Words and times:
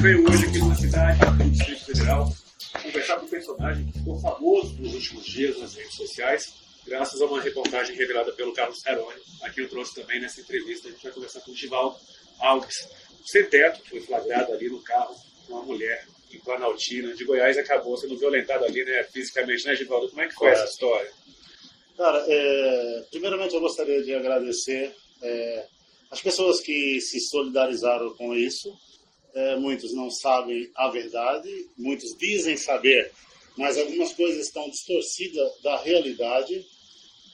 veio 0.00 0.26
hoje 0.26 0.46
aqui 0.46 0.58
na 0.60 0.74
cidade, 0.74 1.18
no 1.38 1.50
Distrito 1.50 1.84
Federal, 1.84 2.32
conversar 2.82 3.16
com 3.16 3.26
um 3.26 3.28
personagem 3.28 3.84
que 3.84 3.98
ficou 3.98 4.18
famoso 4.18 4.74
nos 4.78 4.94
últimos 4.94 5.26
dias 5.26 5.58
nas 5.58 5.74
redes 5.74 5.94
sociais, 5.94 6.54
graças 6.86 7.20
a 7.20 7.26
uma 7.26 7.42
reportagem 7.42 7.94
revelada 7.94 8.32
pelo 8.32 8.54
Carlos 8.54 8.80
Caroni. 8.80 9.20
Aqui 9.42 9.60
eu 9.60 9.68
trouxe 9.68 9.94
também 9.94 10.18
nessa 10.18 10.40
entrevista, 10.40 10.88
a 10.88 10.90
gente 10.90 11.02
vai 11.02 11.12
conversar 11.12 11.40
com 11.40 11.50
o 11.50 11.54
Givaldo 11.54 11.96
Alves, 12.38 12.88
sem 13.26 13.44
teto, 13.44 13.82
foi 13.90 14.00
flagrado 14.00 14.54
ali 14.54 14.70
no 14.70 14.82
carro 14.82 15.14
com 15.46 15.52
uma 15.52 15.64
mulher 15.64 16.06
em 16.32 16.38
Planaltina, 16.38 17.14
de 17.14 17.24
Goiás, 17.26 17.58
acabou 17.58 17.94
sendo 17.98 18.16
violentado 18.16 18.64
ali, 18.64 18.82
né, 18.82 19.04
fisicamente, 19.04 19.66
né, 19.66 19.76
Givaldo? 19.76 20.08
Como 20.08 20.22
é 20.22 20.28
que 20.28 20.34
foi 20.34 20.48
Correto. 20.48 20.62
essa 20.62 20.72
história? 20.72 21.12
Cara, 21.98 22.24
é, 22.26 23.04
primeiramente 23.10 23.54
eu 23.54 23.60
gostaria 23.60 24.02
de 24.02 24.14
agradecer 24.14 24.94
é, 25.22 25.66
as 26.10 26.22
pessoas 26.22 26.58
que 26.60 26.98
se 27.02 27.20
solidarizaram 27.20 28.14
com 28.14 28.34
isso. 28.34 28.74
É, 29.34 29.56
muitos 29.56 29.92
não 29.92 30.10
sabem 30.10 30.70
a 30.74 30.88
verdade, 30.88 31.68
muitos 31.78 32.16
dizem 32.16 32.56
saber, 32.56 33.12
mas 33.56 33.78
algumas 33.78 34.12
coisas 34.12 34.46
estão 34.46 34.68
distorcidas 34.68 35.52
da 35.62 35.76
realidade. 35.76 36.66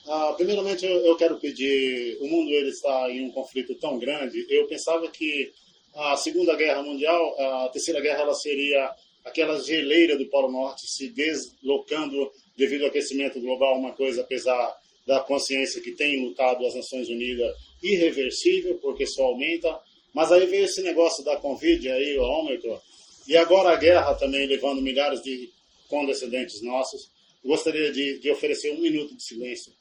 Ah, 0.05 0.33
primeiramente, 0.37 0.85
eu, 0.85 1.05
eu, 1.05 1.15
quero 1.15 1.39
pedir: 1.39 2.17
o 2.21 2.27
mundo 2.27 2.51
ele 2.51 2.69
está 2.69 3.09
em 3.09 3.25
um 3.25 3.31
conflito 3.31 3.75
tão 3.75 3.97
grande. 3.97 4.45
Eu 4.49 4.67
pensava 4.67 5.07
que 5.09 5.51
a 5.95 6.15
Segunda 6.15 6.55
Guerra 6.55 6.83
Mundial, 6.83 7.35
a 7.39 7.69
Terceira 7.69 7.99
Guerra, 7.99 8.21
ela 8.21 8.33
seria 8.35 8.93
aquela 9.25 9.59
geleira 9.61 10.17
do 10.17 10.27
Polo 10.27 10.51
Norte 10.51 10.87
se 10.87 11.09
deslocando 11.09 12.31
devido 12.55 12.83
ao 12.83 12.89
aquecimento 12.89 13.39
global, 13.39 13.77
uma 13.77 13.91
coisa 13.93 14.21
apesar 14.21 14.75
da 15.05 15.19
consciência 15.21 15.81
que 15.81 15.91
tem 15.91 16.21
lutado 16.21 16.65
as 16.65 16.75
Nações 16.75 17.09
Unidas 17.09 17.55
irreversível, 17.81 18.77
porque 18.81 19.05
só 19.05 19.23
aumenta. 19.23 19.79
Mas 20.13 20.31
aí 20.31 20.45
veio 20.45 20.65
esse 20.65 20.81
negócio 20.81 21.23
da 21.23 21.37
Covid 21.37 21.89
aí, 21.89 22.17
o 22.17 22.23
Ômicron, 22.23 22.79
e 23.27 23.35
agora 23.35 23.71
a 23.71 23.75
guerra 23.75 24.13
também 24.15 24.47
levando 24.47 24.81
milhares 24.81 25.21
de 25.21 25.49
condescendentes 25.87 26.61
nossos. 26.61 27.09
Gostaria 27.43 27.91
de, 27.91 28.19
de 28.19 28.31
oferecer 28.31 28.71
um 28.73 28.79
minuto 28.79 29.15
de 29.15 29.23
silêncio. 29.23 29.71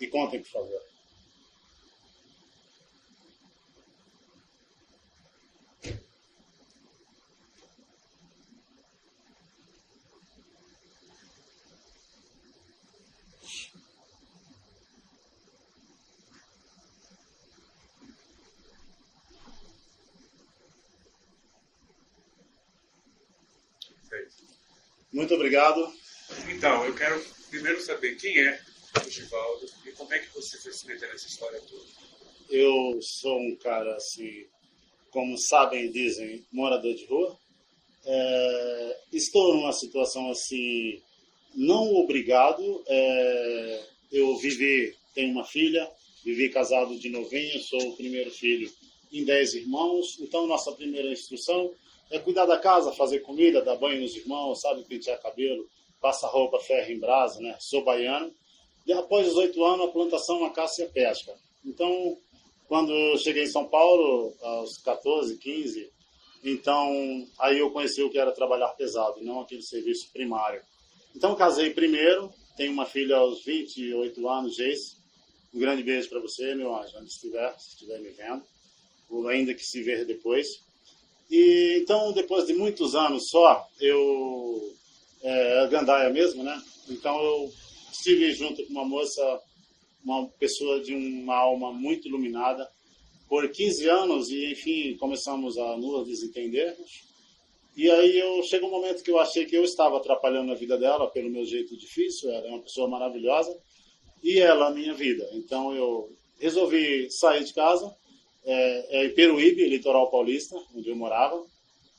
E 0.00 0.06
contem, 0.06 0.40
por 0.40 0.50
favor. 0.50 0.93
Muito 25.14 25.32
obrigado. 25.32 25.88
Então, 26.50 26.84
eu 26.84 26.92
quero 26.92 27.24
primeiro 27.48 27.80
saber 27.80 28.16
quem 28.16 28.36
é 28.36 28.60
o 29.00 29.08
Givaldo 29.08 29.64
e 29.86 29.92
como 29.92 30.12
é 30.12 30.18
que 30.18 30.34
você 30.34 30.58
foi 30.58 30.72
se 30.72 30.84
meter 30.88 31.08
nessa 31.08 31.28
história 31.28 31.60
toda. 31.60 31.84
Eu 32.50 32.98
sou 33.00 33.38
um 33.40 33.54
cara, 33.54 33.94
assim, 33.94 34.44
como 35.12 35.38
sabem 35.38 35.84
e 35.84 35.88
dizem, 35.88 36.44
morador 36.50 36.92
de 36.94 37.06
rua. 37.06 37.38
É, 38.04 38.98
estou 39.12 39.54
numa 39.54 39.72
situação, 39.72 40.32
assim, 40.32 41.00
não 41.54 41.94
obrigado. 41.94 42.82
É, 42.88 43.82
eu 44.10 44.36
vivi, 44.38 44.96
tenho 45.14 45.30
uma 45.30 45.44
filha, 45.44 45.88
vivi 46.24 46.48
casado 46.48 46.98
de 46.98 47.08
novinho, 47.08 47.60
sou 47.60 47.90
o 47.90 47.96
primeiro 47.96 48.32
filho 48.32 48.68
em 49.12 49.24
dez 49.24 49.54
irmãos. 49.54 50.18
Então, 50.18 50.44
nossa 50.48 50.72
primeira 50.72 51.12
instrução 51.12 51.72
é 52.10 52.18
cuidar 52.18 52.46
da 52.46 52.58
casa, 52.58 52.92
fazer 52.92 53.20
comida, 53.20 53.62
dar 53.62 53.76
banho 53.76 54.00
nos 54.00 54.14
irmãos, 54.16 54.60
sabe, 54.60 54.84
pentear 54.84 55.20
cabelo, 55.20 55.68
passa 56.00 56.26
roupa, 56.26 56.58
ferro 56.60 56.92
em 56.92 56.98
brasa, 56.98 57.40
né? 57.40 57.56
Sou 57.58 57.82
baiano. 57.84 58.32
E 58.86 58.92
após 58.92 59.28
os 59.28 59.36
oito 59.36 59.64
anos, 59.64 59.88
a 59.88 59.92
plantação, 59.92 60.44
a 60.44 60.50
caça 60.50 60.82
e 60.82 60.84
a 60.84 60.88
pesca. 60.90 61.34
Então, 61.64 62.18
quando 62.68 62.92
eu 62.92 63.16
cheguei 63.18 63.44
em 63.44 63.50
São 63.50 63.66
Paulo, 63.66 64.34
aos 64.40 64.78
14, 64.78 65.38
15, 65.38 65.90
então 66.44 67.26
aí 67.38 67.58
eu 67.58 67.70
conheci 67.70 68.02
o 68.02 68.10
que 68.10 68.18
era 68.18 68.32
trabalhar 68.32 68.68
pesado, 68.68 69.22
não 69.22 69.40
aquele 69.40 69.62
serviço 69.62 70.10
primário. 70.12 70.62
Então, 71.16 71.34
casei 71.34 71.70
primeiro, 71.70 72.30
tenho 72.56 72.72
uma 72.72 72.84
filha 72.84 73.16
aos 73.16 73.42
28 73.44 74.28
anos, 74.28 74.56
Jace. 74.56 74.96
Um 75.54 75.58
grande 75.58 75.82
beijo 75.82 76.08
para 76.08 76.20
você, 76.20 76.54
meu 76.54 76.74
anjo, 76.74 76.98
onde 76.98 77.08
estiver, 77.08 77.56
se 77.58 77.70
estiver 77.70 78.00
me 78.00 78.10
vendo, 78.10 78.42
ou 79.08 79.28
ainda 79.28 79.54
que 79.54 79.64
se 79.64 79.82
ver 79.82 80.04
depois. 80.04 80.64
E 81.30 81.78
então, 81.80 82.12
depois 82.12 82.46
de 82.46 82.54
muitos 82.54 82.94
anos 82.94 83.28
só, 83.28 83.66
eu 83.80 84.74
é, 85.22 85.66
gandaia 85.68 86.10
mesmo, 86.10 86.42
né? 86.42 86.60
Então 86.88 87.22
eu 87.22 87.52
estive 87.90 88.32
junto 88.32 88.64
com 88.66 88.72
uma 88.72 88.84
moça, 88.84 89.40
uma 90.04 90.28
pessoa 90.38 90.80
de 90.80 90.94
uma 90.94 91.34
alma 91.34 91.72
muito 91.72 92.08
iluminada, 92.08 92.68
por 93.28 93.48
15 93.48 93.88
anos 93.88 94.30
e 94.30 94.52
enfim 94.52 94.96
começamos 94.96 95.56
a 95.58 95.76
nos 95.76 96.06
desentendermos. 96.06 97.04
E 97.76 97.90
aí 97.90 98.18
eu 98.18 98.42
chegou 98.44 98.68
um 98.68 98.72
momento 98.72 99.02
que 99.02 99.10
eu 99.10 99.18
achei 99.18 99.46
que 99.46 99.56
eu 99.56 99.64
estava 99.64 99.96
atrapalhando 99.96 100.52
a 100.52 100.54
vida 100.54 100.78
dela 100.78 101.10
pelo 101.10 101.30
meu 101.30 101.44
jeito 101.44 101.76
difícil, 101.76 102.30
ela 102.30 102.46
é 102.46 102.50
uma 102.50 102.62
pessoa 102.62 102.88
maravilhosa 102.88 103.52
e 104.22 104.38
ela 104.38 104.68
a 104.68 104.70
minha 104.70 104.94
vida. 104.94 105.28
Então 105.32 105.74
eu 105.74 106.08
resolvi 106.38 107.10
sair 107.10 107.42
de 107.42 107.52
casa 107.52 107.92
é, 108.44 108.98
é 108.98 109.06
em 109.06 109.14
Peruíbe, 109.14 109.66
litoral 109.66 110.10
paulista, 110.10 110.56
onde 110.74 110.88
eu 110.88 110.96
morava, 110.96 111.44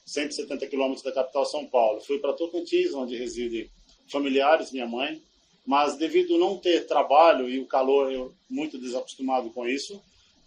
170 0.06 0.67
quilômetros 0.67 1.03
da 1.03 1.11
capital 1.11 1.45
São 1.45 1.66
Paulo. 1.66 2.01
Fui 2.01 2.19
para 2.19 2.33
Tocantins, 2.33 2.94
onde 2.94 3.16
residem 3.16 3.69
familiares, 4.07 4.72
minha 4.72 4.88
mãe, 4.88 5.22
mas 5.66 5.97
devido 5.97 6.38
não 6.38 6.57
ter 6.57 6.85
trabalho 6.85 7.50
e 7.50 7.59
o 7.59 7.66
calor, 7.66 8.11
eu 8.11 8.33
muito 8.50 8.78
desacostumado 8.78 9.50
com 9.50 9.67
isso, 9.67 10.00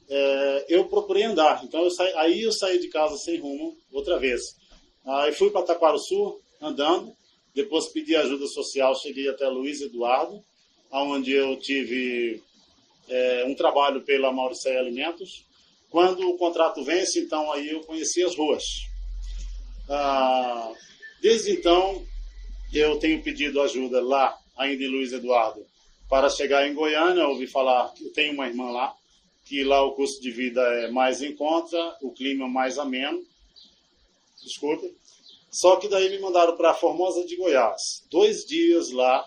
é, 0.09 0.67
eu 0.69 0.85
procurei 0.87 1.25
andar. 1.25 1.65
Então 1.65 1.83
eu 1.83 1.91
saí, 1.91 2.13
aí 2.15 2.43
eu 2.43 2.53
saí 2.53 2.79
de 2.79 2.89
casa 2.89 3.17
sem 3.17 3.39
rumo 3.39 3.77
outra 3.93 4.19
vez. 4.19 4.57
Aí 5.05 5.33
fui 5.33 5.51
para 5.51 5.63
Taquaruçu 5.63 6.41
andando, 6.61 7.13
depois 7.55 7.89
pedi 7.89 8.15
ajuda 8.15 8.47
social, 8.47 8.95
cheguei 8.95 9.29
até 9.29 9.49
Luiz 9.49 9.81
Eduardo, 9.81 10.43
onde 10.91 11.33
eu 11.33 11.57
tive 11.59 12.43
é, 13.09 13.45
um 13.47 13.55
trabalho 13.55 14.03
pela 14.03 14.33
Mauricéia 14.33 14.79
Alimentos, 14.79 15.45
quando 15.91 16.29
o 16.29 16.37
contrato 16.37 16.83
vence, 16.85 17.21
então 17.21 17.51
aí 17.53 17.71
eu 17.71 17.81
conheci 17.81 18.23
as 18.23 18.37
ruas. 18.37 18.65
Ah, 19.89 20.73
desde 21.21 21.53
então, 21.53 22.05
eu 22.73 22.99
tenho 22.99 23.23
pedido 23.23 23.61
ajuda 23.63 24.03
lá, 24.03 24.39
ainda 24.57 24.85
em 24.85 24.89
Luiz 24.89 25.13
Eduardo, 25.13 25.65
para 26.09 26.29
chegar 26.29 26.69
em 26.69 26.75
Goiânia. 26.75 27.27
ouvi 27.27 27.47
falar 27.47 27.93
eu 28.01 28.13
tenho 28.13 28.35
uma 28.35 28.47
irmã 28.47 28.71
lá, 28.71 28.95
que 29.47 29.65
lá 29.65 29.83
o 29.83 29.93
custo 29.93 30.21
de 30.21 30.31
vida 30.31 30.61
é 30.61 30.91
mais 30.91 31.23
em 31.23 31.35
conta, 31.35 31.77
o 32.03 32.13
clima 32.13 32.45
é 32.45 32.49
mais 32.49 32.79
ameno. 32.79 33.25
Desculpa. 34.43 34.87
Só 35.51 35.77
que 35.77 35.89
daí 35.89 36.11
me 36.11 36.19
mandaram 36.19 36.55
para 36.55 36.75
Formosa 36.75 37.25
de 37.25 37.35
Goiás. 37.35 38.05
Dois 38.11 38.45
dias 38.45 38.91
lá, 38.91 39.27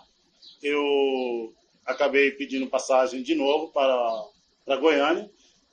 eu 0.62 1.52
acabei 1.84 2.30
pedindo 2.30 2.68
passagem 2.68 3.20
de 3.20 3.34
novo 3.34 3.72
para, 3.72 4.24
para 4.64 4.76
Goiânia 4.76 5.28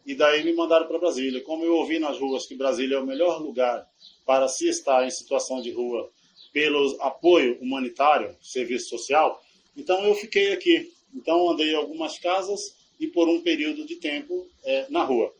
e 0.05 0.15
daí 0.15 0.43
me 0.43 0.53
mandaram 0.53 0.87
para 0.87 0.97
Brasília. 0.97 1.41
Como 1.41 1.63
eu 1.63 1.75
ouvi 1.75 1.99
nas 1.99 2.17
ruas 2.17 2.45
que 2.45 2.55
Brasília 2.55 2.95
é 2.95 2.99
o 2.99 3.05
melhor 3.05 3.41
lugar 3.41 3.87
para 4.25 4.47
se 4.47 4.67
estar 4.67 5.05
em 5.05 5.09
situação 5.09 5.61
de 5.61 5.71
rua 5.71 6.09
pelo 6.51 6.97
apoio 7.01 7.57
humanitário, 7.61 8.35
serviço 8.41 8.89
social, 8.89 9.43
então 9.77 10.03
eu 10.03 10.15
fiquei 10.15 10.51
aqui. 10.51 10.91
Então 11.13 11.49
andei 11.49 11.73
algumas 11.75 12.17
casas 12.19 12.75
e 12.99 13.07
por 13.07 13.27
um 13.29 13.41
período 13.41 13.85
de 13.85 13.95
tempo 13.95 14.47
é, 14.63 14.87
na 14.89 15.03
rua. 15.03 15.33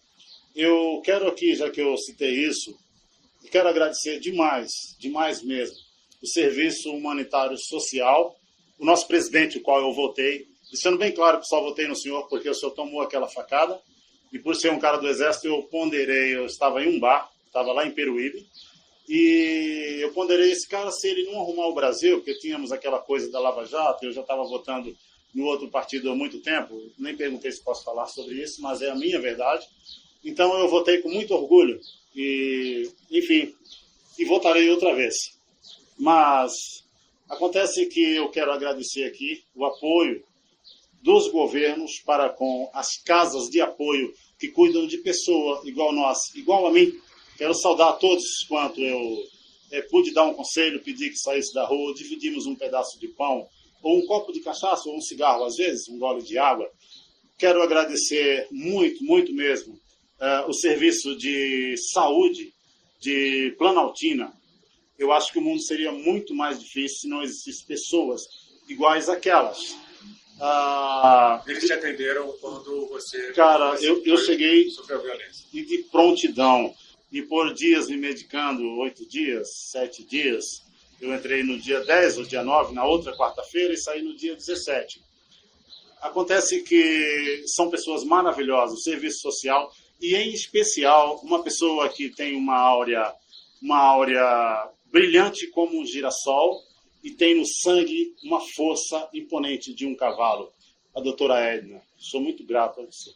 Eu 0.56 1.02
quero 1.04 1.28
aqui, 1.28 1.56
já 1.56 1.70
que 1.70 1.82
eu 1.82 1.96
citei 1.98 2.46
isso, 2.46 2.78
quero 3.52 3.70
agradecer 3.70 4.20
demais, 4.20 4.96
demais 5.00 5.42
mesmo, 5.42 5.78
o 6.22 6.28
Serviço 6.28 6.92
Humanitário 6.92 7.58
Social, 7.58 8.38
o 8.78 8.86
nosso 8.86 9.08
presidente, 9.08 9.58
o 9.58 9.62
qual 9.62 9.82
eu 9.82 9.94
votei, 9.94 10.48
deixando 10.70 10.98
bem 10.98 11.12
claro 11.12 11.44
só 11.44 11.62
votei 11.62 11.88
no 11.88 11.96
senhor 11.96 12.28
porque 12.28 12.50
o 12.50 12.54
senhor 12.54 12.72
tomou 12.72 13.02
aquela 13.02 13.28
facada, 13.28 13.80
e 14.32 14.40
por 14.40 14.56
ser 14.56 14.72
um 14.72 14.80
cara 14.80 14.98
do 14.98 15.08
exército, 15.08 15.48
eu 15.48 15.64
ponderei, 15.64 16.36
eu 16.36 16.46
estava 16.46 16.84
em 16.84 16.96
um 16.96 17.00
bar, 17.00 17.30
estava 17.48 17.72
lá 17.72 17.86
em 17.86 17.92
Peruíbe, 17.92 18.48
e 19.08 20.00
eu 20.02 20.12
ponderei 20.14 20.52
esse 20.52 20.68
cara 20.68 20.92
se 20.92 21.08
ele 21.08 21.32
não 21.32 21.42
arrumar 21.42 21.68
o 21.68 21.74
Brasil, 21.74 22.18
porque 22.18 22.38
tínhamos 22.38 22.72
aquela 22.72 23.00
coisa 23.00 23.32
da 23.32 23.40
Lava 23.40 23.66
Jato, 23.66 24.06
eu 24.06 24.12
já 24.12 24.22
estava 24.22 24.44
votando 24.44 24.96
no 25.34 25.46
outro 25.46 25.68
partido 25.68 26.12
há 26.12 26.16
muito 26.16 26.40
tempo, 26.42 26.80
nem 26.98 27.16
perguntei 27.16 27.52
se 27.52 27.64
posso 27.64 27.84
falar 27.84 28.08
sobre 28.08 28.36
isso, 28.36 28.62
mas 28.62 28.82
é 28.82 28.90
a 28.90 28.96
minha 28.96 29.20
verdade. 29.20 29.66
Então 30.24 30.58
eu 30.60 30.68
votei 30.68 31.00
com 31.00 31.10
muito 31.10 31.34
orgulho 31.34 31.80
e, 32.16 32.90
enfim, 33.10 33.54
e 34.18 34.26
votarei 34.26 34.70
outra 34.70 34.94
vez. 34.94 35.16
Mas 35.98 36.84
acontece 37.28 37.86
que 37.88 38.16
eu 38.16 38.30
quero 38.30 38.52
agradecer 38.52 39.06
aqui 39.06 39.44
o 39.56 39.66
apoio 39.66 40.24
dos 41.02 41.32
governos 41.32 42.00
para 42.06 42.30
com 42.30 42.70
as 42.74 42.98
casas 43.04 43.50
de 43.50 43.62
apoio 43.62 44.14
que 44.38 44.50
cuidam 44.50 44.88
de 44.88 44.98
pessoa 44.98 45.62
igual 45.66 45.94
nós, 45.94 46.34
igual 46.36 46.68
a 46.68 46.72
mim. 46.72 46.92
Quero 47.38 47.54
saudar 47.54 47.94
todos 47.94 48.44
quanto 48.48 48.82
eu 48.82 49.18
é, 49.72 49.82
pude 49.84 50.14
dar 50.14 50.26
um 50.26 50.34
conselho, 50.34 50.84
pedir 50.84 51.10
que 51.10 51.18
saísse 51.18 51.54
da 51.54 51.66
rua, 51.66 51.94
dividimos 51.94 52.46
um 52.46 52.56
pedaço 52.56 53.00
de 53.00 53.08
pão, 53.10 53.48
ou 53.82 53.98
um 53.98 54.06
copo 54.06 54.34
de 54.34 54.42
cachaça, 54.42 54.90
ou 54.90 54.98
um 54.98 55.02
cigarro, 55.02 55.46
às 55.46 55.56
vezes, 55.56 55.88
um 55.88 55.98
gole 55.98 56.22
de 56.22 56.38
água. 56.38 56.70
Quero 57.38 57.62
agradecer 57.62 58.48
muito, 58.52 59.04
muito 59.04 59.34
mesmo 59.34 59.74
uh, 59.74 60.50
o 60.50 60.54
serviço 60.54 61.16
de 61.16 61.76
saúde 61.94 62.54
de 63.00 63.56
Planaltina. 63.58 64.34
Eu 64.98 65.14
acho 65.14 65.32
que 65.32 65.40
o 65.40 65.42
mundo 65.42 65.62
seria 65.62 65.92
muito 65.92 66.36
mais 66.36 66.60
difícil 66.60 66.98
se 66.98 67.08
não 67.08 67.24
existissem 67.24 67.66
pessoas 67.66 68.22
iguais 68.68 69.08
àquelas. 69.08 69.78
Uh, 70.40 71.50
Eles 71.50 71.66
te 71.66 71.74
atenderam 71.74 72.32
quando 72.40 72.88
você. 72.88 73.34
Cara, 73.34 73.76
eu, 73.82 74.02
eu 74.06 74.18
cheguei 74.18 74.68
e 75.54 75.66
de 75.66 75.80
prontidão. 75.92 76.74
E 77.12 77.22
por 77.24 77.54
dias 77.54 77.90
me 77.90 77.98
medicando, 77.98 78.64
oito 78.78 79.06
dias, 79.06 79.50
sete 79.72 80.04
dias, 80.04 80.64
eu 81.02 81.14
entrei 81.14 81.44
no 81.44 81.60
dia 81.60 81.82
10 81.82 82.20
ou 82.20 82.24
dia 82.24 82.44
9, 82.44 82.74
na 82.74 82.86
outra 82.86 83.18
quarta-feira, 83.18 83.74
e 83.74 83.78
saí 83.78 84.02
no 84.02 84.16
dia 84.16 84.36
17. 84.36 85.02
Acontece 86.02 86.62
que 86.62 87.44
são 87.48 87.70
pessoas 87.70 88.04
maravilhosas, 88.04 88.84
serviço 88.84 89.22
social, 89.22 89.74
e 90.00 90.16
em 90.16 90.32
especial 90.32 91.20
uma 91.24 91.44
pessoa 91.44 91.90
que 91.90 92.10
tem 92.10 92.36
uma 92.36 92.56
áurea, 92.56 93.12
uma 93.62 93.80
áurea 93.80 94.70
brilhante 94.92 95.48
como 95.48 95.80
um 95.82 95.86
girassol 95.86 96.64
e 97.04 97.12
tem 97.12 97.36
no 97.36 97.46
sangue 97.46 98.16
uma 98.24 98.42
força 98.42 99.10
imponente 99.14 99.74
de 99.74 99.86
um 99.86 99.96
cavalo, 99.96 100.52
a 100.96 101.00
doutora 101.00 101.40
Edna. 101.40 101.82
Sou 101.98 102.20
muito 102.22 102.44
grato 102.44 102.82
a 102.82 102.86
você. 102.86 103.14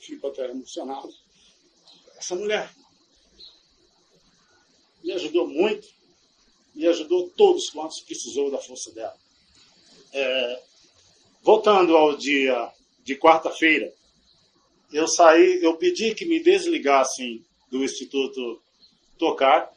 Fico 0.00 0.26
até 0.28 0.50
emocionado. 0.50 1.12
Essa 2.16 2.34
mulher 2.34 2.70
me 5.02 5.12
ajudou 5.12 5.46
muito 5.46 5.88
e 6.74 6.86
ajudou 6.86 7.30
todos 7.30 7.70
quantos 7.70 8.00
precisou 8.00 8.50
da 8.50 8.58
força 8.58 8.92
dela. 8.92 9.16
É, 10.12 10.62
voltando 11.42 11.96
ao 11.96 12.16
dia 12.16 12.72
de 13.02 13.16
quarta-feira, 13.16 13.92
eu 14.92 15.08
saí, 15.08 15.60
eu 15.62 15.76
pedi 15.76 16.14
que 16.14 16.24
me 16.24 16.40
desligassem 16.40 17.44
do 17.70 17.82
Instituto 17.84 18.62
Tocar 19.18 19.72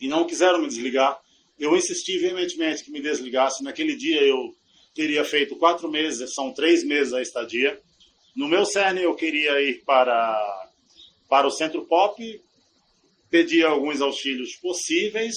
e 0.00 0.08
não 0.08 0.26
quiseram 0.26 0.58
me 0.58 0.68
desligar. 0.68 1.20
Eu 1.58 1.76
insisti 1.76 2.18
veementemente 2.18 2.84
que 2.84 2.90
me 2.90 3.00
desligassem. 3.00 3.64
Naquele 3.64 3.96
dia 3.96 4.22
eu 4.22 4.54
teria 4.94 5.24
feito 5.24 5.56
quatro 5.56 5.90
meses, 5.90 6.34
são 6.34 6.52
três 6.52 6.84
meses 6.84 7.12
a 7.12 7.22
estadia. 7.22 7.80
No 8.34 8.48
meu 8.48 8.64
CERN 8.64 8.98
eu 8.98 9.14
queria 9.14 9.60
ir 9.62 9.82
para, 9.84 10.70
para 11.28 11.46
o 11.46 11.50
Centro 11.50 11.84
Pop, 11.86 12.40
pedir 13.30 13.64
alguns 13.64 14.00
auxílios 14.00 14.54
possíveis 14.56 15.34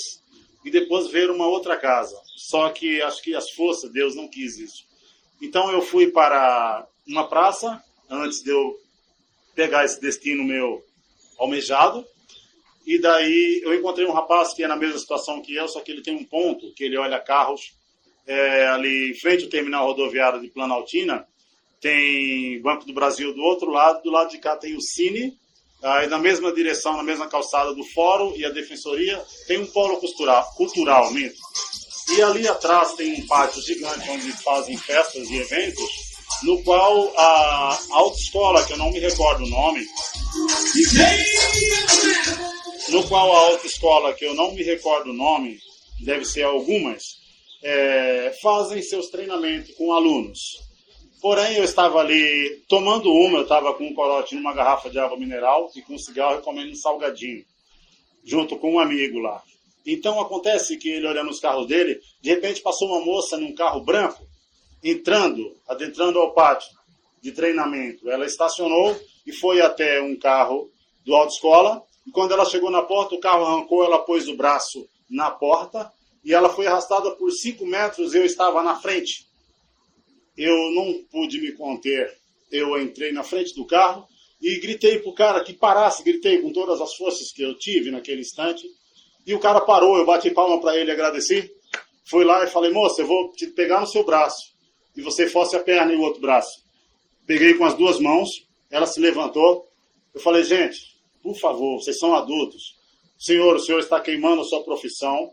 e 0.64 0.70
depois 0.70 1.10
ver 1.10 1.30
uma 1.30 1.48
outra 1.48 1.78
casa. 1.78 2.16
Só 2.36 2.70
que 2.70 3.02
acho 3.02 3.22
que 3.22 3.36
as 3.36 3.50
forças, 3.52 3.92
Deus 3.92 4.16
não 4.16 4.28
quis 4.28 4.58
isso. 4.58 4.86
Então 5.42 5.72
eu 5.72 5.82
fui 5.82 6.12
para 6.12 6.86
uma 7.08 7.28
praça, 7.28 7.82
antes 8.10 8.44
de 8.44 8.50
eu 8.50 8.78
pegar 9.56 9.86
esse 9.86 10.00
destino 10.00 10.44
meu 10.44 10.84
almejado, 11.38 12.06
e 12.96 13.00
daí 13.00 13.62
eu 13.64 13.74
encontrei 13.74 14.06
um 14.06 14.12
rapaz 14.12 14.54
que 14.54 14.64
é 14.64 14.68
na 14.68 14.76
mesma 14.76 14.98
situação 14.98 15.42
que 15.42 15.56
eu, 15.56 15.68
só 15.68 15.80
que 15.82 15.92
ele 15.92 16.02
tem 16.02 16.16
um 16.16 16.26
ponto, 16.26 16.74
que 16.74 16.84
ele 16.84 16.98
olha 16.98 17.20
carros 17.20 17.74
é, 18.26 18.68
ali 18.68 19.12
em 19.12 19.20
frente 19.20 19.44
ao 19.44 19.50
terminal 19.50 19.86
rodoviário 19.86 20.42
de 20.42 20.48
Planaltina, 20.50 21.26
tem 21.80 22.62
Banco 22.62 22.86
do 22.86 22.94
Brasil 22.94 23.34
do 23.34 23.42
outro 23.42 23.70
lado, 23.70 24.02
do 24.04 24.12
lado 24.12 24.32
de 24.32 24.38
cá 24.38 24.58
tem 24.58 24.76
o 24.76 24.82
Cine, 24.82 25.38
Aí 25.82 26.08
na 26.08 26.20
mesma 26.20 26.54
direção, 26.54 26.98
na 26.98 27.04
mesma 27.04 27.28
calçada 27.28 27.74
do 27.74 27.84
fórum 27.86 28.34
e 28.36 28.44
a 28.46 28.50
defensoria, 28.50 29.22
tem 29.48 29.60
um 29.60 29.66
polo 29.68 29.98
cultural, 29.98 30.46
cultural 30.58 31.12
mesmo. 31.14 31.38
E 32.10 32.22
ali 32.22 32.48
atrás 32.48 32.94
tem 32.96 33.14
um 33.14 33.28
pátio 33.28 33.62
gigante 33.62 34.10
onde 34.10 34.32
fazem 34.44 34.78
festas 34.78 35.30
e 35.30 35.38
eventos, 35.38 35.90
no 36.44 36.62
qual 36.64 37.14
a 37.18 37.80
autoescola, 37.92 38.66
que 38.66 38.74
eu 38.74 38.78
não 38.78 38.92
me 38.92 39.00
recordo 39.00 39.46
o 39.46 39.50
nome, 39.50 39.86
no 42.92 43.08
qual 43.08 43.32
a 43.32 43.52
autoescola, 43.52 44.14
que 44.14 44.26
eu 44.26 44.34
não 44.34 44.54
me 44.54 44.64
recordo 44.64 45.12
o 45.12 45.14
nome, 45.14 45.60
deve 46.04 46.26
ser 46.26 46.44
algumas, 46.44 47.04
é, 47.64 48.36
fazem 48.42 48.82
seus 48.82 49.10
treinamentos 49.10 49.74
com 49.76 49.94
alunos. 49.94 50.40
Porém, 51.22 51.56
eu 51.58 51.64
estava 51.64 52.00
ali 52.00 52.64
tomando 52.68 53.12
uma, 53.12 53.40
eu 53.40 53.44
estava 53.44 53.74
com 53.74 53.86
um 53.86 53.94
corote 53.94 54.36
numa 54.36 54.54
garrafa 54.54 54.90
de 54.90 54.98
água 54.98 55.18
mineral 55.18 55.70
e 55.76 55.82
com 55.82 55.94
um 55.94 56.00
cigarro 56.00 56.40
e 56.40 56.42
comendo 56.42 56.72
um 56.72 56.76
salgadinho, 56.76 57.44
junto 58.24 58.58
com 58.58 58.76
um 58.76 58.80
amigo 58.80 59.20
lá. 59.20 59.44
Então 59.86 60.20
acontece 60.20 60.78
que 60.78 60.90
ele 60.90 61.08
olhando 61.08 61.30
os 61.30 61.40
carros 61.40 61.68
dele, 61.68 62.00
de 62.22 62.30
repente 62.30 62.62
passou 62.62 62.88
uma 62.88 63.04
moça 63.04 63.38
num 63.38 63.54
carro 63.54 63.82
branco, 63.82 64.24
entrando, 64.84 65.56
adentrando 65.68 66.20
ao 66.20 66.34
pátio 66.34 66.70
de 67.22 67.32
treinamento. 67.32 68.10
Ela 68.10 68.26
estacionou 68.26 68.98
e 69.26 69.34
foi 69.34 69.62
até 69.62 70.02
um 70.02 70.18
carro 70.18 70.72
do 71.06 71.16
autoescola. 71.16 71.84
E 72.10 72.12
quando 72.12 72.34
ela 72.34 72.44
chegou 72.44 72.72
na 72.72 72.82
porta, 72.82 73.14
o 73.14 73.20
carro 73.20 73.46
arrancou, 73.46 73.86
ela 73.86 74.00
pôs 74.00 74.28
o 74.28 74.36
braço 74.36 74.90
na 75.08 75.30
porta 75.30 75.94
e 76.26 76.34
ela 76.34 76.50
foi 76.50 76.66
arrastada 76.66 77.12
por 77.12 77.32
cinco 77.32 77.66
metros. 77.66 78.16
Eu 78.16 78.26
estava 78.26 78.64
na 78.64 78.76
frente 78.76 79.30
eu 80.40 80.72
não 80.72 81.04
pude 81.12 81.42
me 81.42 81.52
conter. 81.52 82.18
Eu 82.50 82.82
entrei 82.82 83.12
na 83.12 83.24
frente 83.24 83.54
do 83.54 83.66
carro 83.66 84.08
e 84.42 84.58
gritei 84.60 84.98
para 84.98 85.10
o 85.10 85.14
cara 85.14 85.44
que 85.44 85.52
parasse, 85.52 86.02
gritei 86.02 86.42
com 86.42 86.54
todas 86.54 86.80
as 86.80 86.96
forças 86.96 87.30
que 87.34 87.42
eu 87.42 87.58
tive 87.58 87.92
naquele 87.92 88.22
instante. 88.22 88.66
E 89.28 89.34
o 89.34 89.40
cara 89.40 89.60
parou, 89.60 89.98
eu 89.98 90.06
bati 90.06 90.32
palma 90.32 90.60
para 90.62 90.78
ele, 90.78 90.92
agradeci. 90.92 91.52
Fui 92.06 92.24
lá 92.24 92.46
e 92.46 92.48
falei, 92.48 92.72
moça, 92.72 93.02
eu 93.02 93.06
vou 93.06 93.34
te 93.34 93.48
pegar 93.48 93.82
no 93.82 93.88
seu 93.88 94.06
braço. 94.06 94.54
E 94.96 95.02
você 95.02 95.28
fosse 95.28 95.58
a 95.58 95.60
perna 95.60 95.92
e 95.92 95.98
o 95.98 96.02
outro 96.02 96.22
braço. 96.22 96.64
Peguei 97.28 97.56
com 97.56 97.66
as 97.66 97.76
duas 97.76 98.00
mãos, 98.00 98.30
ela 98.72 98.88
se 98.88 99.00
levantou. 99.00 99.68
Eu 100.14 100.22
falei, 100.22 100.44
gente, 100.46 100.98
por 101.22 101.36
favor, 101.38 101.82
vocês 101.82 101.98
são 102.00 102.16
adultos. 102.16 102.76
Senhor, 103.18 103.56
o 103.56 103.60
senhor 103.60 103.80
está 103.80 104.00
queimando 104.00 104.42
a 104.42 104.46
sua 104.46 104.64
profissão 104.64 105.32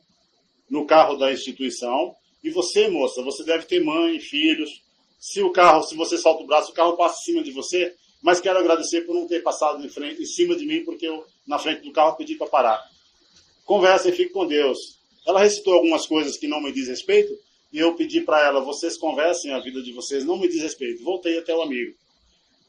no 0.68 0.86
carro 0.86 1.16
da 1.16 1.32
instituição. 1.32 2.14
E 2.42 2.50
você, 2.50 2.88
moça, 2.88 3.22
você 3.22 3.44
deve 3.44 3.64
ter 3.66 3.82
mãe, 3.82 4.18
filhos 4.18 4.86
se 5.18 5.42
o 5.42 5.50
carro, 5.50 5.82
se 5.82 5.96
você 5.96 6.16
solta 6.18 6.42
o 6.42 6.46
braço, 6.46 6.70
o 6.70 6.74
carro 6.74 6.96
passa 6.96 7.20
em 7.20 7.24
cima 7.24 7.42
de 7.42 7.50
você, 7.50 7.94
mas 8.22 8.40
quero 8.40 8.58
agradecer 8.58 9.02
por 9.02 9.14
não 9.14 9.26
ter 9.26 9.42
passado 9.42 9.84
em, 9.84 9.88
frente, 9.88 10.22
em 10.22 10.26
cima 10.26 10.54
de 10.54 10.66
mim, 10.66 10.84
porque 10.84 11.06
eu, 11.06 11.24
na 11.46 11.58
frente 11.58 11.82
do 11.82 11.92
carro, 11.92 12.16
pedi 12.16 12.34
para 12.36 12.46
parar. 12.46 12.90
Conversa 13.64 14.08
e 14.08 14.12
fique 14.12 14.32
com 14.32 14.46
Deus. 14.46 14.78
Ela 15.26 15.40
recitou 15.40 15.74
algumas 15.74 16.06
coisas 16.06 16.36
que 16.36 16.46
não 16.46 16.60
me 16.60 16.72
diz 16.72 16.88
respeito, 16.88 17.32
e 17.72 17.78
eu 17.78 17.94
pedi 17.94 18.20
para 18.20 18.40
ela, 18.46 18.60
vocês 18.60 18.96
conversem, 18.96 19.52
a 19.52 19.58
vida 19.58 19.82
de 19.82 19.92
vocês 19.92 20.24
não 20.24 20.38
me 20.38 20.48
diz 20.48 20.62
respeito. 20.62 21.02
Voltei 21.02 21.38
até 21.38 21.54
o 21.54 21.62
amigo. 21.62 21.94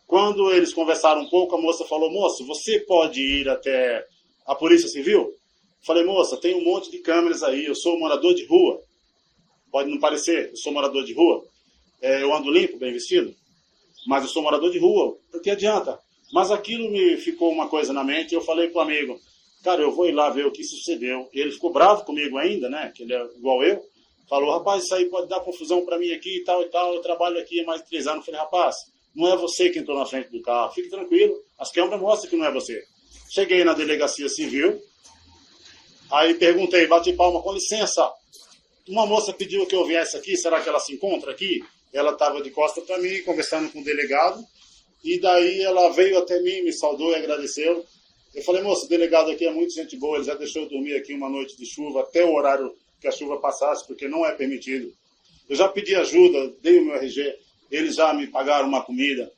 Quando 0.08 0.50
eles 0.54 0.74
conversaram 0.74 1.22
um 1.22 1.30
pouco, 1.30 1.56
a 1.56 1.62
moça 1.62 1.84
falou, 1.84 2.10
moço, 2.10 2.46
você 2.46 2.80
pode 2.80 3.22
ir 3.22 3.50
até 3.50 4.08
a 4.46 4.56
Polícia 4.56 4.88
Civil? 4.88 5.34
Falei, 5.86 6.06
moça, 6.06 6.38
tem 6.38 6.56
um 6.56 6.64
monte 6.64 6.90
de 6.90 7.00
câmeras 7.00 7.44
aí, 7.44 7.66
eu 7.66 7.76
sou 7.76 8.00
morador 8.00 8.34
de 8.34 8.46
rua. 8.46 8.82
Pode 9.70 9.90
não 9.90 10.00
parecer, 10.00 10.52
eu 10.52 10.56
sou 10.56 10.72
morador 10.72 11.04
de 11.04 11.14
rua. 11.14 11.46
É, 12.02 12.24
eu 12.24 12.34
ando 12.34 12.50
limpo, 12.50 12.78
bem 12.78 12.94
vestido, 12.94 13.36
mas 14.06 14.24
eu 14.24 14.30
sou 14.30 14.42
morador 14.42 14.72
de 14.72 14.80
rua, 14.80 15.18
o 15.34 15.40
que 15.42 15.50
adianta? 15.50 16.00
Mas 16.32 16.52
aquilo 16.52 16.90
me 16.90 17.18
ficou 17.18 17.52
uma 17.52 17.68
coisa 17.68 17.92
na 17.92 18.04
mente 18.04 18.34
eu 18.34 18.42
falei 18.42 18.70
para 18.70 18.80
o 18.80 18.82
amigo, 18.82 19.20
cara, 19.64 19.82
eu 19.82 19.92
vou 19.92 20.08
ir 20.08 20.12
lá 20.12 20.30
ver 20.30 20.46
o 20.46 20.52
que 20.52 20.64
sucedeu. 20.64 21.28
Ele 21.34 21.52
ficou 21.52 21.72
bravo 21.72 22.06
comigo 22.06 22.38
ainda, 22.38 22.70
né, 22.70 22.94
que 22.96 23.04
ele 23.04 23.14
é 23.14 23.26
igual 23.36 23.64
eu, 23.64 23.84
falou, 24.30 24.52
rapaz, 24.52 24.84
isso 24.84 24.96
aí 24.96 25.06
pode 25.06 25.28
dar 25.28 25.42
confusão 25.42 25.84
para 25.86 25.98
mim 25.98 26.12
aqui 26.14 26.38
e 26.38 26.44
tal 26.44 26.62
e 26.62 26.70
tal, 26.70 26.94
eu 26.94 27.02
trabalho 27.02 27.40
aqui 27.40 27.60
há 27.62 27.66
mais 27.66 27.82
de 27.82 27.90
três 27.90 28.08
anos. 28.08 28.20
Eu 28.20 28.26
falei, 28.26 28.40
rapaz, 28.40 28.76
não 29.18 29.34
é 29.34 29.36
você 29.36 29.70
que 29.70 29.80
entrou 29.80 29.98
na 29.98 30.06
frente 30.06 30.30
do 30.30 30.42
carro, 30.42 30.72
fique 30.72 30.90
tranquilo, 30.90 31.36
as 31.58 31.72
câmeras 31.72 32.00
mostram 32.00 32.30
que 32.30 32.38
não 32.38 32.46
é 32.46 32.52
você. 32.52 32.82
Cheguei 33.30 33.64
na 33.64 33.74
delegacia 33.74 34.30
civil, 34.30 34.82
aí 36.12 36.36
perguntei, 36.36 36.88
bati 36.88 37.12
palma, 37.14 37.42
com 37.42 37.52
licença, 37.52 38.10
uma 38.88 39.06
moça 39.06 39.34
pediu 39.34 39.66
que 39.66 39.76
eu 39.76 39.86
viesse 39.86 40.16
aqui, 40.16 40.38
será 40.38 40.62
que 40.62 40.70
ela 40.70 40.80
se 40.80 40.94
encontra 40.94 41.32
aqui? 41.32 41.62
ela 41.94 42.12
estava 42.12 42.42
de 42.42 42.52
costa 42.52 42.82
para 42.82 43.00
mim, 43.00 43.22
conversando 43.24 43.72
com 43.72 43.80
o 43.80 43.84
delegado, 43.84 44.44
e 45.04 45.20
daí 45.20 45.62
ela 45.62 45.90
veio 45.90 46.18
até 46.18 46.40
mim, 46.42 46.62
me 46.62 46.74
saudou 46.74 47.12
e 47.12 47.16
agradeceu. 47.16 47.86
Eu 48.36 48.44
falei, 48.44 48.62
moça, 48.62 48.86
o 48.86 48.90
delegado 48.90 49.32
aqui 49.32 49.46
é 49.46 49.52
muito 49.52 49.74
gente 49.74 49.96
boa, 49.98 50.18
ele 50.18 50.26
já 50.26 50.36
deixou 50.36 50.64
eu 50.64 50.70
dormir 50.70 50.96
aqui 50.96 51.14
uma 51.14 51.30
noite 51.30 51.58
de 51.58 51.66
chuva, 51.66 52.02
até 52.02 52.24
o 52.24 52.34
horário 52.34 52.76
que 53.02 53.08
a 53.08 53.12
chuva 53.12 53.40
passasse, 53.40 53.86
porque 53.88 54.08
não 54.08 54.26
é 54.26 54.32
permitido. 54.34 54.94
Eu 55.50 55.56
já 55.56 55.68
pedi 55.68 55.96
ajuda, 55.96 56.54
dei 56.62 56.80
o 56.80 56.86
meu 56.86 56.96
RG, 56.96 57.36
eles 57.72 57.96
já 57.96 58.14
me 58.14 58.28
pagaram 58.28 58.68
uma 58.68 58.84
comida. 58.84 59.32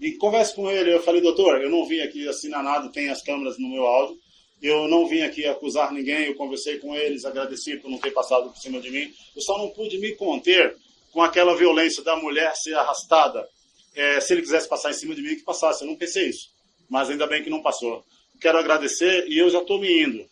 E 0.00 0.12
converse 0.12 0.54
com 0.54 0.70
ele, 0.70 0.94
eu 0.94 1.02
falei, 1.02 1.20
doutor, 1.20 1.60
eu 1.60 1.70
não 1.70 1.84
vim 1.84 2.00
aqui 2.00 2.28
assinar 2.28 2.62
nada, 2.62 2.88
tem 2.88 3.08
as 3.08 3.22
câmeras 3.22 3.58
no 3.58 3.68
meu 3.68 3.84
áudio, 3.84 4.16
eu 4.62 4.88
não 4.88 5.06
vim 5.06 5.22
aqui 5.22 5.46
acusar 5.46 5.92
ninguém, 5.92 6.26
eu 6.26 6.34
conversei 6.34 6.78
com 6.78 6.94
eles, 6.94 7.24
agradeci 7.24 7.76
por 7.76 7.90
não 7.90 7.98
ter 7.98 8.12
passado 8.12 8.50
por 8.50 8.58
cima 8.58 8.80
de 8.80 8.90
mim, 8.90 9.12
eu 9.34 9.42
só 9.42 9.58
não 9.58 9.70
pude 9.70 9.98
me 9.98 10.14
conter 10.14 10.76
com 11.12 11.22
aquela 11.22 11.56
violência 11.56 12.02
da 12.02 12.16
mulher 12.16 12.54
ser 12.54 12.74
arrastada. 12.74 13.48
É, 13.94 14.20
se 14.20 14.32
ele 14.32 14.42
quisesse 14.42 14.68
passar 14.68 14.90
em 14.90 14.94
cima 14.94 15.14
de 15.14 15.22
mim, 15.22 15.34
que 15.34 15.42
passasse. 15.42 15.82
Eu 15.82 15.88
não 15.88 15.96
pensei 15.96 16.28
isso. 16.28 16.50
Mas 16.88 17.10
ainda 17.10 17.26
bem 17.26 17.42
que 17.42 17.50
não 17.50 17.62
passou. 17.62 18.04
Quero 18.40 18.58
agradecer 18.58 19.26
e 19.28 19.38
eu 19.38 19.50
já 19.50 19.58
estou 19.58 19.80
me 19.80 20.02
indo. 20.02 20.24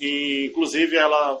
E, 0.00 0.46
inclusive, 0.46 0.96
ela, 0.96 1.38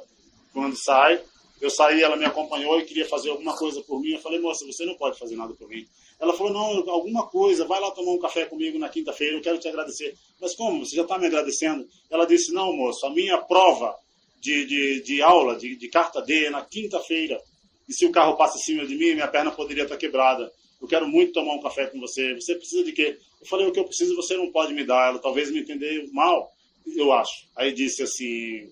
quando 0.52 0.76
sai, 0.76 1.20
eu 1.60 1.70
saí, 1.70 2.02
ela 2.02 2.16
me 2.16 2.24
acompanhou 2.24 2.78
e 2.78 2.84
queria 2.84 3.06
fazer 3.06 3.30
alguma 3.30 3.56
coisa 3.56 3.82
por 3.82 4.00
mim. 4.00 4.12
Eu 4.12 4.20
falei, 4.20 4.38
moça, 4.38 4.64
você 4.64 4.84
não 4.84 4.94
pode 4.94 5.18
fazer 5.18 5.36
nada 5.36 5.54
por 5.54 5.68
mim. 5.68 5.86
Ela 6.20 6.32
falou, 6.32 6.52
não, 6.52 6.90
alguma 6.90 7.26
coisa, 7.26 7.64
vai 7.64 7.80
lá 7.80 7.90
tomar 7.90 8.12
um 8.12 8.18
café 8.18 8.44
comigo 8.44 8.78
na 8.78 8.88
quinta-feira, 8.88 9.36
eu 9.36 9.40
quero 9.40 9.58
te 9.58 9.68
agradecer. 9.68 10.16
Mas 10.40 10.54
como? 10.54 10.84
Você 10.84 10.96
já 10.96 11.02
está 11.02 11.18
me 11.18 11.26
agradecendo? 11.26 11.86
Ela 12.10 12.26
disse, 12.26 12.52
não, 12.52 12.72
moço, 12.72 13.06
a 13.06 13.10
minha 13.10 13.38
prova 13.38 13.94
de, 14.40 14.66
de, 14.66 15.02
de 15.02 15.22
aula, 15.22 15.56
de, 15.56 15.76
de 15.76 15.88
carta 15.88 16.22
D, 16.22 16.46
é 16.46 16.50
na 16.50 16.62
quinta-feira. 16.62 17.40
E 17.88 17.92
se 17.92 18.04
o 18.04 18.12
carro 18.12 18.36
passa 18.36 18.58
em 18.58 18.60
cima 18.60 18.86
de 18.86 18.94
mim, 18.94 19.14
minha 19.14 19.28
perna 19.28 19.50
poderia 19.50 19.84
estar 19.84 19.96
quebrada. 19.96 20.52
Eu 20.80 20.86
quero 20.86 21.08
muito 21.08 21.32
tomar 21.32 21.54
um 21.54 21.60
café 21.60 21.86
com 21.86 21.98
você. 21.98 22.34
Você 22.34 22.54
precisa 22.54 22.84
de 22.84 22.92
quê? 22.92 23.18
Eu 23.40 23.46
falei, 23.46 23.66
o 23.66 23.72
que 23.72 23.80
eu 23.80 23.84
preciso 23.84 24.14
você 24.14 24.36
não 24.36 24.52
pode 24.52 24.72
me 24.74 24.84
dar. 24.84 25.08
Ela 25.08 25.18
talvez 25.18 25.50
me 25.50 25.60
entendeu 25.60 26.06
mal, 26.12 26.52
eu 26.94 27.12
acho. 27.12 27.48
Aí 27.56 27.72
disse 27.72 28.02
assim, 28.02 28.70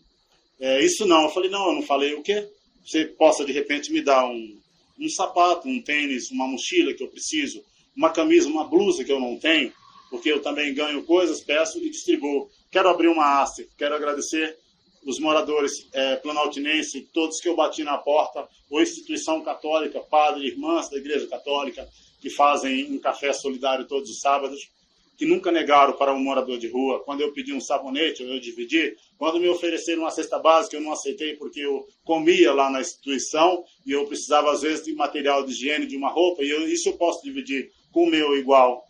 é, 0.61 0.85
isso 0.85 1.07
não. 1.07 1.25
Eu 1.25 1.29
falei, 1.31 1.51
não, 1.51 1.69
eu 1.69 1.75
não 1.75 1.83
falei 1.83 2.15
o 2.15 2.23
quê? 2.23 2.49
Você 2.87 3.05
possa, 3.05 3.45
de 3.45 3.53
repente, 3.53 3.93
me 3.93 4.01
dar 4.01 4.25
um, 4.27 4.61
um 4.99 5.09
sapato, 5.09 5.69
um 5.69 5.83
tênis, 5.83 6.31
uma 6.31 6.47
mochila 6.47 6.95
que 6.95 7.03
eu 7.03 7.09
preciso, 7.09 7.63
uma 7.97 8.11
camisa, 8.11 8.49
uma 8.49 8.65
blusa 8.65 9.03
que 9.03 9.11
eu 9.11 9.19
não 9.19 9.37
tenho, 9.37 9.73
porque 10.09 10.31
eu 10.31 10.41
também 10.41 10.73
ganho 10.73 11.03
coisas, 11.03 11.41
peço 11.41 11.79
e 11.79 11.91
distribuo. 11.91 12.49
Quero 12.71 12.89
abrir 12.89 13.09
uma 13.09 13.43
haste, 13.43 13.69
quero 13.77 13.97
agradecer 13.97 14.57
os 15.05 15.19
moradores 15.19 15.89
é, 15.93 16.17
planaltinenses, 16.17 17.05
todos 17.13 17.41
que 17.41 17.49
eu 17.49 17.57
bati 17.57 17.83
na 17.83 17.99
porta, 17.99 18.47
ou 18.71 18.81
instituição 18.81 19.41
católica, 19.43 20.01
padre, 20.01 20.47
irmãs 20.47 20.89
da 20.89 20.97
Igreja 20.97 21.27
Católica, 21.27 21.89
que 22.21 22.31
fazem 22.31 22.93
um 22.93 22.99
café 22.99 23.33
solidário 23.33 23.87
todos 23.87 24.11
os 24.11 24.21
sábados, 24.21 24.69
que 25.17 25.25
nunca 25.25 25.51
negaram 25.51 25.95
para 25.95 26.13
um 26.13 26.23
morador 26.23 26.59
de 26.59 26.69
rua. 26.69 27.03
Quando 27.05 27.21
eu 27.21 27.33
pedi 27.33 27.53
um 27.53 27.61
sabonete, 27.61 28.23
eu 28.23 28.39
dividi. 28.39 28.97
Quando 29.19 29.41
me 29.41 29.49
ofereceram 29.49 30.03
uma 30.03 30.11
cesta 30.11 30.39
básica, 30.39 30.77
eu 30.77 30.81
não 30.81 30.93
aceitei 30.93 31.37
porque 31.37 31.61
eu 31.61 31.87
comia 32.05 32.53
lá 32.53 32.71
na 32.71 32.81
instituição 32.81 33.65
e 33.87 33.93
eu 33.93 34.05
precisava, 34.07 34.53
às 34.53 34.63
vezes, 34.63 34.85
de 34.85 34.95
material 34.95 35.45
de 35.45 35.53
higiene, 35.53 35.87
de 35.87 35.97
uma 35.97 36.11
roupa, 36.11 36.43
e 36.43 36.51
eu, 36.51 36.69
isso 36.69 36.89
eu 36.91 36.95
posso 36.95 37.23
dividir 37.23 37.71
com 37.93 38.05
o 38.05 38.11
meu 38.11 38.37
igual. 38.37 38.85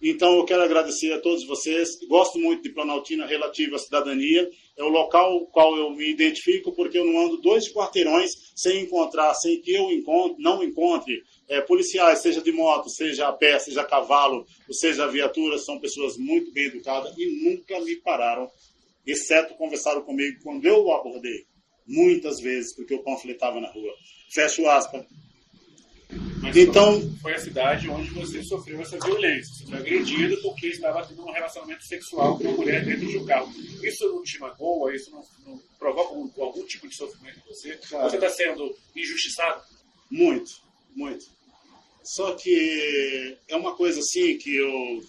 Então, 0.00 0.36
eu 0.36 0.44
quero 0.44 0.62
agradecer 0.62 1.12
a 1.12 1.20
todos 1.20 1.44
vocês. 1.46 1.98
Gosto 2.06 2.38
muito 2.38 2.62
de 2.62 2.68
Planaltina 2.68 3.26
relativa 3.26 3.76
à 3.76 3.78
cidadania. 3.78 4.48
É 4.76 4.84
o 4.84 4.88
local 4.88 5.46
qual 5.46 5.74
eu 5.76 5.90
me 5.90 6.10
identifico, 6.10 6.70
porque 6.72 6.98
eu 6.98 7.04
não 7.04 7.18
ando 7.18 7.38
dois 7.38 7.72
quarteirões 7.72 8.52
sem 8.54 8.82
encontrar, 8.82 9.34
sem 9.34 9.60
que 9.60 9.72
eu 9.72 9.90
encontre, 9.90 10.42
não 10.42 10.62
encontre 10.62 11.22
é, 11.48 11.62
policiais, 11.62 12.20
seja 12.20 12.42
de 12.42 12.52
moto, 12.52 12.90
seja 12.90 13.26
a 13.26 13.32
pé, 13.32 13.58
seja 13.58 13.80
a 13.80 13.84
cavalo, 13.84 14.46
ou 14.68 14.74
seja 14.74 15.04
a 15.04 15.08
viatura, 15.08 15.58
são 15.58 15.80
pessoas 15.80 16.18
muito 16.18 16.52
bem 16.52 16.66
educadas 16.66 17.14
e 17.16 17.42
nunca 17.42 17.80
me 17.80 17.96
pararam, 17.96 18.50
exceto 19.06 19.54
conversaram 19.54 20.02
comigo 20.02 20.40
quando 20.42 20.64
eu 20.66 20.84
o 20.84 20.92
abordei. 20.92 21.46
Muitas 21.86 22.40
vezes, 22.40 22.74
porque 22.74 22.94
eu 22.94 23.02
panfletava 23.02 23.60
na 23.60 23.70
rua. 23.70 23.92
Fecho 24.30 24.66
aspas. 24.68 25.06
Mas 26.42 26.56
então, 26.56 27.00
foi 27.20 27.34
a 27.34 27.38
cidade 27.38 27.88
onde 27.88 28.10
você 28.10 28.42
sofreu 28.42 28.80
essa 28.80 28.98
violência. 28.98 29.52
Você 29.54 29.66
foi 29.66 29.78
agredido 29.78 30.40
porque 30.42 30.68
estava 30.68 31.04
tendo 31.04 31.22
um 31.22 31.32
relacionamento 31.32 31.84
sexual 31.84 32.38
com 32.38 32.44
uma 32.44 32.56
mulher 32.56 32.84
dentro 32.84 33.06
de 33.06 33.18
um 33.18 33.24
carro. 33.24 33.52
Isso 33.82 34.06
não 34.06 34.22
te 34.22 34.38
magoa? 34.38 34.94
Isso 34.94 35.10
não, 35.10 35.24
não 35.44 35.60
provoca 35.78 36.10
algum, 36.10 36.42
algum, 36.42 36.64
tipo 36.64 36.88
de 36.88 36.94
sofrimento 36.94 37.40
em 37.40 37.48
você? 37.48 37.76
Cara, 37.88 38.08
você 38.08 38.16
está 38.16 38.30
sendo 38.30 38.76
injustiçado? 38.94 39.62
Muito, 40.10 40.62
muito. 40.94 41.26
Só 42.04 42.34
que 42.34 43.36
é 43.48 43.56
uma 43.56 43.74
coisa 43.74 43.98
assim 43.98 44.38
que 44.38 44.54
eu. 44.54 45.00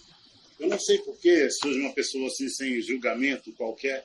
Eu 0.58 0.68
não 0.68 0.78
sei 0.78 0.98
por 0.98 1.16
que 1.18 1.50
surge 1.50 1.80
uma 1.80 1.92
pessoa 1.92 2.26
assim 2.26 2.48
sem 2.48 2.80
julgamento 2.80 3.52
qualquer 3.52 4.04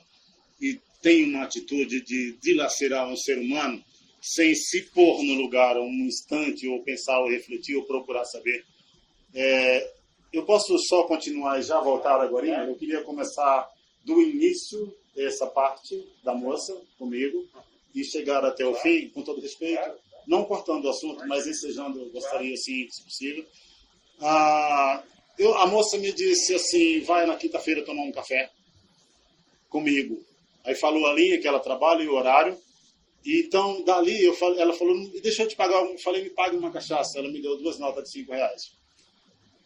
e 0.60 0.78
tem 1.02 1.24
uma 1.24 1.44
atitude 1.44 2.00
de 2.00 2.32
dilacerar 2.40 3.08
um 3.08 3.16
ser 3.16 3.38
humano 3.38 3.82
sem 4.22 4.54
se 4.54 4.82
pôr 4.82 5.22
no 5.22 5.34
lugar 5.34 5.76
um 5.78 6.06
instante, 6.06 6.66
ou 6.66 6.82
pensar, 6.82 7.20
ou 7.20 7.28
refletir, 7.28 7.76
ou 7.76 7.84
procurar 7.84 8.24
saber. 8.24 8.64
É, 9.34 9.92
eu 10.32 10.44
posso 10.44 10.78
só 10.78 11.02
continuar 11.02 11.60
e 11.60 11.62
já 11.62 11.78
voltar 11.78 12.20
agora? 12.20 12.64
Eu 12.64 12.74
queria 12.74 13.02
começar 13.02 13.68
do 14.02 14.22
início 14.22 14.94
dessa 15.14 15.46
parte 15.46 16.02
da 16.22 16.34
moça 16.34 16.74
comigo 16.98 17.46
e 17.94 18.02
chegar 18.02 18.44
até 18.44 18.64
o 18.64 18.74
fim, 18.74 19.10
com 19.10 19.22
todo 19.22 19.40
respeito, 19.40 19.92
não 20.26 20.44
cortando 20.44 20.86
o 20.86 20.90
assunto, 20.90 21.26
mas 21.26 21.46
ensejando, 21.46 22.10
gostaria, 22.10 22.54
assim, 22.54 22.88
se 22.88 23.04
possível. 23.04 23.44
Ah, 24.20 25.02
eu, 25.38 25.54
a 25.56 25.66
moça 25.66 25.98
me 25.98 26.12
disse 26.12 26.54
assim, 26.54 27.00
vai 27.00 27.26
na 27.26 27.36
quinta-feira 27.36 27.84
tomar 27.84 28.02
um 28.02 28.12
café 28.12 28.50
comigo. 29.68 30.24
Aí 30.64 30.74
falou 30.74 31.06
a 31.06 31.12
linha 31.12 31.40
que 31.40 31.46
ela 31.46 31.60
trabalha 31.60 32.02
e 32.02 32.08
o 32.08 32.14
horário. 32.14 32.56
Então, 33.26 33.82
dali, 33.82 34.22
eu 34.22 34.36
ela 34.58 34.74
falou, 34.74 34.96
deixa 35.22 35.42
eu 35.42 35.48
te 35.48 35.56
pagar, 35.56 35.82
eu 35.82 35.98
falei, 35.98 36.22
me 36.22 36.30
pague 36.30 36.56
uma 36.56 36.70
cachaça. 36.70 37.18
Ela 37.18 37.28
me 37.28 37.40
deu 37.40 37.56
duas 37.56 37.78
notas 37.78 38.04
de 38.04 38.10
cinco 38.10 38.32
reais. 38.32 38.72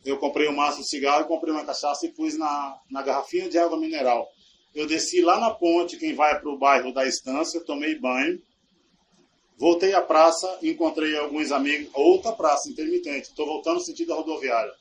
Eu 0.04 0.16
comprei 0.18 0.48
um 0.48 0.54
maço 0.54 0.80
de 0.80 0.88
cigarro, 0.88 1.26
comprei 1.26 1.52
uma 1.52 1.64
cachaça 1.64 2.06
e 2.06 2.10
pus 2.10 2.36
na, 2.38 2.80
na 2.90 3.02
garrafinha 3.02 3.48
de 3.48 3.58
água 3.58 3.78
mineral. 3.78 4.28
Eu 4.74 4.86
desci 4.86 5.20
lá 5.20 5.40
na 5.40 5.50
ponte, 5.50 5.96
quem 5.96 6.14
vai 6.14 6.40
para 6.40 6.48
o 6.48 6.58
bairro 6.58 6.92
da 6.92 7.06
Estância, 7.06 7.60
tomei 7.60 7.98
banho, 7.98 8.40
voltei 9.56 9.92
à 9.92 10.00
praça, 10.00 10.58
encontrei 10.62 11.16
alguns 11.16 11.50
amigos, 11.50 11.90
outra 11.92 12.32
praça 12.32 12.70
intermitente, 12.70 13.28
estou 13.28 13.44
voltando 13.44 13.76
no 13.76 13.80
sentido 13.80 14.08
da 14.08 14.14
rodoviária, 14.14 14.72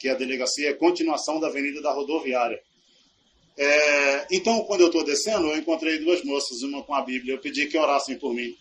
que 0.00 0.08
é 0.08 0.12
a 0.12 0.14
delegacia 0.14 0.70
é 0.70 0.72
continuação 0.72 1.38
da 1.38 1.48
avenida 1.48 1.82
da 1.82 1.92
rodoviária. 1.92 2.58
É, 3.54 4.26
então, 4.32 4.64
quando 4.64 4.80
eu 4.80 4.86
estou 4.86 5.04
descendo, 5.04 5.48
eu 5.48 5.58
encontrei 5.58 5.98
duas 5.98 6.24
moças, 6.24 6.62
uma 6.62 6.82
com 6.82 6.94
a 6.94 7.02
Bíblia. 7.02 7.34
Eu 7.34 7.38
pedi 7.38 7.66
que 7.66 7.76
orassem 7.76 8.16
por 8.16 8.32
mim. 8.32 8.56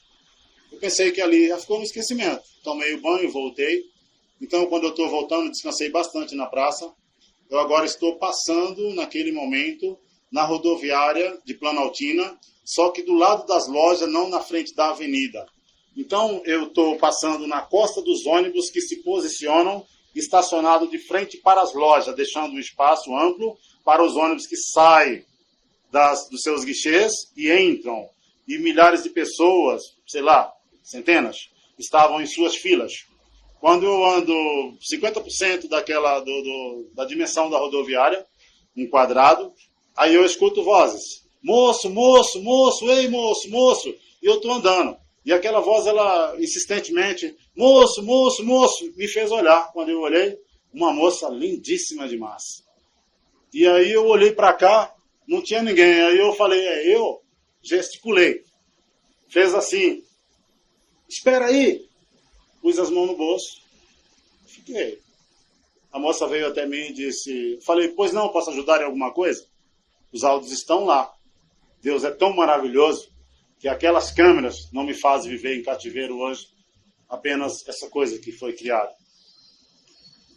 Eu 0.70 0.78
pensei 0.80 1.12
que 1.12 1.22
ali 1.22 1.48
já 1.48 1.58
ficou 1.58 1.78
no 1.78 1.86
esquecimento. 1.86 2.44
Tomei 2.62 2.94
o 2.94 3.02
banho, 3.02 3.32
voltei. 3.32 3.86
Então, 4.42 4.66
quando 4.66 4.84
eu 4.84 4.90
estou 4.90 5.08
voltando, 5.08 5.50
descansei 5.50 5.90
bastante 5.90 6.36
na 6.36 6.46
praça. 6.46 6.92
Eu 7.50 7.58
agora 7.58 7.86
estou 7.86 8.18
passando, 8.18 8.94
naquele 8.94 9.32
momento, 9.32 9.98
na 10.30 10.44
rodoviária 10.44 11.40
de 11.46 11.54
Planaltina, 11.54 12.38
só 12.66 12.90
que 12.90 13.02
do 13.02 13.14
lado 13.14 13.48
das 13.48 13.70
lojas, 13.70 14.12
não 14.12 14.28
na 14.28 14.42
frente 14.42 14.76
da 14.76 14.90
avenida. 14.90 15.46
Então, 15.96 16.42
eu 16.44 16.64
estou 16.68 16.98
passando 16.98 17.48
na 17.48 17.62
costa 17.62 18.02
dos 18.02 18.26
ônibus 18.26 18.70
que 18.70 18.82
se 18.82 18.98
posicionam 18.98 19.86
estacionado 20.16 20.88
de 20.88 20.98
frente 20.98 21.38
para 21.38 21.62
as 21.62 21.74
lojas, 21.74 22.16
deixando 22.16 22.54
um 22.54 22.60
espaço 22.60 23.16
amplo 23.16 23.58
para 23.84 24.04
os 24.04 24.16
ônibus 24.16 24.48
que 24.48 24.58
saem 24.58 25.24
das, 25.92 26.30
dos 26.30 26.42
seus 26.42 26.64
guichês 26.64 27.14
e 27.36 27.52
entram. 27.52 28.10
E 28.48 28.58
milhares 28.58 29.04
de 29.04 29.10
pessoas, 29.10 29.84
sei 30.08 30.22
lá, 30.22 30.52
centenas, 30.84 31.50
estavam 31.78 32.22
em 32.22 32.26
suas 32.26 32.56
filas. 32.56 33.06
Quando 33.60 33.86
eu 33.86 34.06
ando 34.06 34.34
50% 34.80 35.68
daquela, 35.68 36.20
do, 36.20 36.26
do, 36.26 36.92
da 36.96 37.06
dimensão 37.06 37.50
da 37.50 37.58
rodoviária, 37.58 38.26
um 38.76 38.88
quadrado, 38.88 39.54
aí 39.96 40.16
eu 40.16 40.26
escuto 40.26 40.64
vozes. 40.64 41.28
Moço, 41.44 41.90
moço, 41.90 42.42
moço, 42.42 42.90
ei 42.90 43.08
moço, 43.10 43.50
moço. 43.50 43.90
E 44.22 44.26
eu 44.26 44.36
estou 44.36 44.52
andando. 44.52 44.98
E 45.26 45.34
aquela 45.34 45.60
voz, 45.60 45.86
ela 45.86 46.36
insistentemente, 46.40 47.36
moço, 47.56 48.02
moço, 48.04 48.44
moço, 48.44 48.92
me 48.96 49.08
fez 49.08 49.32
olhar. 49.32 49.72
Quando 49.74 49.90
eu 49.90 50.00
olhei, 50.00 50.38
uma 50.74 50.94
moça 50.94 51.28
lindíssima 51.30 52.08
demais. 52.08 52.64
E 53.54 53.68
aí 53.68 53.92
eu 53.92 54.06
olhei 54.06 54.32
para 54.32 54.54
cá, 54.54 54.94
não 55.28 55.42
tinha 55.42 55.62
ninguém. 55.62 56.02
Aí 56.02 56.18
eu 56.18 56.34
falei, 56.34 56.60
é 56.60 56.96
eu? 56.96 57.22
Gesticulei. 57.62 58.44
Fez 59.28 59.54
assim. 59.54 60.04
Espera 61.08 61.48
aí. 61.48 61.88
Pus 62.62 62.80
as 62.80 62.90
mãos 62.90 63.08
no 63.08 63.18
bolso. 63.18 63.62
Fiquei. 64.46 65.00
A 65.92 66.00
moça 66.00 66.28
veio 66.28 66.48
até 66.48 66.66
mim 66.66 66.90
e 66.90 66.94
disse, 66.94 67.60
falei, 67.62 67.90
pois 67.90 68.14
não, 68.14 68.30
posso 68.30 68.52
ajudar 68.52 68.82
em 68.82 68.86
alguma 68.86 69.12
coisa? 69.12 69.46
Os 70.12 70.24
áudios 70.24 70.52
estão 70.52 70.86
lá. 70.86 71.12
Deus 71.82 72.04
é 72.04 72.12
tão 72.12 72.36
maravilhoso 72.36 73.12
que 73.60 73.68
aquelas 73.68 74.12
câmeras 74.12 74.70
não 74.72 74.84
me 74.84 74.94
fazem 74.94 75.30
viver 75.30 75.60
em 75.60 75.64
cativeiro 75.64 76.18
hoje, 76.18 76.48
apenas 77.10 77.68
essa 77.68 77.90
coisa 77.90 78.18
que 78.18 78.32
foi 78.32 78.54
criada. 78.54 78.90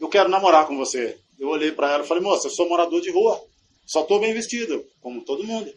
Eu 0.00 0.08
quero 0.08 0.28
namorar 0.28 0.66
com 0.66 0.76
você. 0.76 1.18
Eu 1.38 1.48
olhei 1.48 1.70
para 1.70 1.92
ela 1.92 2.04
e 2.04 2.06
falei, 2.06 2.22
moça, 2.22 2.48
eu 2.48 2.50
sou 2.50 2.68
morador 2.68 3.00
de 3.00 3.10
rua. 3.10 3.40
Só 3.86 4.02
estou 4.02 4.18
bem 4.18 4.32
vestido, 4.34 4.84
como 5.00 5.24
todo 5.24 5.44
mundo. 5.44 5.72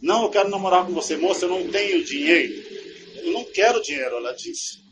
Não, 0.00 0.24
eu 0.24 0.30
quero 0.30 0.48
namorar 0.48 0.86
com 0.86 0.92
você. 0.92 1.16
Moça, 1.16 1.44
eu 1.44 1.48
não 1.48 1.68
tenho 1.70 2.04
dinheiro. 2.04 2.52
Eu 3.24 3.32
não 3.32 3.44
quero 3.44 3.82
dinheiro, 3.82 4.16
ela 4.16 4.32
disse. 4.32 4.82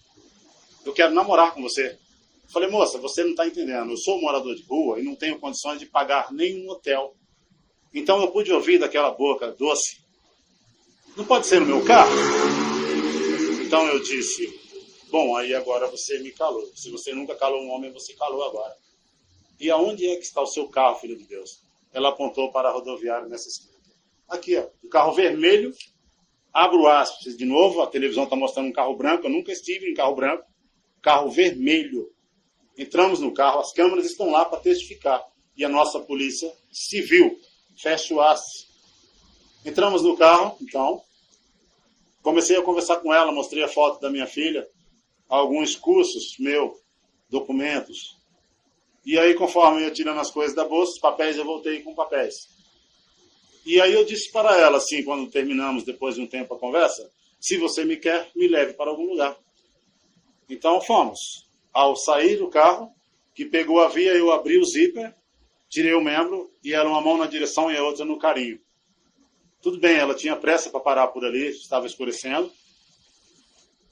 Eu 0.85 0.93
quero 0.93 1.15
namorar 1.15 1.55
com 1.55 1.63
você. 1.63 1.99
Eu 2.45 2.51
falei, 2.53 2.69
moça, 2.69 2.99
você 2.99 3.23
não 3.23 3.31
está 3.31 3.47
entendendo. 3.47 3.91
Eu 3.91 3.97
sou 3.97 4.21
morador 4.21 4.55
de 4.55 4.63
rua 4.65 4.99
e 4.99 5.05
não 5.05 5.15
tenho 5.15 5.39
condições 5.39 5.79
de 5.79 5.87
pagar 5.87 6.33
nenhum 6.33 6.69
hotel. 6.71 7.15
Então 7.93 8.21
eu 8.21 8.31
pude 8.33 8.53
ouvir 8.53 8.79
daquela 8.79 9.11
boca 9.11 9.53
doce. 9.53 10.00
Não 11.21 11.27
pode 11.27 11.47
ser 11.47 11.61
no 11.61 11.67
meu 11.67 11.85
carro? 11.85 12.11
Então 13.67 13.87
eu 13.89 14.03
disse, 14.03 14.59
bom, 15.11 15.37
aí 15.37 15.55
agora 15.55 15.87
você 15.87 16.19
me 16.21 16.31
calou. 16.31 16.65
Se 16.75 16.91
você 16.91 17.13
nunca 17.13 17.35
calou 17.35 17.63
um 17.63 17.71
homem, 17.73 17.93
você 17.93 18.15
calou 18.15 18.43
agora. 18.43 18.75
E 19.61 19.71
aonde 19.71 20.09
é 20.09 20.17
que 20.17 20.23
está 20.23 20.41
o 20.41 20.47
seu 20.47 20.67
carro, 20.69 20.99
filho 20.99 21.19
de 21.19 21.27
Deus? 21.27 21.61
Ela 21.93 22.09
apontou 22.09 22.51
para 22.51 22.71
a 22.71 22.73
rodoviária 22.73 23.29
nessa 23.29 23.49
esquina. 23.49 23.77
Aqui, 24.31 24.57
ó, 24.57 24.67
um 24.83 24.89
carro 24.89 25.13
vermelho, 25.13 25.75
abro 26.55 26.87
aspas 26.87 27.37
de 27.37 27.45
novo, 27.45 27.83
a 27.83 27.87
televisão 27.87 28.25
está 28.25 28.35
mostrando 28.35 28.71
um 28.71 28.73
carro 28.73 28.97
branco, 28.97 29.27
eu 29.27 29.31
nunca 29.31 29.53
estive 29.53 29.91
em 29.91 29.95
carro 29.95 30.15
branco, 30.15 30.47
carro 31.03 31.31
vermelho. 31.31 32.11
Entramos 32.79 33.21
no 33.21 33.35
carro, 33.35 33.61
as 33.61 33.75
câmeras 33.75 34.07
estão 34.07 34.31
lá 34.31 34.47
para 34.47 34.61
testificar. 34.61 35.23
E 35.55 35.67
a 35.67 35.69
nossa 35.69 36.01
polícia 36.01 36.51
civil 36.73 37.39
fecha 37.77 38.15
o. 38.15 38.25
Entramos 39.67 40.03
no 40.03 40.17
carro, 40.17 40.57
então, 40.63 41.05
comecei 42.23 42.57
a 42.57 42.63
conversar 42.63 42.97
com 42.97 43.13
ela, 43.13 43.33
mostrei 43.33 43.63
a 43.63 43.69
foto 43.69 44.01
da 44.01 44.11
minha 44.11 44.27
filha, 44.27 44.67
alguns 45.29 45.77
cursos 45.77 46.37
meu, 46.39 46.79
documentos. 47.29 48.17
E 49.05 49.19
aí, 49.19 49.35
conforme 49.35 49.85
eu 49.85 49.93
tirando 49.93 50.21
as 50.21 50.31
coisas 50.31 50.55
da 50.55 50.65
bolsa, 50.65 50.93
os 50.93 50.99
papéis, 50.99 51.37
eu 51.37 51.45
voltei 51.45 51.83
com 51.83 51.95
papéis. 51.95 52.49
E 53.65 53.81
aí 53.81 53.93
eu 53.93 54.05
disse 54.05 54.31
para 54.33 54.57
ela, 54.59 54.79
assim, 54.79 55.03
quando 55.05 55.31
terminamos, 55.31 55.85
depois 55.85 56.15
de 56.15 56.23
um 56.23 56.27
tempo 56.27 56.55
a 56.55 56.59
conversa, 56.59 57.11
se 57.39 57.57
você 57.57 57.85
me 57.85 57.97
quer, 57.97 58.31
me 58.35 58.49
leve 58.49 58.75
para 58.75 58.91
algum 58.91 59.05
lugar. 59.05 59.37
Então 60.49 60.81
fomos. 60.81 61.49
Ao 61.73 61.95
sair 61.95 62.37
do 62.37 62.49
carro, 62.49 62.93
que 63.35 63.45
pegou 63.45 63.81
a 63.81 63.89
via, 63.89 64.13
eu 64.15 64.33
abri 64.33 64.59
o 64.59 64.65
zíper, 64.65 65.15
tirei 65.69 65.95
o 65.95 66.01
membro 66.03 66.51
e 66.65 66.75
ela 66.75 66.91
uma 66.91 67.01
mão 67.01 67.17
na 67.17 67.27
direção 67.27 67.71
e 67.71 67.77
a 67.77 67.83
outra 67.83 68.05
no 68.05 68.19
carinho. 68.19 68.61
Tudo 69.63 69.79
bem, 69.79 69.97
ela 69.97 70.15
tinha 70.15 70.35
pressa 70.37 70.71
para 70.71 70.81
parar 70.81 71.09
por 71.09 71.25
ali, 71.25 71.49
estava 71.49 71.87
escurecendo. 71.87 72.51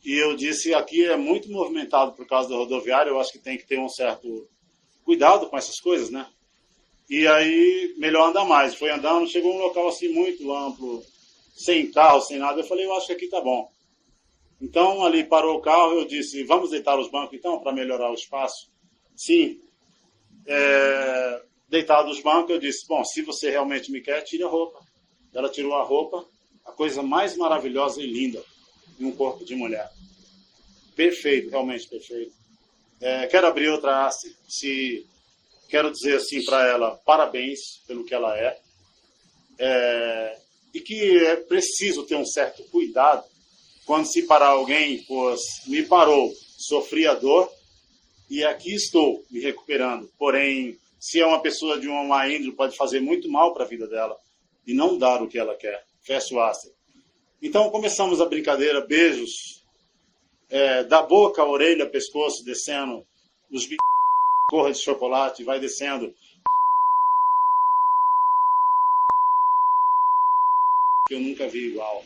E 0.05 0.15
eu 0.15 0.35
disse, 0.35 0.73
aqui 0.73 1.05
é 1.05 1.17
muito 1.17 1.51
movimentado 1.51 2.13
por 2.13 2.27
causa 2.27 2.49
da 2.49 2.57
rodoviária, 2.57 3.11
eu 3.11 3.21
acho 3.21 3.33
que 3.33 3.39
tem 3.39 3.59
que 3.59 3.67
ter 3.67 3.79
um 3.79 3.89
certo 3.89 4.49
cuidado 5.05 5.49
com 5.49 5.57
essas 5.59 5.79
coisas, 5.81 6.09
né? 6.11 6.27
E 7.09 7.27
aí, 7.27 7.95
melhor 7.99 8.29
andar 8.29 8.45
mais. 8.45 8.75
Foi 8.75 8.91
andando, 8.91 9.29
chegou 9.29 9.55
um 9.55 9.59
local 9.59 9.89
assim 9.89 10.09
muito 10.09 10.53
amplo, 10.53 11.03
sem 11.55 11.91
carro, 11.91 12.21
sem 12.21 12.39
nada. 12.39 12.61
Eu 12.61 12.65
falei, 12.65 12.87
eu 12.87 12.95
acho 12.95 13.07
que 13.07 13.13
aqui 13.13 13.29
tá 13.29 13.41
bom. 13.41 13.71
Então, 14.61 15.05
ali 15.05 15.25
parou 15.25 15.57
o 15.57 15.61
carro, 15.61 15.93
eu 15.93 16.05
disse, 16.05 16.45
vamos 16.45 16.71
deitar 16.71 16.99
os 16.99 17.11
bancos 17.11 17.39
então, 17.39 17.61
para 17.61 17.73
melhorar 17.73 18.11
o 18.11 18.15
espaço? 18.15 18.71
Sim. 19.17 19.61
É, 20.47 21.43
deitado 21.69 22.11
os 22.11 22.21
bancos, 22.21 22.51
eu 22.51 22.59
disse, 22.59 22.87
bom, 22.87 23.05
se 23.05 23.23
você 23.23 23.51
realmente 23.51 23.91
me 23.91 24.01
quer, 24.01 24.23
tire 24.23 24.43
a 24.43 24.49
roupa. 24.49 24.88
Ela 25.39 25.49
tirou 25.49 25.73
a 25.75 25.85
roupa, 25.85 26.27
a 26.65 26.73
coisa 26.73 27.01
mais 27.01 27.37
maravilhosa 27.37 28.03
e 28.03 28.07
linda 28.09 28.43
em 28.99 29.05
um 29.05 29.13
corpo 29.13 29.45
de 29.45 29.55
mulher. 29.55 29.89
Perfeito, 30.97 31.49
realmente 31.49 31.87
perfeito. 31.87 32.33
É, 33.01 33.25
quero 33.29 33.47
abrir 33.47 33.69
outra 33.69 34.05
haste, 34.05 34.37
se 34.49 35.07
quero 35.69 35.93
dizer 35.93 36.17
assim 36.17 36.45
para 36.45 36.67
ela, 36.67 36.97
parabéns 37.07 37.81
pelo 37.87 38.05
que 38.05 38.13
ela 38.13 38.37
é, 38.37 38.59
é, 39.61 40.39
e 40.75 40.81
que 40.81 41.19
é 41.19 41.37
preciso 41.37 42.03
ter 42.03 42.17
um 42.17 42.27
certo 42.27 42.65
cuidado 42.65 43.25
quando 43.87 44.07
se 44.07 44.25
parar 44.25 44.49
alguém, 44.49 45.05
pois 45.05 45.41
me 45.69 45.85
parou, 45.85 46.35
sofri 46.57 47.07
a 47.07 47.15
dor 47.15 47.49
e 48.29 48.43
aqui 48.43 48.75
estou 48.75 49.25
me 49.31 49.39
recuperando. 49.39 50.11
Porém, 50.19 50.77
se 50.99 51.21
é 51.21 51.25
uma 51.25 51.41
pessoa 51.41 51.79
de 51.79 51.87
uma 51.87 52.03
má 52.03 52.29
índole, 52.29 52.57
pode 52.57 52.77
fazer 52.77 52.99
muito 52.99 53.31
mal 53.31 53.55
para 53.55 53.63
a 53.63 53.69
vida 53.69 53.87
dela 53.87 54.19
e 54.69 54.75
não 54.75 54.97
dar 54.97 55.21
o 55.21 55.27
que 55.27 55.39
ela 55.39 55.57
quer. 55.57 55.85
Fecha 56.03 56.33
o 56.33 56.41
astro. 56.41 56.73
Então 57.43 57.71
começamos 57.71 58.21
a 58.21 58.27
brincadeira, 58.27 58.87
beijos, 58.87 59.65
é, 60.49 60.85
da 60.85 61.03
boca, 61.03 61.45
orelha, 61.45 61.89
pescoço, 61.89 62.45
descendo, 62.45 63.05
os 63.51 63.67
b... 63.67 63.77
corra 64.49 64.71
de 64.71 64.79
chocolate, 64.79 65.43
vai 65.43 65.59
descendo. 65.59 66.15
Que 71.09 71.15
eu 71.15 71.21
nunca 71.21 71.49
vi 71.49 71.71
igual 71.71 72.05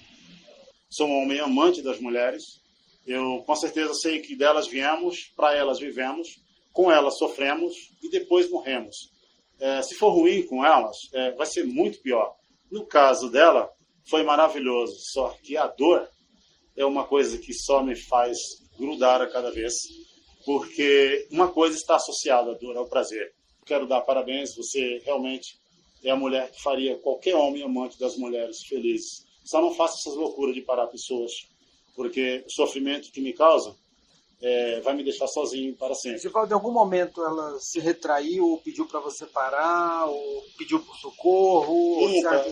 sou 0.92 1.09
um 1.09 1.22
homem 1.22 1.40
amante 1.40 1.81
das 1.81 1.98
mulheres. 1.98 2.61
Eu 3.07 3.42
com 3.46 3.57
certeza 3.57 3.94
sei 3.94 4.20
que 4.20 4.37
delas 4.37 4.68
viemos, 4.68 5.33
para 5.35 5.57
elas 5.57 5.81
vivemos, 5.81 6.38
com 6.72 6.92
elas 6.92 7.16
sofremos 7.16 7.90
e 8.03 8.11
depois 8.11 8.51
morremos. 8.51 9.11
É, 9.59 9.81
se 9.81 9.94
for 9.94 10.11
ruim 10.11 10.42
com 10.42 10.64
elas, 10.64 11.09
é, 11.14 11.31
vai 11.33 11.46
ser 11.46 11.64
muito 11.64 12.01
pior. 12.01 12.37
No 12.72 12.87
caso 12.87 13.30
dela, 13.30 13.70
foi 14.08 14.22
maravilhoso, 14.22 14.96
só 15.12 15.37
que 15.42 15.58
a 15.58 15.66
dor 15.66 16.08
é 16.74 16.87
uma 16.87 17.04
coisa 17.04 17.37
que 17.37 17.52
só 17.52 17.82
me 17.82 17.94
faz 17.94 18.38
grudar 18.78 19.20
a 19.20 19.26
cada 19.26 19.50
vez, 19.50 19.74
porque 20.46 21.28
uma 21.30 21.52
coisa 21.52 21.76
está 21.76 21.96
associada 21.96 22.52
à 22.52 22.54
dor, 22.54 22.74
ao 22.78 22.88
prazer. 22.88 23.30
Quero 23.66 23.87
dar 23.87 24.00
parabéns, 24.00 24.56
você 24.56 25.02
realmente 25.04 25.61
é 26.02 26.11
a 26.11 26.16
mulher 26.16 26.50
que 26.50 26.62
faria 26.62 26.96
qualquer 26.96 27.37
homem 27.37 27.62
amante 27.62 27.98
das 27.98 28.16
mulheres 28.16 28.62
felizes. 28.66 29.26
Só 29.44 29.61
não 29.61 29.74
faça 29.74 29.98
essas 29.98 30.16
loucuras 30.16 30.54
de 30.54 30.62
parar 30.62 30.87
pessoas, 30.87 31.30
porque 31.94 32.42
o 32.46 32.50
sofrimento 32.50 33.12
que 33.12 33.20
me 33.20 33.35
causa 33.35 33.76
é, 34.42 34.81
vai 34.81 34.94
me 34.94 35.05
deixar 35.05 35.28
sozinho 35.28 35.74
para 35.76 35.94
sempre. 35.94 36.18
Givaldo, 36.18 36.52
em 36.52 36.55
algum 36.55 36.72
momento 36.72 37.24
ela 37.24 37.59
se 37.61 37.78
retraiu 37.78 38.44
ou 38.44 38.59
pediu 38.59 38.87
para 38.87 38.98
você 38.98 39.24
parar, 39.24 40.07
ou 40.07 40.42
pediu 40.59 40.81
por 40.81 40.96
socorro? 40.96 42.00
Nunca, 42.00 42.44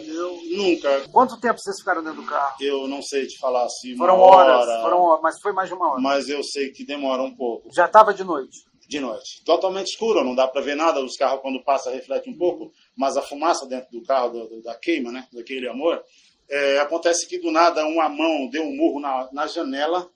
nunca. 0.50 1.08
Quanto 1.10 1.40
tempo 1.40 1.58
vocês 1.58 1.78
ficaram 1.78 2.02
dentro 2.02 2.22
do 2.22 2.28
carro? 2.28 2.54
Eu 2.60 2.86
não 2.86 3.02
sei 3.02 3.26
te 3.26 3.38
falar 3.38 3.64
assim. 3.64 3.96
Foram 3.96 4.20
horas, 4.20 4.68
hora, 4.68 4.82
foram 4.82 5.00
horas, 5.00 5.20
mas 5.20 5.40
foi 5.40 5.52
mais 5.52 5.68
de 5.68 5.74
uma 5.74 5.90
hora. 5.90 6.00
Mas 6.00 6.28
eu 6.28 6.44
sei 6.44 6.70
que 6.70 6.84
demora 6.84 7.22
um 7.22 7.34
pouco. 7.34 7.68
Já 7.72 7.86
estava 7.86 8.14
de 8.14 8.22
noite? 8.22 8.64
De 8.86 9.00
noite. 9.00 9.42
Totalmente 9.44 9.88
escuro, 9.88 10.24
não 10.24 10.34
dá 10.34 10.46
para 10.46 10.60
ver 10.60 10.76
nada. 10.76 11.04
Os 11.04 11.16
carros, 11.16 11.40
quando 11.42 11.62
passa, 11.64 11.90
reflete 11.90 12.30
um 12.30 12.36
pouco, 12.36 12.72
mas 12.96 13.16
a 13.16 13.22
fumaça 13.22 13.66
dentro 13.66 13.90
do 13.90 14.02
carro, 14.04 14.30
do, 14.30 14.48
do, 14.48 14.62
da 14.62 14.76
queima, 14.76 15.10
né, 15.10 15.26
daquele 15.32 15.68
amor, 15.68 16.00
é, 16.48 16.78
acontece 16.78 17.26
que 17.28 17.38
do 17.38 17.50
nada 17.50 17.84
uma 17.84 18.08
mão 18.08 18.48
deu 18.48 18.62
um 18.62 18.76
murro 18.76 19.00
na, 19.00 19.28
na 19.32 19.46
janela 19.48 20.08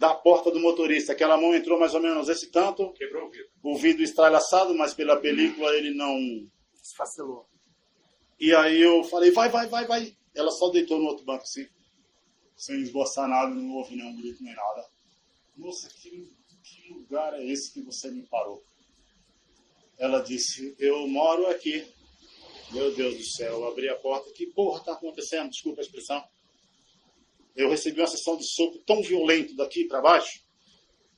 da 0.00 0.14
porta 0.14 0.50
do 0.50 0.58
motorista. 0.58 1.12
Aquela 1.12 1.36
mão 1.36 1.54
entrou 1.54 1.78
mais 1.78 1.94
ou 1.94 2.00
menos 2.00 2.26
esse 2.30 2.50
tanto. 2.50 2.90
Quebrou 2.94 3.28
o 3.28 3.30
vidro. 3.30 3.50
O 3.62 3.76
vidro 3.76 4.02
estralaçado, 4.02 4.74
mas 4.74 4.94
pela 4.94 5.20
película 5.20 5.76
ele 5.76 5.92
não. 5.92 6.16
Desfacelou. 6.80 7.46
E 8.40 8.54
aí 8.54 8.80
eu 8.80 9.04
falei, 9.04 9.30
vai, 9.30 9.50
vai, 9.50 9.68
vai, 9.68 9.86
vai. 9.86 10.16
Ela 10.34 10.50
só 10.52 10.70
deitou 10.70 10.98
no 10.98 11.04
outro 11.04 11.26
banco 11.26 11.42
assim, 11.42 11.68
sem 12.56 12.80
esboçar 12.80 13.28
nada, 13.28 13.54
não 13.54 13.76
houve 13.76 13.94
nenhum 13.94 14.16
grito 14.16 14.42
nem 14.42 14.54
nada. 14.54 14.88
Moça, 15.54 15.90
que, 15.90 16.32
que 16.62 16.94
lugar 16.94 17.34
é 17.34 17.44
esse 17.44 17.70
que 17.70 17.82
você 17.82 18.10
me 18.10 18.22
parou? 18.22 18.64
Ela 19.98 20.20
disse, 20.20 20.74
eu 20.78 21.06
moro 21.08 21.46
aqui. 21.48 21.86
Meu 22.72 22.94
Deus 22.94 23.18
do 23.18 23.24
céu, 23.24 23.60
eu 23.60 23.68
abri 23.68 23.86
a 23.90 23.96
porta. 23.96 24.32
Que 24.32 24.46
porra 24.46 24.78
está 24.78 24.92
acontecendo? 24.92 25.50
Desculpa 25.50 25.82
a 25.82 25.84
expressão. 25.84 26.24
Eu 27.56 27.70
recebi 27.70 28.00
uma 28.00 28.06
sessão 28.06 28.36
de 28.36 28.44
soco 28.46 28.78
tão 28.86 29.02
violento 29.02 29.54
daqui 29.56 29.84
para 29.84 30.00
baixo. 30.00 30.40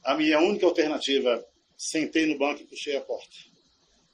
A 0.04 0.16
minha 0.16 0.40
única 0.40 0.66
alternativa, 0.66 1.44
sentei 1.76 2.26
no 2.26 2.38
banco 2.38 2.62
e 2.62 2.66
puxei 2.66 2.96
a 2.96 3.00
porta. 3.00 3.36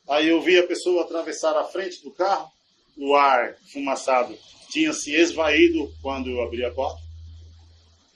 Aí 0.08 0.28
eu 0.28 0.40
vi 0.40 0.58
a 0.58 0.66
pessoa 0.66 1.02
atravessar 1.02 1.56
a 1.56 1.64
frente 1.64 2.02
do 2.02 2.10
carro. 2.10 2.50
O 2.96 3.14
ar 3.14 3.56
fumaçado 3.72 4.36
tinha 4.70 4.92
se 4.92 5.14
esvaído 5.14 5.92
quando 6.02 6.30
eu 6.30 6.42
abri 6.42 6.64
a 6.64 6.70
porta. 6.70 7.00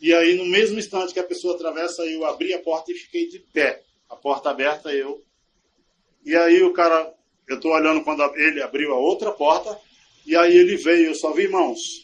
E 0.01 0.13
aí, 0.13 0.35
no 0.35 0.45
mesmo 0.45 0.79
instante 0.79 1.13
que 1.13 1.21
a 1.21 1.25
pessoa 1.25 1.55
atravessa, 1.55 2.03
eu 2.03 2.25
abri 2.25 2.53
a 2.53 2.61
porta 2.61 2.91
e 2.91 2.95
fiquei 2.95 3.29
de 3.29 3.39
pé. 3.39 3.83
A 4.09 4.17
porta 4.17 4.51
aberta, 4.51 4.93
eu. 4.93 5.25
E 6.25 6.35
aí 6.35 6.63
o 6.63 6.73
cara 6.73 7.15
eu 7.49 7.57
estou 7.57 7.73
olhando 7.73 8.03
quando 8.03 8.23
ele 8.37 8.63
abriu 8.63 8.93
a 8.95 8.99
outra 8.99 9.31
porta, 9.33 9.79
e 10.25 10.37
aí 10.37 10.57
ele 10.57 10.77
veio, 10.77 11.07
eu 11.07 11.15
só 11.15 11.33
vi 11.33 11.49
mãos. 11.49 12.02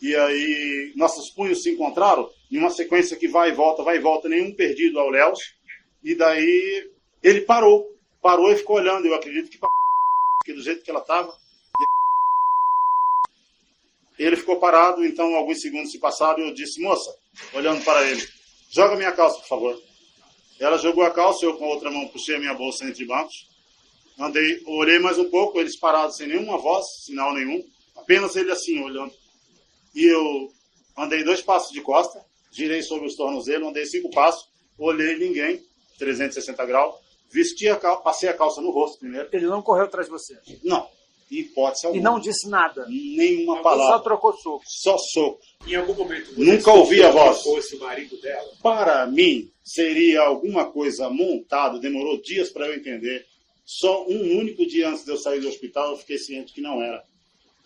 E 0.00 0.14
aí 0.14 0.92
nossos 0.94 1.30
punhos 1.30 1.62
se 1.62 1.70
encontraram, 1.70 2.30
em 2.50 2.58
uma 2.58 2.70
sequência 2.70 3.16
que 3.16 3.28
vai 3.28 3.50
e 3.50 3.54
volta, 3.54 3.82
vai 3.82 3.96
e 3.96 4.00
volta, 4.00 4.28
nenhum 4.28 4.54
perdido 4.54 4.98
ao 4.98 5.10
Léo. 5.10 5.32
E 6.02 6.14
daí 6.14 6.90
ele 7.22 7.40
parou, 7.42 7.86
parou 8.22 8.50
e 8.52 8.56
ficou 8.56 8.76
olhando. 8.76 9.06
Eu 9.06 9.14
acredito 9.14 9.50
que, 9.50 9.58
que 10.44 10.52
do 10.52 10.62
jeito 10.62 10.82
que 10.82 10.90
ela 10.90 11.00
estava. 11.00 11.36
Ele 14.18 14.36
ficou 14.36 14.58
parado, 14.58 15.04
então 15.04 15.34
alguns 15.36 15.60
segundos 15.60 15.92
se 15.92 15.98
passaram 15.98 16.40
e 16.40 16.48
eu 16.48 16.54
disse, 16.54 16.80
moça, 16.80 17.14
olhando 17.54 17.84
para 17.84 18.04
ele, 18.04 18.26
joga 18.68 18.96
minha 18.96 19.12
calça, 19.12 19.38
por 19.38 19.46
favor. 19.46 19.82
Ela 20.58 20.76
jogou 20.76 21.04
a 21.04 21.10
calça, 21.10 21.44
eu 21.44 21.56
com 21.56 21.64
a 21.64 21.68
outra 21.68 21.88
mão 21.88 22.08
puxei 22.08 22.34
a 22.34 22.38
minha 22.40 22.54
bolsa 22.54 22.84
entre 22.84 23.04
bancos. 23.04 23.48
Andei, 24.18 24.60
orei 24.66 24.98
mais 24.98 25.16
um 25.18 25.30
pouco, 25.30 25.60
eles 25.60 25.76
parados 25.76 26.16
sem 26.16 26.26
nenhuma 26.26 26.58
voz, 26.58 27.04
sinal 27.04 27.32
nenhum, 27.32 27.64
apenas 27.96 28.34
ele 28.34 28.50
assim 28.50 28.82
olhando. 28.82 29.12
E 29.98 30.04
eu 30.06 30.48
andei 30.96 31.24
dois 31.24 31.42
passos 31.42 31.72
de 31.72 31.80
costa, 31.80 32.24
girei 32.52 32.82
sobre 32.82 33.08
os 33.08 33.16
tornozelos, 33.16 33.68
andei 33.68 33.84
cinco 33.84 34.10
passos, 34.10 34.48
olhei 34.78 35.18
ninguém, 35.18 35.60
360 35.98 36.64
graus, 36.66 36.94
vesti 37.28 37.68
a 37.68 37.74
calça, 37.74 38.00
passei 38.02 38.28
a 38.28 38.34
calça 38.34 38.60
no 38.60 38.70
rosto 38.70 39.00
primeiro. 39.00 39.28
Ele 39.32 39.46
não 39.46 39.60
correu 39.60 39.86
atrás 39.86 40.06
de 40.06 40.12
você? 40.12 40.38
Não, 40.62 40.88
hipótese 41.28 41.86
alguma. 41.86 42.00
E 42.00 42.04
não 42.04 42.20
disse 42.20 42.48
nada? 42.48 42.86
Nenhuma 42.88 43.60
palavra. 43.60 43.96
Só 43.96 43.98
trocou 43.98 44.36
soco? 44.36 44.62
Só 44.68 44.96
soco. 44.98 45.40
Em 45.66 45.74
algum 45.74 45.94
momento 45.94 46.32
Nunca 46.36 46.70
ouvi 46.72 47.02
a 47.02 47.10
voz. 47.10 47.42
fosse 47.42 47.74
o 47.74 47.80
marido 47.80 48.16
dela? 48.20 48.48
Para 48.62 49.04
mim, 49.08 49.50
seria 49.64 50.20
alguma 50.20 50.70
coisa 50.70 51.10
montada, 51.10 51.80
demorou 51.80 52.22
dias 52.22 52.50
para 52.50 52.68
eu 52.68 52.74
entender 52.76 53.26
só 53.66 54.06
um 54.06 54.38
único 54.38 54.64
dia 54.64 54.88
antes 54.88 55.04
de 55.04 55.10
eu 55.10 55.16
sair 55.16 55.40
do 55.40 55.48
hospital 55.48 55.90
eu 55.90 55.96
fiquei 55.98 56.18
ciente 56.18 56.52
que 56.54 56.60
não 56.60 56.80
era. 56.80 57.02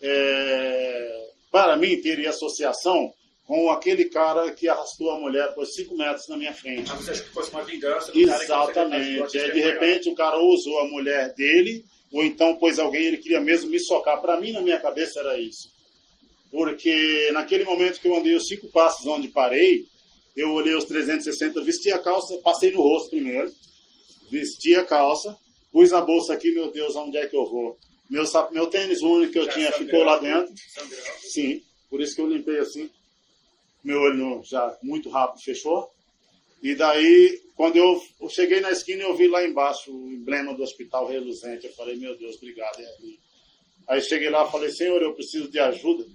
é, 0.01 1.29
para 1.53 1.77
mim, 1.77 2.01
teria 2.01 2.31
associação 2.31 3.13
com 3.45 3.69
aquele 3.69 4.05
cara 4.05 4.51
que 4.53 4.67
arrastou 4.67 5.11
a 5.11 5.19
mulher 5.19 5.53
por 5.53 5.67
cinco 5.67 5.95
metros 5.95 6.27
na 6.27 6.35
minha 6.35 6.51
frente. 6.51 6.89
Mas 6.89 7.05
você 7.05 7.11
acha 7.11 7.23
que 7.23 7.29
fosse 7.29 7.51
uma 7.51 7.63
vingança 7.63 8.11
do 8.11 8.19
Exatamente. 8.19 9.37
de 9.37 9.61
repente 9.61 10.09
o 10.09 10.15
cara 10.15 10.39
usou 10.39 10.79
a 10.79 10.87
mulher 10.87 11.31
dele, 11.35 11.85
ou 12.11 12.23
então 12.23 12.55
pôs 12.55 12.79
alguém, 12.79 13.03
ele 13.03 13.17
queria 13.17 13.39
mesmo 13.39 13.69
me 13.69 13.79
socar. 13.79 14.19
Para 14.19 14.41
mim, 14.41 14.51
na 14.51 14.61
minha 14.61 14.79
cabeça, 14.79 15.19
era 15.19 15.37
isso. 15.37 15.69
Porque 16.49 17.29
naquele 17.33 17.65
momento 17.65 18.01
que 18.01 18.07
eu 18.07 18.15
andei 18.15 18.33
os 18.33 18.47
cinco 18.47 18.67
passos 18.69 19.05
onde 19.05 19.27
parei, 19.27 19.85
eu 20.35 20.53
olhei 20.53 20.73
os 20.73 20.85
360, 20.85 21.61
vesti 21.61 21.91
a 21.91 21.99
calça, 21.99 22.35
passei 22.39 22.71
no 22.71 22.81
rosto 22.81 23.11
primeiro, 23.11 23.51
vesti 24.31 24.73
a 24.73 24.83
calça, 24.83 25.37
pus 25.71 25.93
a 25.93 26.01
bolsa 26.01 26.33
aqui, 26.33 26.51
meu 26.51 26.71
Deus, 26.71 26.95
aonde 26.95 27.17
é 27.17 27.27
que 27.27 27.37
eu 27.37 27.45
vou? 27.45 27.77
Meu, 28.09 28.23
meu 28.51 28.67
tênis 28.67 29.01
único 29.01 29.33
que 29.33 29.39
eu 29.39 29.45
já 29.45 29.53
tinha 29.53 29.71
ficou 29.71 30.03
lá 30.03 30.17
dentro. 30.17 30.53
Sangrando. 30.69 31.19
Sim, 31.21 31.63
por 31.89 32.01
isso 32.01 32.15
que 32.15 32.21
eu 32.21 32.27
limpei 32.27 32.59
assim 32.59 32.89
meu 33.83 33.99
olho 33.99 34.41
já 34.43 34.77
muito 34.81 35.09
rápido 35.09 35.43
fechou. 35.43 35.91
E 36.61 36.73
daí, 36.73 37.41
quando 37.55 37.75
eu 37.75 38.01
cheguei 38.29 38.61
na 38.61 38.71
esquina, 38.71 39.03
eu 39.03 39.15
vi 39.15 39.27
lá 39.27 39.45
embaixo 39.45 39.91
o 39.91 40.09
emblema 40.09 40.53
do 40.53 40.63
hospital 40.63 41.05
reluzente. 41.05 41.67
Eu 41.67 41.73
falei, 41.73 41.97
meu 41.97 42.17
Deus, 42.17 42.37
obrigado. 42.37 42.79
É 42.79 42.87
Aí 43.85 44.01
cheguei 44.01 44.29
lá 44.29 44.47
e 44.47 44.51
falei, 44.51 44.71
Senhor, 44.71 45.01
eu 45.01 45.13
preciso 45.13 45.51
de 45.51 45.59
ajuda. 45.59 46.05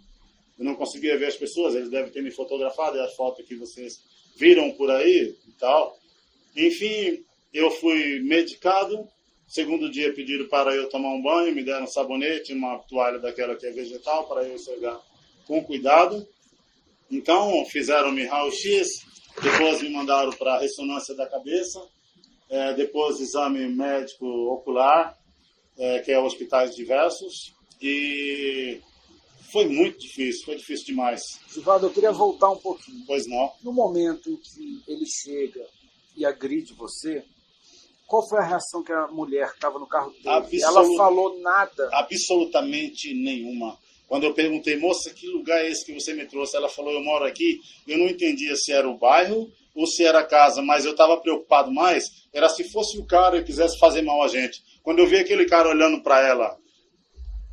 Eu 0.59 0.64
não 0.64 0.74
conseguia 0.74 1.18
ver 1.18 1.27
as 1.27 1.37
pessoas, 1.37 1.74
eles 1.74 1.90
devem 1.90 2.11
ter 2.11 2.22
me 2.22 2.31
fotografado, 2.31 2.98
é 2.98 3.05
a 3.05 3.09
foto 3.09 3.44
que 3.44 3.55
vocês 3.55 4.01
viram 4.37 4.70
por 4.72 4.90
aí 4.90 5.37
e 5.46 5.53
tal. 5.53 5.96
Enfim, 6.57 7.22
eu 7.53 7.70
fui 7.70 8.20
medicado. 8.20 9.07
Segundo 9.49 9.91
dia 9.91 10.13
pediram 10.13 10.47
para 10.47 10.75
eu 10.75 10.91
tomar 10.91 11.09
um 11.09 11.23
banho, 11.23 11.55
me 11.55 11.65
deram 11.65 11.85
um 11.85 11.87
sabonete, 11.87 12.53
uma 12.53 12.79
toalha 12.81 13.19
daquela 13.19 13.57
que 13.57 13.67
é 13.67 13.73
vegetal, 13.73 14.29
para 14.29 14.45
eu 14.45 14.55
enxergar 14.55 15.01
com 15.47 15.65
cuidado. 15.65 16.29
Então, 17.11 17.65
fizeram-me 17.65 18.27
raio-x, 18.27 19.07
depois 19.43 19.81
me 19.81 19.89
mandaram 19.89 20.31
para 20.33 20.57
a 20.57 20.61
ressonância 20.61 21.15
da 21.15 21.27
cabeça, 21.27 21.83
é, 22.51 22.75
depois 22.75 23.19
exame 23.21 23.67
médico 23.69 24.27
ocular, 24.27 25.19
é, 25.79 26.01
que 26.01 26.13
é 26.13 26.21
hospitais 26.21 26.77
diversos, 26.77 27.55
e 27.81 28.83
foi 29.51 29.67
muito 29.67 29.99
difícil, 29.99 30.45
foi 30.45 30.57
difícil 30.57 30.87
demais. 30.87 31.23
Givaldo, 31.51 31.87
eu 31.87 31.91
queria 31.91 32.13
voltar 32.13 32.51
um 32.51 32.59
pouquinho. 32.59 33.03
Pois 33.07 33.27
não. 33.27 33.51
No 33.63 33.73
momento 33.73 34.31
em 34.31 34.37
que 34.37 34.83
ele 34.87 35.07
chega 35.07 35.67
e 36.15 36.27
agride 36.27 36.75
você, 36.75 37.25
qual 38.09 38.27
foi 38.27 38.38
a 38.38 38.42
reação 38.42 38.83
que 38.83 38.90
a 38.90 39.07
mulher 39.09 39.51
que 39.51 39.57
estava 39.57 39.79
no 39.79 39.87
carro 39.87 40.11
dele? 40.11 40.29
Absolut... 40.29 40.64
Ela 40.64 40.97
falou 40.97 41.38
nada? 41.40 41.90
Absolutamente 41.92 43.12
nenhuma. 43.12 43.77
Quando 44.09 44.25
eu 44.25 44.33
perguntei, 44.33 44.79
moça, 44.79 45.11
que 45.11 45.27
lugar 45.29 45.62
é 45.62 45.71
esse 45.71 45.85
que 45.85 45.92
você 45.92 46.14
me 46.14 46.25
trouxe? 46.25 46.57
Ela 46.57 46.71
falou, 46.71 46.90
eu 46.94 47.05
moro 47.05 47.27
aqui. 47.27 47.61
Eu 47.87 47.99
não 47.99 48.07
entendia 48.07 48.57
se 48.57 48.73
era 48.73 48.88
o 48.88 48.97
bairro 48.97 49.53
ou 49.75 49.87
se 49.87 50.05
era 50.05 50.21
a 50.21 50.25
casa, 50.25 50.62
mas 50.62 50.87
eu 50.87 50.92
estava 50.92 51.18
preocupado 51.18 51.71
mais, 51.71 52.07
era 52.33 52.49
se 52.49 52.64
fosse 52.73 52.99
o 52.99 53.05
cara 53.05 53.37
e 53.37 53.44
quisesse 53.44 53.79
fazer 53.79 54.01
mal 54.01 54.23
a 54.23 54.29
gente. 54.29 54.62
Quando 54.83 55.01
eu 55.01 55.07
vi 55.07 55.18
aquele 55.18 55.44
cara 55.44 55.68
olhando 55.68 56.03
para 56.03 56.27
ela 56.27 56.57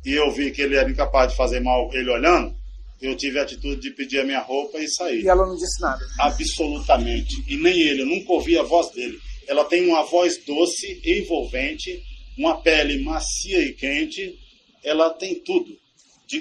e 0.06 0.14
eu 0.14 0.30
vi 0.30 0.50
que 0.50 0.62
ele 0.62 0.76
era 0.76 0.90
incapaz 0.90 1.32
de 1.32 1.36
fazer 1.36 1.60
mal 1.60 1.90
ele 1.92 2.10
olhando, 2.10 2.56
eu 3.00 3.14
tive 3.14 3.38
a 3.38 3.42
atitude 3.42 3.80
de 3.80 3.90
pedir 3.90 4.20
a 4.20 4.24
minha 4.24 4.40
roupa 4.40 4.78
e 4.78 4.88
sair. 4.88 5.22
E 5.22 5.28
ela 5.28 5.46
não 5.46 5.54
disse 5.54 5.80
nada? 5.82 6.02
Absolutamente. 6.18 7.44
E 7.46 7.58
nem 7.58 7.78
ele, 7.78 8.02
eu 8.02 8.06
nunca 8.06 8.32
ouvi 8.32 8.58
a 8.58 8.62
voz 8.62 8.90
dele. 8.90 9.18
Ela 9.48 9.64
tem 9.64 9.86
uma 9.86 10.02
voz 10.02 10.42
doce, 10.44 11.00
envolvente, 11.04 12.02
uma 12.38 12.60
pele 12.60 13.02
macia 13.02 13.60
e 13.60 13.72
quente, 13.74 14.38
ela 14.82 15.10
tem 15.10 15.36
tudo. 15.36 15.76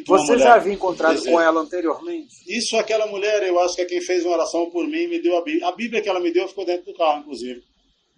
Você 0.08 0.40
já 0.40 0.56
havia 0.56 0.74
encontrado 0.74 1.24
com 1.24 1.40
ela 1.40 1.62
anteriormente? 1.62 2.34
Isso, 2.48 2.76
aquela 2.76 3.06
mulher, 3.06 3.44
eu 3.44 3.60
acho 3.60 3.76
que 3.76 3.82
é 3.82 3.86
quem 3.86 4.02
fez 4.02 4.26
uma 4.26 4.34
oração 4.34 4.70
por 4.72 4.88
mim 4.88 5.08
me 5.08 5.22
deu 5.22 5.38
a 5.38 5.44
Bíblia. 5.44 5.68
A 5.68 5.72
Bíblia 5.72 6.02
que 6.02 6.10
ela 6.10 6.20
me 6.20 6.32
deu 6.32 6.48
ficou 6.48 6.66
dentro 6.66 6.86
do 6.86 6.98
carro, 6.98 7.20
inclusive. 7.20 7.62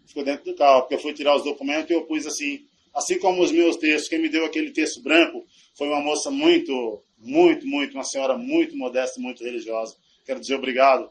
Ficou 0.05 0.23
dentro 0.23 0.45
do 0.45 0.55
carro, 0.55 0.81
porque 0.81 0.95
eu 0.95 0.99
fui 0.99 1.13
tirar 1.13 1.35
os 1.35 1.43
documentos 1.43 1.89
e 1.89 1.93
eu 1.93 2.05
pus 2.05 2.25
assim. 2.25 2.61
Assim 2.93 3.19
como 3.19 3.43
os 3.43 3.51
meus 3.51 3.75
textos, 3.75 4.09
quem 4.09 4.19
me 4.19 4.29
deu 4.29 4.45
aquele 4.45 4.71
texto 4.71 5.03
branco 5.03 5.45
foi 5.77 5.87
uma 5.87 6.01
moça 6.01 6.31
muito, 6.31 7.03
muito, 7.17 7.67
muito, 7.67 7.93
uma 7.93 8.03
senhora 8.03 8.37
muito 8.37 8.75
modesta, 8.75 9.19
muito 9.19 9.43
religiosa. 9.43 9.93
Quero 10.25 10.39
dizer 10.39 10.55
obrigado. 10.55 11.07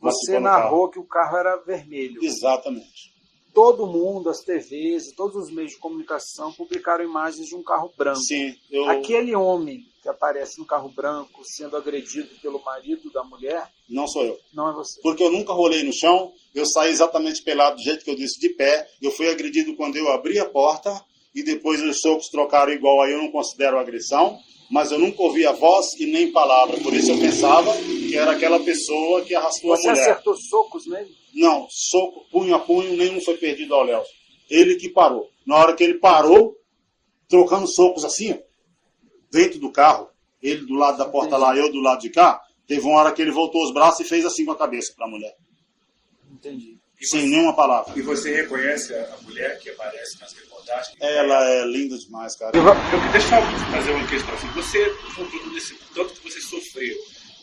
Você 0.00 0.40
narrou 0.40 0.88
que 0.88 0.98
o 0.98 1.04
carro 1.04 1.36
era 1.36 1.56
vermelho. 1.56 2.22
Exatamente 2.22 3.10
todo 3.52 3.86
mundo, 3.86 4.30
as 4.30 4.40
TVs 4.40 5.12
todos 5.16 5.36
os 5.36 5.50
meios 5.50 5.72
de 5.72 5.78
comunicação 5.78 6.52
publicaram 6.52 7.04
imagens 7.04 7.46
de 7.46 7.54
um 7.54 7.62
carro 7.62 7.92
branco. 7.96 8.20
Sim, 8.20 8.54
eu... 8.70 8.88
Aquele 8.88 9.34
homem 9.34 9.84
que 10.02 10.08
aparece 10.08 10.58
no 10.58 10.64
carro 10.64 10.88
branco 10.88 11.42
sendo 11.44 11.76
agredido 11.76 12.28
pelo 12.40 12.62
marido 12.64 13.10
da 13.10 13.22
mulher. 13.22 13.70
Não 13.88 14.08
sou 14.08 14.24
eu. 14.24 14.38
Não 14.52 14.70
é 14.70 14.72
você. 14.72 15.00
Porque 15.02 15.22
eu 15.22 15.30
nunca 15.30 15.52
rolei 15.52 15.82
no 15.82 15.92
chão, 15.92 16.32
eu 16.54 16.64
saí 16.64 16.90
exatamente 16.90 17.42
pelado 17.42 17.76
do 17.76 17.82
jeito 17.82 18.02
que 18.04 18.10
eu 18.10 18.16
disse, 18.16 18.40
de 18.40 18.48
pé. 18.50 18.88
Eu 19.02 19.10
fui 19.10 19.28
agredido 19.28 19.76
quando 19.76 19.96
eu 19.96 20.08
abri 20.10 20.38
a 20.38 20.46
porta 20.46 20.90
e 21.34 21.42
depois 21.42 21.80
os 21.82 22.00
socos 22.00 22.28
trocaram 22.28 22.72
igual 22.72 23.00
aí, 23.02 23.12
eu 23.12 23.18
não 23.18 23.30
considero 23.30 23.78
agressão. 23.78 24.38
Mas 24.70 24.92
eu 24.92 25.00
nunca 25.00 25.20
ouvi 25.20 25.44
a 25.44 25.50
voz 25.50 25.94
e 25.98 26.06
nem 26.06 26.30
palavra. 26.30 26.78
Por 26.78 26.94
isso 26.94 27.10
eu 27.10 27.18
pensava 27.18 27.76
que 27.76 28.16
era 28.16 28.30
aquela 28.30 28.60
pessoa 28.60 29.20
que 29.22 29.34
arrastou 29.34 29.76
você 29.76 29.88
a 29.88 29.90
mulher. 29.90 30.04
Você 30.04 30.10
acertou 30.10 30.36
socos 30.36 30.86
mesmo? 30.86 31.12
Não, 31.34 31.66
soco, 31.68 32.24
punho 32.30 32.54
a 32.54 32.58
punho, 32.60 32.96
nenhum 32.96 33.20
foi 33.20 33.36
perdido 33.36 33.74
ao 33.74 33.82
Léo. 33.82 34.02
Ele 34.48 34.76
que 34.76 34.88
parou. 34.88 35.28
Na 35.44 35.56
hora 35.56 35.74
que 35.74 35.82
ele 35.82 35.94
parou, 35.94 36.56
trocando 37.28 37.66
socos 37.66 38.04
assim, 38.04 38.38
dentro 39.30 39.58
do 39.58 39.72
carro, 39.72 40.08
ele 40.40 40.64
do 40.66 40.74
lado 40.74 40.98
da 40.98 41.04
porta 41.04 41.36
Entendi. 41.36 41.42
lá, 41.42 41.56
eu 41.56 41.72
do 41.72 41.80
lado 41.80 42.00
de 42.00 42.10
cá, 42.10 42.40
teve 42.66 42.82
uma 42.82 43.00
hora 43.00 43.12
que 43.12 43.20
ele 43.20 43.30
voltou 43.30 43.64
os 43.64 43.72
braços 43.72 44.00
e 44.00 44.08
fez 44.08 44.24
assim 44.24 44.44
com 44.44 44.52
a 44.52 44.56
cabeça 44.56 44.92
para 44.94 45.06
a 45.06 45.10
mulher. 45.10 45.34
Entendi. 46.30 46.78
Sem 47.02 47.28
nenhuma 47.28 47.56
palavra. 47.56 47.92
E 47.98 48.02
você 48.02 48.34
reconhece 48.34 48.94
a 48.94 49.16
mulher 49.22 49.58
que 49.58 49.70
aparece 49.70 50.20
nas 50.20 50.32
reportagens? 50.70 50.96
Ela 51.00 51.50
é 51.50 51.64
linda 51.66 51.98
demais, 51.98 52.36
cara. 52.36 52.56
Eu, 52.56 52.62
eu, 52.62 53.12
deixa 53.12 53.36
eu 53.36 53.72
fazer 53.72 53.90
uma 53.92 54.06
questão. 54.06 54.34
Assim, 54.34 54.48
você, 54.48 54.90
com 55.16 55.28
tudo 55.28 55.52
desse, 55.52 55.74
tanto 55.94 56.14
que 56.14 56.30
você 56.30 56.40
sofreu, 56.40 56.96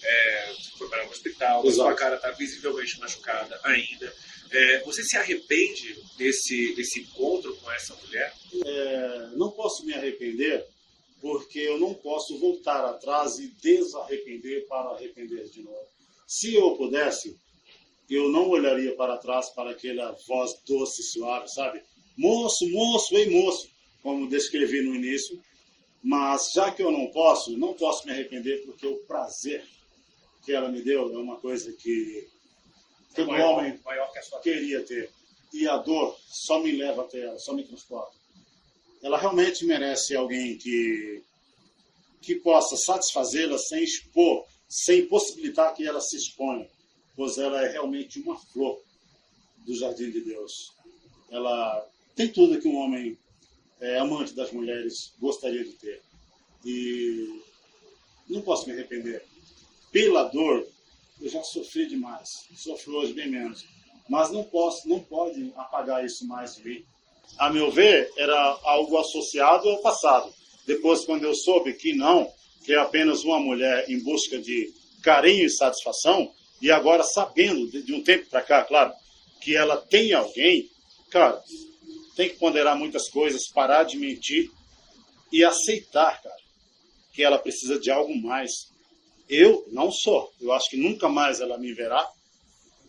é, 0.03 0.53
foi 0.77 0.89
para 0.89 1.05
o 1.05 1.09
hospital, 1.09 1.67
a 1.67 1.71
sua 1.71 1.93
cara 1.93 2.15
está 2.15 2.31
visivelmente 2.31 2.99
machucada 2.99 3.59
ainda. 3.63 4.13
É, 4.49 4.79
você 4.85 5.03
se 5.03 5.17
arrepende 5.17 6.01
desse, 6.17 6.73
desse 6.73 7.01
encontro 7.01 7.53
com 7.57 7.71
essa 7.71 7.93
mulher? 7.95 8.33
É, 8.65 9.29
não 9.35 9.51
posso 9.51 9.85
me 9.85 9.93
arrepender, 9.93 10.65
porque 11.19 11.59
eu 11.59 11.77
não 11.77 11.93
posso 11.93 12.39
voltar 12.39 12.85
atrás 12.85 13.39
e 13.39 13.49
desarrepender 13.61 14.65
para 14.67 14.91
arrepender 14.91 15.49
de 15.49 15.61
novo. 15.61 15.85
Se 16.25 16.55
eu 16.55 16.75
pudesse, 16.75 17.37
eu 18.09 18.29
não 18.29 18.49
olharia 18.49 18.95
para 18.95 19.17
trás 19.17 19.49
para 19.49 19.71
aquela 19.71 20.17
voz 20.25 20.53
doce 20.65 21.01
e 21.01 21.05
suave, 21.05 21.49
sabe? 21.49 21.81
Moço, 22.17 22.67
moço, 22.71 23.15
ei 23.15 23.30
moço, 23.30 23.69
como 24.01 24.27
descrevi 24.27 24.82
no 24.82 24.95
início. 24.95 25.39
Mas 26.01 26.51
já 26.53 26.71
que 26.71 26.82
eu 26.82 26.91
não 26.91 27.08
posso, 27.08 27.58
não 27.58 27.73
posso 27.73 28.06
me 28.06 28.13
arrepender 28.13 28.63
porque 28.65 28.88
o 28.88 28.97
prazer 29.06 29.63
que 30.43 30.53
ela 30.53 30.69
me 30.69 30.82
deu 30.82 31.13
é 31.13 31.17
uma 31.17 31.38
coisa 31.38 31.71
que 31.73 32.27
todo 33.13 33.27
maior, 33.27 33.60
homem 33.60 33.80
maior 33.84 34.12
que 34.12 34.39
queria 34.41 34.84
ter. 34.84 35.12
E 35.53 35.67
a 35.67 35.77
dor 35.77 36.17
só 36.27 36.60
me 36.60 36.71
leva 36.71 37.03
até 37.03 37.19
ela, 37.19 37.38
só 37.39 37.53
me 37.53 37.63
transporta. 37.63 38.15
Ela 39.01 39.17
realmente 39.17 39.65
merece 39.65 40.15
alguém 40.15 40.58
que, 40.58 41.21
que 42.21 42.36
possa 42.36 42.75
satisfazê-la 42.77 43.58
sem 43.58 43.84
expor, 43.84 44.45
sem 44.67 45.06
possibilitar 45.08 45.73
que 45.73 45.86
ela 45.86 46.01
se 46.01 46.17
exponha, 46.17 46.67
pois 47.15 47.38
ela 47.38 47.63
é 47.65 47.71
realmente 47.71 48.19
uma 48.19 48.38
flor 48.38 48.82
do 49.65 49.75
jardim 49.75 50.10
de 50.12 50.21
Deus. 50.21 50.73
Ela 51.30 51.86
tem 52.17 52.27
tudo 52.27 52.60
que 52.60 52.67
um 52.67 52.75
homem 52.77 53.15
é, 53.80 53.99
amante 53.99 54.34
das 54.34 54.51
mulheres 54.51 55.13
gostaria 55.19 55.63
de 55.63 55.73
ter. 55.73 56.01
E 56.65 57.41
não 58.27 58.41
posso 58.41 58.65
me 58.65 58.73
arrepender 58.73 59.23
pela 59.91 60.23
dor, 60.23 60.67
eu 61.21 61.30
já 61.30 61.43
sofri 61.43 61.88
demais. 61.88 62.47
Sofro 62.56 62.95
hoje 62.95 63.13
bem 63.13 63.30
menos. 63.30 63.63
Mas 64.10 64.32
não 64.32 64.43
posso, 64.43 64.89
não 64.89 64.99
pode 64.99 65.53
apagar 65.56 66.03
isso 66.03 66.27
mais 66.27 66.56
de 66.56 66.67
mim. 66.67 66.86
A 67.38 67.51
meu 67.51 67.69
ver, 67.69 68.12
era 68.17 68.60
algo 68.63 68.97
associado 68.97 69.69
ao 69.69 69.82
passado. 69.82 70.34
Depois, 70.65 71.06
quando 71.06 71.23
eu 71.23 71.36
soube 71.36 71.73
que 71.73 71.93
não, 71.93 72.32
que 72.65 72.73
é 72.73 72.77
apenas 72.77 73.23
uma 73.23 73.39
mulher 73.39 73.89
em 73.89 73.99
busca 73.99 74.39
de 74.39 74.73
carinho 75.03 75.45
e 75.45 75.49
satisfação, 75.49 76.34
e 76.62 76.71
agora 76.71 77.03
sabendo 77.03 77.69
de, 77.69 77.84
de 77.84 77.93
um 77.93 78.03
tempo 78.03 78.27
para 78.30 78.41
cá, 78.41 78.63
claro, 78.63 78.91
que 79.39 79.56
ela 79.56 79.77
tem 79.77 80.13
alguém, 80.13 80.69
cara, 81.12 81.41
tem 82.17 82.30
que 82.30 82.39
ponderar 82.39 82.75
muitas 82.75 83.08
coisas, 83.10 83.47
parar 83.53 83.84
de 83.84 83.95
mentir 83.95 84.49
e 85.32 85.43
aceitar, 85.43 86.19
cara, 86.19 86.36
que 87.13 87.23
ela 87.23 87.38
precisa 87.38 87.80
de 87.80 87.91
algo 87.91 88.13
mais. 88.17 88.51
Eu 89.30 89.63
não 89.71 89.91
sou. 89.91 90.34
Eu 90.41 90.51
acho 90.51 90.67
que 90.67 90.77
nunca 90.77 91.08
mais 91.08 91.39
ela 91.39 91.60
me 91.60 91.71
verá 91.73 92.10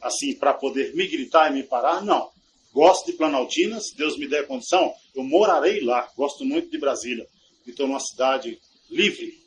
assim 0.01 0.35
para 0.35 0.55
poder 0.55 0.95
me 0.95 1.07
gritar 1.07 1.51
e 1.51 1.55
me 1.55 1.63
parar. 1.63 2.03
Não. 2.03 2.31
Gosto 2.73 3.07
de 3.07 3.13
Planaltina, 3.13 3.79
se 3.81 3.95
Deus 3.97 4.17
me 4.17 4.27
der 4.27 4.47
condição, 4.47 4.95
eu 5.15 5.23
morarei 5.23 5.81
lá. 5.81 6.11
Gosto 6.17 6.45
muito 6.45 6.71
de 6.71 6.79
Brasília. 6.79 7.29
Estou 7.67 7.87
numa 7.87 8.01
cidade 8.01 8.59
livre, 8.89 9.39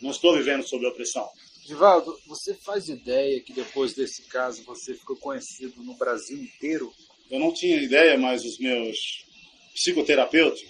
Não 0.00 0.12
estou 0.12 0.36
vivendo 0.36 0.62
sob 0.62 0.86
opressão. 0.86 1.28
Divaldo, 1.66 2.16
você 2.28 2.54
faz 2.54 2.88
ideia 2.88 3.40
que 3.40 3.52
depois 3.52 3.94
desse 3.94 4.22
caso 4.28 4.62
você 4.64 4.94
ficou 4.94 5.16
conhecido 5.16 5.82
no 5.82 5.94
Brasil 5.94 6.38
inteiro? 6.38 6.92
Eu 7.30 7.38
não 7.40 7.52
tinha 7.52 7.82
ideia, 7.82 8.18
mas 8.18 8.44
os 8.44 8.58
meus 8.58 8.96
psicoterapeutas, 9.74 10.60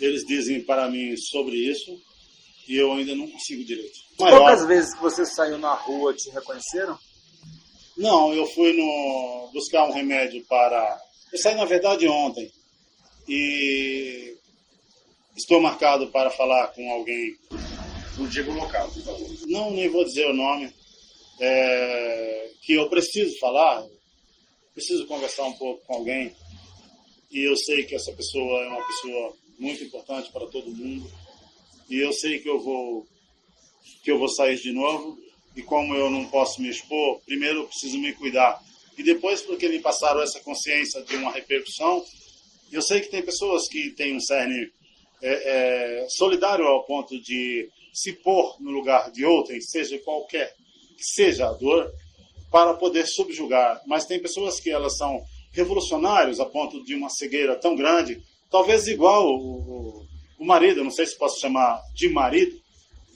eles 0.00 0.24
dizem 0.24 0.62
para 0.62 0.88
mim 0.88 1.16
sobre 1.16 1.56
isso 1.56 2.00
e 2.68 2.76
eu 2.76 2.92
ainda 2.92 3.14
não 3.14 3.26
consigo 3.28 3.64
direito. 3.64 3.98
Quantas 4.16 4.66
vezes 4.66 4.94
que 4.94 5.00
você 5.00 5.24
saiu 5.24 5.58
na 5.58 5.74
rua 5.74 6.14
te 6.14 6.30
reconheceram? 6.30 6.98
Não, 7.96 8.32
eu 8.32 8.46
fui 8.46 8.72
no 8.74 9.50
buscar 9.52 9.84
um 9.88 9.92
remédio 9.92 10.44
para. 10.46 11.00
Eu 11.32 11.38
saí 11.38 11.56
na 11.56 11.64
verdade 11.64 12.06
ontem 12.06 12.48
e 13.28 14.36
estou 15.36 15.60
marcado 15.60 16.08
para 16.08 16.30
falar 16.30 16.68
com 16.68 16.90
alguém. 16.92 17.36
Não 18.16 18.26
digo 18.28 18.52
local, 18.52 18.88
por 18.90 19.02
favor. 19.02 19.28
Não, 19.46 19.70
nem 19.70 19.88
vou 19.88 20.04
dizer 20.04 20.26
o 20.26 20.34
nome. 20.34 20.72
É, 21.40 22.50
que 22.62 22.74
eu 22.74 22.88
preciso 22.88 23.38
falar, 23.38 23.84
preciso 24.78 25.06
conversar 25.06 25.44
um 25.44 25.54
pouco 25.54 25.84
com 25.84 25.94
alguém. 25.94 26.32
E 27.32 27.40
eu 27.40 27.56
sei 27.56 27.84
que 27.84 27.96
essa 27.96 28.12
pessoa 28.12 28.62
é 28.62 28.68
uma 28.68 28.86
pessoa 28.86 29.36
muito 29.58 29.82
importante 29.82 30.30
para 30.30 30.46
todo 30.46 30.70
mundo 30.70 31.10
e 31.90 31.98
eu 31.98 32.12
sei 32.12 32.38
que 32.38 32.48
eu 32.48 32.60
vou 32.60 33.06
que 34.04 34.10
eu 34.10 34.18
vou 34.18 34.28
sair 34.28 34.56
de 34.56 34.70
novo 34.70 35.18
e 35.56 35.62
como 35.62 35.94
eu 35.94 36.08
não 36.08 36.24
posso 36.26 36.62
me 36.62 36.68
expor, 36.68 37.20
primeiro 37.26 37.60
eu 37.60 37.66
preciso 37.66 37.98
me 37.98 38.12
cuidar 38.12 38.62
e 38.96 39.02
depois 39.02 39.42
porque 39.42 39.68
me 39.68 39.80
passaram 39.80 40.22
essa 40.22 40.38
consciência 40.40 41.02
de 41.02 41.16
uma 41.16 41.32
repercussão, 41.32 42.04
eu 42.70 42.80
sei 42.80 43.00
que 43.00 43.10
tem 43.10 43.22
pessoas 43.22 43.66
que 43.68 43.90
têm 43.90 44.14
um 44.14 44.20
cerne 44.20 44.70
é, 45.20 46.02
é, 46.02 46.08
solidário 46.08 46.64
ao 46.64 46.84
ponto 46.84 47.20
de 47.20 47.68
se 47.92 48.12
pôr 48.12 48.56
no 48.60 48.70
lugar 48.70 49.10
de 49.10 49.24
outrem, 49.24 49.60
seja 49.60 49.98
qualquer 49.98 50.54
que 50.96 51.04
seja 51.04 51.48
a 51.48 51.52
dor, 51.52 51.92
para 52.50 52.74
poder 52.74 53.06
subjugar. 53.06 53.80
Mas 53.86 54.06
tem 54.06 54.20
pessoas 54.20 54.60
que 54.60 54.70
elas 54.70 54.96
são 54.96 55.22
revolucionários 55.52 56.40
a 56.40 56.46
ponto 56.46 56.84
de 56.84 56.94
uma 56.94 57.08
cegueira 57.08 57.56
tão 57.56 57.74
grande, 57.74 58.22
talvez 58.50 58.86
igual 58.86 59.26
o, 59.28 60.06
o 60.38 60.44
marido, 60.44 60.84
não 60.84 60.90
sei 60.90 61.06
se 61.06 61.16
posso 61.18 61.40
chamar 61.40 61.82
de 61.94 62.08
marido, 62.08 62.58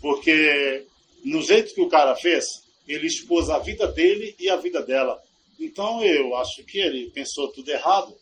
porque 0.00 0.84
no 1.24 1.42
jeito 1.42 1.74
que 1.74 1.80
o 1.80 1.88
cara 1.88 2.16
fez, 2.16 2.62
ele 2.86 3.06
expôs 3.06 3.48
a 3.48 3.58
vida 3.58 3.86
dele 3.86 4.34
e 4.38 4.50
a 4.50 4.56
vida 4.56 4.82
dela. 4.82 5.22
Então 5.58 6.02
eu 6.02 6.34
acho 6.36 6.64
que 6.64 6.78
ele 6.78 7.10
pensou 7.10 7.48
tudo 7.48 7.70
errado. 7.70 8.14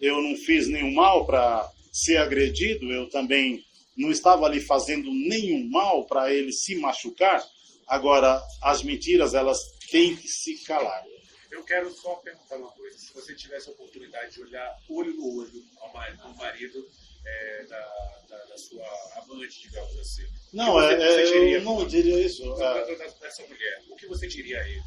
Eu 0.00 0.22
não 0.22 0.34
fiz 0.34 0.66
nenhum 0.66 0.94
mal 0.94 1.26
para 1.26 1.70
ser 1.92 2.16
agredido, 2.16 2.90
eu 2.90 3.10
também 3.10 3.62
não 3.96 4.10
estava 4.10 4.46
ali 4.46 4.60
fazendo 4.60 5.12
nenhum 5.12 5.68
mal 5.68 6.06
para 6.06 6.32
ele 6.32 6.52
se 6.52 6.74
machucar. 6.76 7.44
Agora, 7.86 8.40
as 8.62 8.82
mentiras, 8.82 9.34
elas 9.34 9.58
têm 9.90 10.16
que 10.16 10.28
se 10.28 10.62
calar. 10.64 11.04
Eu 11.50 11.64
quero 11.64 11.92
só 11.92 12.14
perguntar 12.16 12.56
uma 12.56 12.70
coisa. 12.70 12.96
Se 12.96 13.12
você 13.12 13.34
tivesse 13.34 13.68
a 13.68 13.72
oportunidade 13.72 14.34
de 14.34 14.42
olhar 14.42 14.76
olho 14.88 15.12
no 15.14 15.38
olho 15.38 15.64
ao 15.80 15.92
marido 16.36 16.88
é, 17.26 17.64
da, 17.64 18.22
da, 18.28 18.44
da, 18.44 18.56
sua 18.56 18.86
amante, 19.16 19.62
digamos 19.62 19.98
assim. 19.98 20.22
Não, 20.52 20.72
você, 20.72 20.94
é, 20.94 20.96
você 20.96 21.32
diria, 21.32 21.56
eu 21.56 21.62
não 21.62 21.86
diria 21.86 22.20
isso. 22.24 22.42
É. 22.62 22.96
Dessa 23.20 23.42
mulher, 23.46 23.82
o 23.90 23.96
que 23.96 24.06
você 24.06 24.28
diria 24.28 24.60
a 24.60 24.68
ele? 24.68 24.82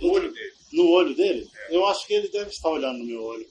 No 0.00 0.12
olho 0.12 0.32
dele. 0.32 0.52
No 0.72 0.88
olho 0.90 1.14
dele? 1.14 1.50
É. 1.54 1.76
Eu 1.76 1.86
acho 1.86 2.06
que 2.06 2.14
ele 2.14 2.28
deve 2.28 2.50
estar 2.50 2.70
olhando 2.70 2.98
no 2.98 3.06
meu 3.06 3.22
olho. 3.22 3.48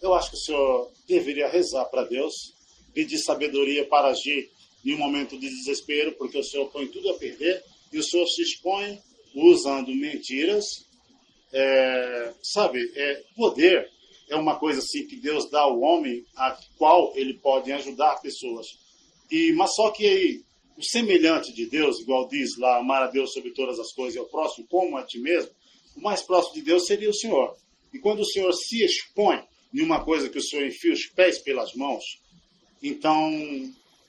Eu 0.00 0.14
acho 0.14 0.30
que 0.30 0.36
o 0.36 0.40
senhor 0.40 0.92
deveria 1.06 1.48
rezar 1.48 1.84
para 1.86 2.04
Deus, 2.04 2.54
pedir 2.92 3.18
sabedoria 3.18 3.86
para 3.86 4.08
agir 4.08 4.50
em 4.84 4.94
um 4.94 4.98
momento 4.98 5.38
de 5.38 5.48
desespero, 5.48 6.12
porque 6.12 6.38
o 6.38 6.44
senhor 6.44 6.70
põe 6.70 6.86
tudo 6.88 7.10
a 7.10 7.18
perder 7.18 7.62
e 7.92 7.98
o 7.98 8.02
senhor 8.02 8.26
se 8.26 8.42
expõe 8.42 9.00
usando 9.36 9.94
mentiras. 9.94 10.86
É, 11.52 12.32
sabe, 12.42 12.80
é, 12.94 13.22
poder 13.36 13.88
é 14.28 14.36
uma 14.36 14.58
coisa 14.58 14.80
assim 14.80 15.06
que 15.06 15.16
Deus 15.16 15.48
dá 15.50 15.60
ao 15.60 15.80
homem, 15.80 16.24
a 16.36 16.58
qual 16.76 17.12
ele 17.14 17.34
pode 17.34 17.72
ajudar 17.72 18.20
pessoas. 18.20 18.66
E 19.30 19.52
mas 19.52 19.74
só 19.74 19.90
que 19.90 20.06
aí 20.06 20.42
o 20.76 20.82
semelhante 20.82 21.52
de 21.52 21.66
Deus, 21.66 22.00
igual 22.00 22.28
diz 22.28 22.56
lá, 22.58 22.78
amar 22.78 23.02
a 23.02 23.06
Deus 23.06 23.32
sobre 23.32 23.52
todas 23.52 23.78
as 23.78 23.92
coisas 23.92 24.14
e 24.14 24.18
ao 24.18 24.26
próximo 24.26 24.66
como 24.68 24.96
a 24.96 25.02
ti 25.02 25.18
mesmo, 25.18 25.50
o 25.96 26.00
mais 26.00 26.22
próximo 26.22 26.54
de 26.54 26.62
Deus 26.62 26.86
seria 26.86 27.08
o 27.08 27.14
Senhor. 27.14 27.56
E 27.92 27.98
quando 27.98 28.20
o 28.20 28.26
Senhor 28.26 28.52
se 28.52 28.84
expõe 28.84 29.42
em 29.72 29.80
uma 29.80 30.04
coisa 30.04 30.28
que 30.28 30.38
o 30.38 30.42
Senhor 30.42 30.66
enfia 30.66 30.92
os 30.92 31.06
pés 31.06 31.38
pelas 31.38 31.72
mãos, 31.74 32.04
então 32.82 33.32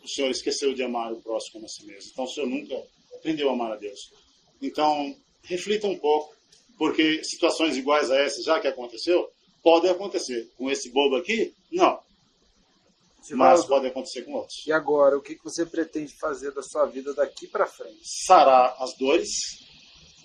o 0.04 0.08
Senhor 0.08 0.30
esqueceu 0.30 0.74
de 0.74 0.84
amar 0.84 1.14
o 1.14 1.22
próximo 1.22 1.54
como 1.54 1.66
a 1.66 1.70
si 1.70 1.86
mesmo. 1.86 2.12
Então 2.12 2.26
o 2.26 2.28
Senhor 2.28 2.48
nunca 2.48 2.76
aprendeu 3.16 3.50
a 3.50 3.54
amar 3.54 3.72
a 3.72 3.76
Deus. 3.78 4.12
Então, 4.62 5.16
reflita 5.44 5.88
um 5.88 5.98
pouco, 5.98 6.34
porque 6.78 7.24
situações 7.24 7.78
iguais 7.78 8.12
a 8.12 8.18
essa, 8.18 8.42
já 8.44 8.60
que 8.60 8.68
aconteceu, 8.68 9.30
Pode 9.68 9.90
acontecer. 9.90 10.50
Com 10.58 10.72
esse 10.72 10.90
bobo 10.90 11.18
aqui, 11.18 11.54
não. 11.72 12.00
Mas 13.32 13.66
pode 13.66 13.88
acontecer 13.88 14.22
com 14.22 14.32
outros. 14.32 14.66
E 14.66 14.72
agora, 14.72 15.18
o 15.18 15.22
que 15.22 15.38
você 15.44 15.66
pretende 15.66 16.14
fazer 16.18 16.54
da 16.54 16.64
sua 16.64 16.86
vida 16.86 17.14
daqui 17.14 17.48
para 17.48 17.68
frente? 17.68 18.00
Sarar 18.26 18.78
as 18.80 18.96
dores, 18.98 19.30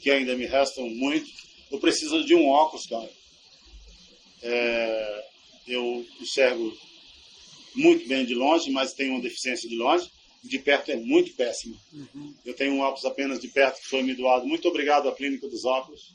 que 0.00 0.12
ainda 0.12 0.36
me 0.36 0.46
restam 0.46 0.88
muito. 0.88 1.28
Eu 1.72 1.80
preciso 1.80 2.24
de 2.24 2.36
um 2.36 2.48
óculos, 2.48 2.86
cara. 2.86 3.10
É, 4.42 5.28
eu 5.66 6.06
enxergo 6.20 6.72
muito 7.74 8.06
bem 8.06 8.24
de 8.24 8.36
longe, 8.36 8.70
mas 8.70 8.92
tenho 8.92 9.14
uma 9.14 9.22
deficiência 9.22 9.68
de 9.68 9.76
longe. 9.76 10.08
De 10.42 10.58
perto 10.58 10.90
é 10.90 10.96
muito 10.96 11.34
péssimo. 11.34 11.78
Uhum. 11.92 12.34
Eu 12.44 12.54
tenho 12.54 12.74
um 12.74 12.80
óculos 12.80 13.04
apenas 13.04 13.40
de 13.40 13.48
perto 13.48 13.80
que 13.80 13.88
foi 13.88 14.02
me 14.02 14.14
doado. 14.14 14.46
Muito 14.46 14.68
obrigado 14.68 15.08
à 15.08 15.14
Clínica 15.14 15.48
dos 15.48 15.64
Óculos 15.64 16.12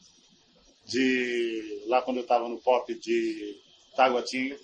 de 0.86 1.84
lá 1.88 2.02
quando 2.02 2.18
eu 2.18 2.24
estava 2.24 2.48
no 2.48 2.58
pop 2.60 2.94
de 2.94 3.58
Taguatinga, 3.96 4.58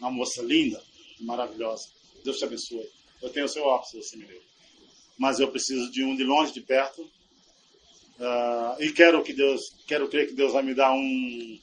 uma 0.00 0.10
moça 0.10 0.42
linda, 0.42 0.82
maravilhosa. 1.20 1.88
Deus 2.24 2.38
te 2.38 2.44
abençoe. 2.44 2.88
Eu 3.22 3.30
tenho 3.30 3.46
o 3.46 3.48
seu 3.48 3.64
óculos, 3.64 4.06
você 4.06 4.16
me 4.16 4.24
deu. 4.24 4.40
Mas 5.16 5.38
eu 5.38 5.48
preciso 5.48 5.90
de 5.90 6.02
um 6.04 6.16
de 6.16 6.24
longe, 6.24 6.52
de 6.52 6.60
perto. 6.60 7.02
Uh, 7.02 8.82
e 8.82 8.92
quero 8.92 9.22
que 9.22 9.32
Deus, 9.32 9.60
quero 9.86 10.08
crer 10.08 10.28
que 10.28 10.34
Deus 10.34 10.52
vai 10.52 10.62
me 10.62 10.74
dar 10.74 10.92
um. 10.92 11.60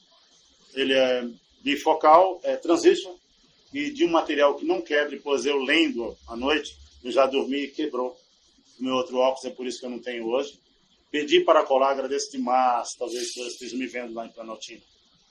Ele 0.73 0.93
é 0.93 1.27
bifocal, 1.61 2.39
é 2.43 2.55
transition 2.55 3.15
e 3.73 3.89
de 3.89 4.05
um 4.05 4.09
material 4.09 4.55
que 4.55 4.65
não 4.65 4.81
quebre, 4.81 5.19
pois 5.19 5.45
eu 5.45 5.57
lendo 5.57 6.17
à 6.27 6.35
noite, 6.35 6.77
eu 7.03 7.11
já 7.11 7.25
dormi 7.25 7.63
e 7.63 7.67
quebrou. 7.67 8.17
O 8.79 8.83
meu 8.83 8.95
outro 8.95 9.17
óculos 9.17 9.45
é 9.45 9.49
por 9.49 9.65
isso 9.65 9.79
que 9.79 9.85
eu 9.85 9.89
não 9.89 9.99
tenho 9.99 10.27
hoje. 10.27 10.59
Pedi 11.11 11.41
para 11.41 11.63
colar, 11.65 11.91
agradeço 11.91 12.31
demais. 12.31 12.89
Talvez 12.97 13.33
você 13.33 13.41
esteja 13.41 13.75
me 13.75 13.85
vendo 13.87 14.13
lá 14.13 14.25
em 14.25 14.31
Planaltina. 14.31 14.81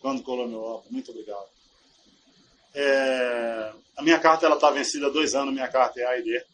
Quando 0.00 0.22
colou 0.22 0.46
meu 0.46 0.60
óculos. 0.60 0.90
Muito 0.90 1.10
obrigado. 1.10 1.48
É, 2.74 3.72
a 3.96 4.02
minha 4.02 4.18
carta 4.18 4.46
ela 4.46 4.54
está 4.54 4.70
vencida 4.70 5.06
há 5.06 5.10
dois 5.10 5.34
anos. 5.34 5.52
Minha 5.52 5.68
carta 5.68 6.00
é 6.00 6.04
AID, 6.04 6.44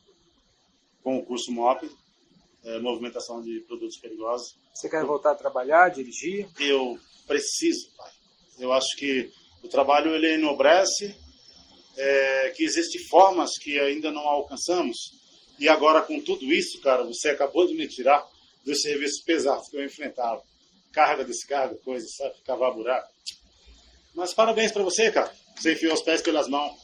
com 1.03 1.19
o 1.19 1.25
curso 1.25 1.53
MOP, 1.53 1.91
é, 2.65 2.79
Movimentação 2.79 3.43
de 3.43 3.61
Produtos 3.61 3.99
Perigosos. 3.99 4.57
Você 4.73 4.89
quer 4.89 5.05
voltar 5.05 5.33
a 5.33 5.37
trabalhar, 5.37 5.89
dirigir? 5.91 6.49
Eu 6.59 6.99
preciso, 7.27 7.91
pai. 7.97 8.11
Eu 8.59 8.73
acho 8.73 8.97
que 8.97 9.31
o 9.63 9.69
trabalho 9.69 10.15
ele 10.15 10.35
enobrece, 10.35 11.15
é, 11.97 12.51
que 12.57 12.65
existem 12.65 13.03
formas 13.09 13.59
que 13.59 13.79
ainda 13.79 14.11
não 14.11 14.23
alcançamos. 14.23 14.97
E 15.59 15.69
agora, 15.69 16.03
com 16.03 16.21
tudo 16.21 16.53
isso, 16.53 16.81
cara, 16.81 17.05
você 17.05 17.31
acabou 17.31 17.67
de 17.67 17.75
me 17.75 17.89
tirar 17.89 18.27
dos 18.65 18.83
serviços 18.83 19.23
pesados 19.23 19.69
que 19.69 19.77
eu 19.77 19.85
enfrentava. 19.85 20.43
Carga, 20.93 21.25
descarga, 21.25 21.75
coisa, 21.77 22.07
sabe? 22.09 22.35
Cavar 22.45 22.75
buraco. 22.75 23.13
Mas 24.15 24.35
parabéns 24.35 24.73
para 24.73 24.83
você, 24.83 25.11
cara. 25.11 25.33
Você 25.57 25.73
enfiou 25.73 25.95
os 25.95 26.03
pés 26.03 26.21
pelas 26.21 26.49
mãos 26.49 26.75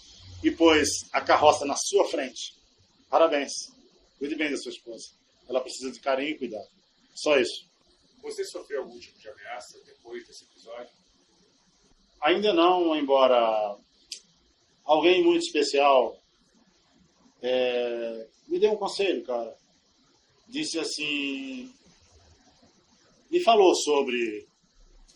e 0.43 0.51
pôs 0.51 0.89
a 1.13 1.21
carroça 1.21 1.65
na 1.65 1.77
sua 1.77 2.09
frente. 2.09 2.55
Parabéns. 3.09 3.53
Cuide 4.19 4.35
bem 4.35 4.51
da 4.51 4.57
sua 4.57 4.73
esposa. 4.73 5.09
Ela 5.49 5.61
precisa 5.61 5.91
de 5.91 6.01
carinho 6.01 6.31
e 6.31 6.39
cuidado. 6.39 6.69
Só 7.15 7.39
isso. 7.39 7.67
Você 8.23 8.45
sofreu 8.45 8.83
algum 8.83 8.99
tipo 8.99 9.19
de 9.19 9.29
ameaça 9.29 9.79
depois 9.85 10.27
desse 10.27 10.45
episódio? 10.45 10.93
Ainda 12.21 12.53
não, 12.55 12.95
embora 12.97 13.77
alguém 14.85 15.23
muito 15.23 15.45
especial 15.45 16.19
é, 17.41 18.27
me 18.49 18.59
deu 18.59 18.73
um 18.73 18.77
conselho, 18.77 19.23
cara 19.25 19.57
disse 20.53 20.79
assim, 20.79 21.73
me 23.31 23.41
falou 23.41 23.75
sobre, 23.75 24.47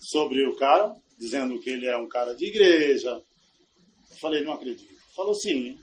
sobre 0.00 0.46
o 0.46 0.56
cara, 0.56 0.96
dizendo 1.18 1.60
que 1.60 1.68
ele 1.68 1.86
é 1.86 1.96
um 1.96 2.08
cara 2.08 2.34
de 2.34 2.46
igreja. 2.46 3.22
Eu 4.10 4.16
falei, 4.16 4.42
não 4.42 4.54
acredito. 4.54 4.96
Falou 5.14 5.34
sim, 5.34 5.78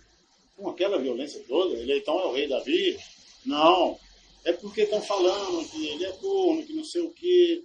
com 0.58 0.69
aquela 0.69 0.98
violência 0.98 1.39
toda, 1.48 1.78
ele 1.78 2.00
então 2.00 2.19
é 2.19 2.26
o 2.26 2.34
rei 2.34 2.48
Davi? 2.48 2.98
Não, 3.46 4.00
é 4.43 4.54
porque 4.54 4.82
estão 4.82 5.02
falando 5.02 5.69
que 5.69 5.88
ele 5.88 6.06
é 6.06 6.12
corno, 6.13 6.65
que 6.65 6.74
não 6.74 6.84
sei 6.84 7.02
o 7.02 7.12
quê. 7.12 7.63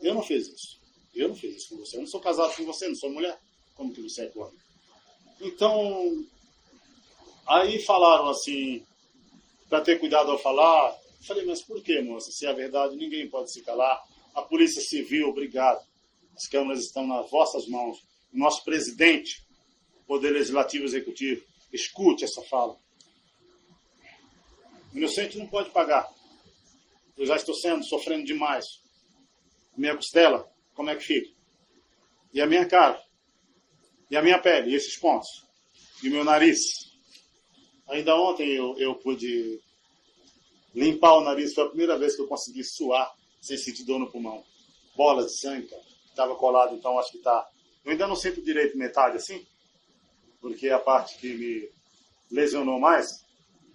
Eu 0.00 0.14
não 0.14 0.22
fiz 0.22 0.48
isso. 0.48 0.80
Eu 1.14 1.28
não 1.28 1.36
fiz 1.36 1.56
isso 1.56 1.68
com 1.70 1.76
você. 1.76 1.96
Eu 1.96 2.00
não 2.00 2.08
sou 2.08 2.20
casado 2.20 2.56
com 2.56 2.64
você, 2.64 2.88
não 2.88 2.94
sou 2.94 3.10
mulher. 3.10 3.38
Como 3.74 3.92
que 3.92 4.00
você 4.00 4.22
é 4.22 4.26
corno? 4.28 4.56
Então, 5.40 6.24
aí 7.46 7.80
falaram 7.82 8.28
assim, 8.28 8.84
para 9.68 9.80
ter 9.80 9.98
cuidado 9.98 10.30
ao 10.30 10.38
falar, 10.38 10.96
Falei, 11.28 11.44
mas 11.44 11.62
por 11.62 11.82
que, 11.82 12.00
moça? 12.00 12.30
Se 12.30 12.46
é 12.46 12.52
verdade, 12.54 12.96
ninguém 12.96 13.28
pode 13.28 13.52
se 13.52 13.62
calar. 13.62 14.02
A 14.34 14.42
Polícia 14.42 14.80
Civil, 14.80 15.28
obrigado. 15.28 15.84
As 16.34 16.46
câmaras 16.46 16.84
estão 16.84 17.06
nas 17.06 17.28
vossas 17.30 17.66
mãos. 17.66 17.98
O 18.32 18.38
nosso 18.38 18.64
presidente, 18.64 19.46
Poder 20.06 20.30
Legislativo 20.30 20.84
e 20.84 20.86
Executivo, 20.86 21.44
escute 21.72 22.24
essa 22.24 22.42
fala. 22.42 22.78
O 24.94 24.96
inocente 24.96 25.36
não 25.36 25.46
pode 25.46 25.70
pagar. 25.70 26.08
Eu 27.16 27.26
já 27.26 27.36
estou 27.36 27.54
sendo, 27.54 27.84
sofrendo 27.84 28.24
demais. 28.24 28.64
Minha 29.76 29.96
costela, 29.96 30.50
como 30.74 30.88
é 30.88 30.96
que 30.96 31.04
fica? 31.04 31.30
E 32.32 32.40
a 32.40 32.46
minha 32.46 32.66
cara? 32.66 33.02
E 34.10 34.16
a 34.16 34.22
minha 34.22 34.38
pele? 34.38 34.74
Esses 34.74 34.96
pontos? 34.96 35.44
E 36.02 36.08
meu 36.08 36.24
nariz? 36.24 36.88
Ainda 37.88 38.14
ontem 38.16 38.54
eu, 38.54 38.76
eu 38.78 38.94
pude 38.94 39.60
limpar 40.74 41.14
o 41.14 41.22
nariz. 41.22 41.54
Foi 41.54 41.64
a 41.64 41.68
primeira 41.68 41.98
vez 41.98 42.14
que 42.14 42.22
eu 42.22 42.26
consegui 42.26 42.64
suar 42.64 43.12
sem 43.40 43.56
sentir 43.56 43.84
dor 43.84 43.98
no 43.98 44.10
pulmão. 44.10 44.44
Bola 44.96 45.24
de 45.24 45.32
sangue. 45.32 45.68
Estava 46.08 46.34
colado, 46.34 46.74
então 46.74 46.98
acho 46.98 47.12
que 47.12 47.18
está. 47.18 47.48
Eu 47.84 47.92
ainda 47.92 48.06
não 48.06 48.16
sinto 48.16 48.42
direito 48.42 48.76
metade 48.76 49.16
assim, 49.16 49.46
porque 50.40 50.68
é 50.68 50.72
a 50.72 50.78
parte 50.78 51.16
que 51.18 51.34
me 51.34 51.68
lesionou 52.30 52.80
mais. 52.80 53.24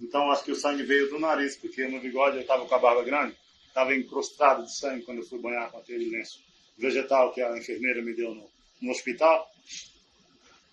Então 0.01 0.29
acho 0.31 0.43
que 0.43 0.51
o 0.51 0.55
sangue 0.55 0.83
veio 0.83 1.09
do 1.09 1.19
nariz, 1.19 1.55
porque 1.55 1.87
no 1.87 1.99
bigode 1.99 2.35
eu 2.35 2.41
estava 2.41 2.65
com 2.65 2.75
a 2.75 2.79
barba 2.79 3.03
grande, 3.03 3.37
estava 3.67 3.95
encrustado 3.95 4.63
de 4.65 4.75
sangue 4.75 5.03
quando 5.03 5.19
eu 5.19 5.25
fui 5.25 5.39
banhar 5.39 5.71
com 5.71 5.77
aquele 5.77 6.09
lenço 6.09 6.41
vegetal 6.77 7.31
que 7.31 7.41
a 7.41 7.57
enfermeira 7.57 8.01
me 8.01 8.13
deu 8.13 8.35
no, 8.35 8.49
no 8.81 8.91
hospital. 8.91 9.49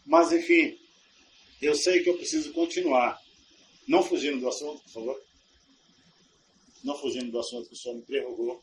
Mas 0.07 0.33
enfim, 0.33 0.79
eu 1.61 1.75
sei 1.75 2.03
que 2.03 2.11
eu 2.11 2.17
preciso 2.17 2.53
continuar. 2.53 3.21
Não 3.87 4.03
fugindo 4.03 4.41
do 4.41 4.49
assunto, 4.49 4.83
por 4.85 4.93
favor. 4.93 5.23
Não 6.85 6.99
fugindo 6.99 7.31
do 7.31 7.39
assunto 7.39 7.69
que 7.69 7.75
o 7.75 7.77
senhor 7.77 7.95
me 7.97 8.03
interrogou 8.03 8.63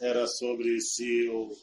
era 0.00 0.26
sobre 0.26 0.80
se 0.80 1.26
eu 1.26 1.56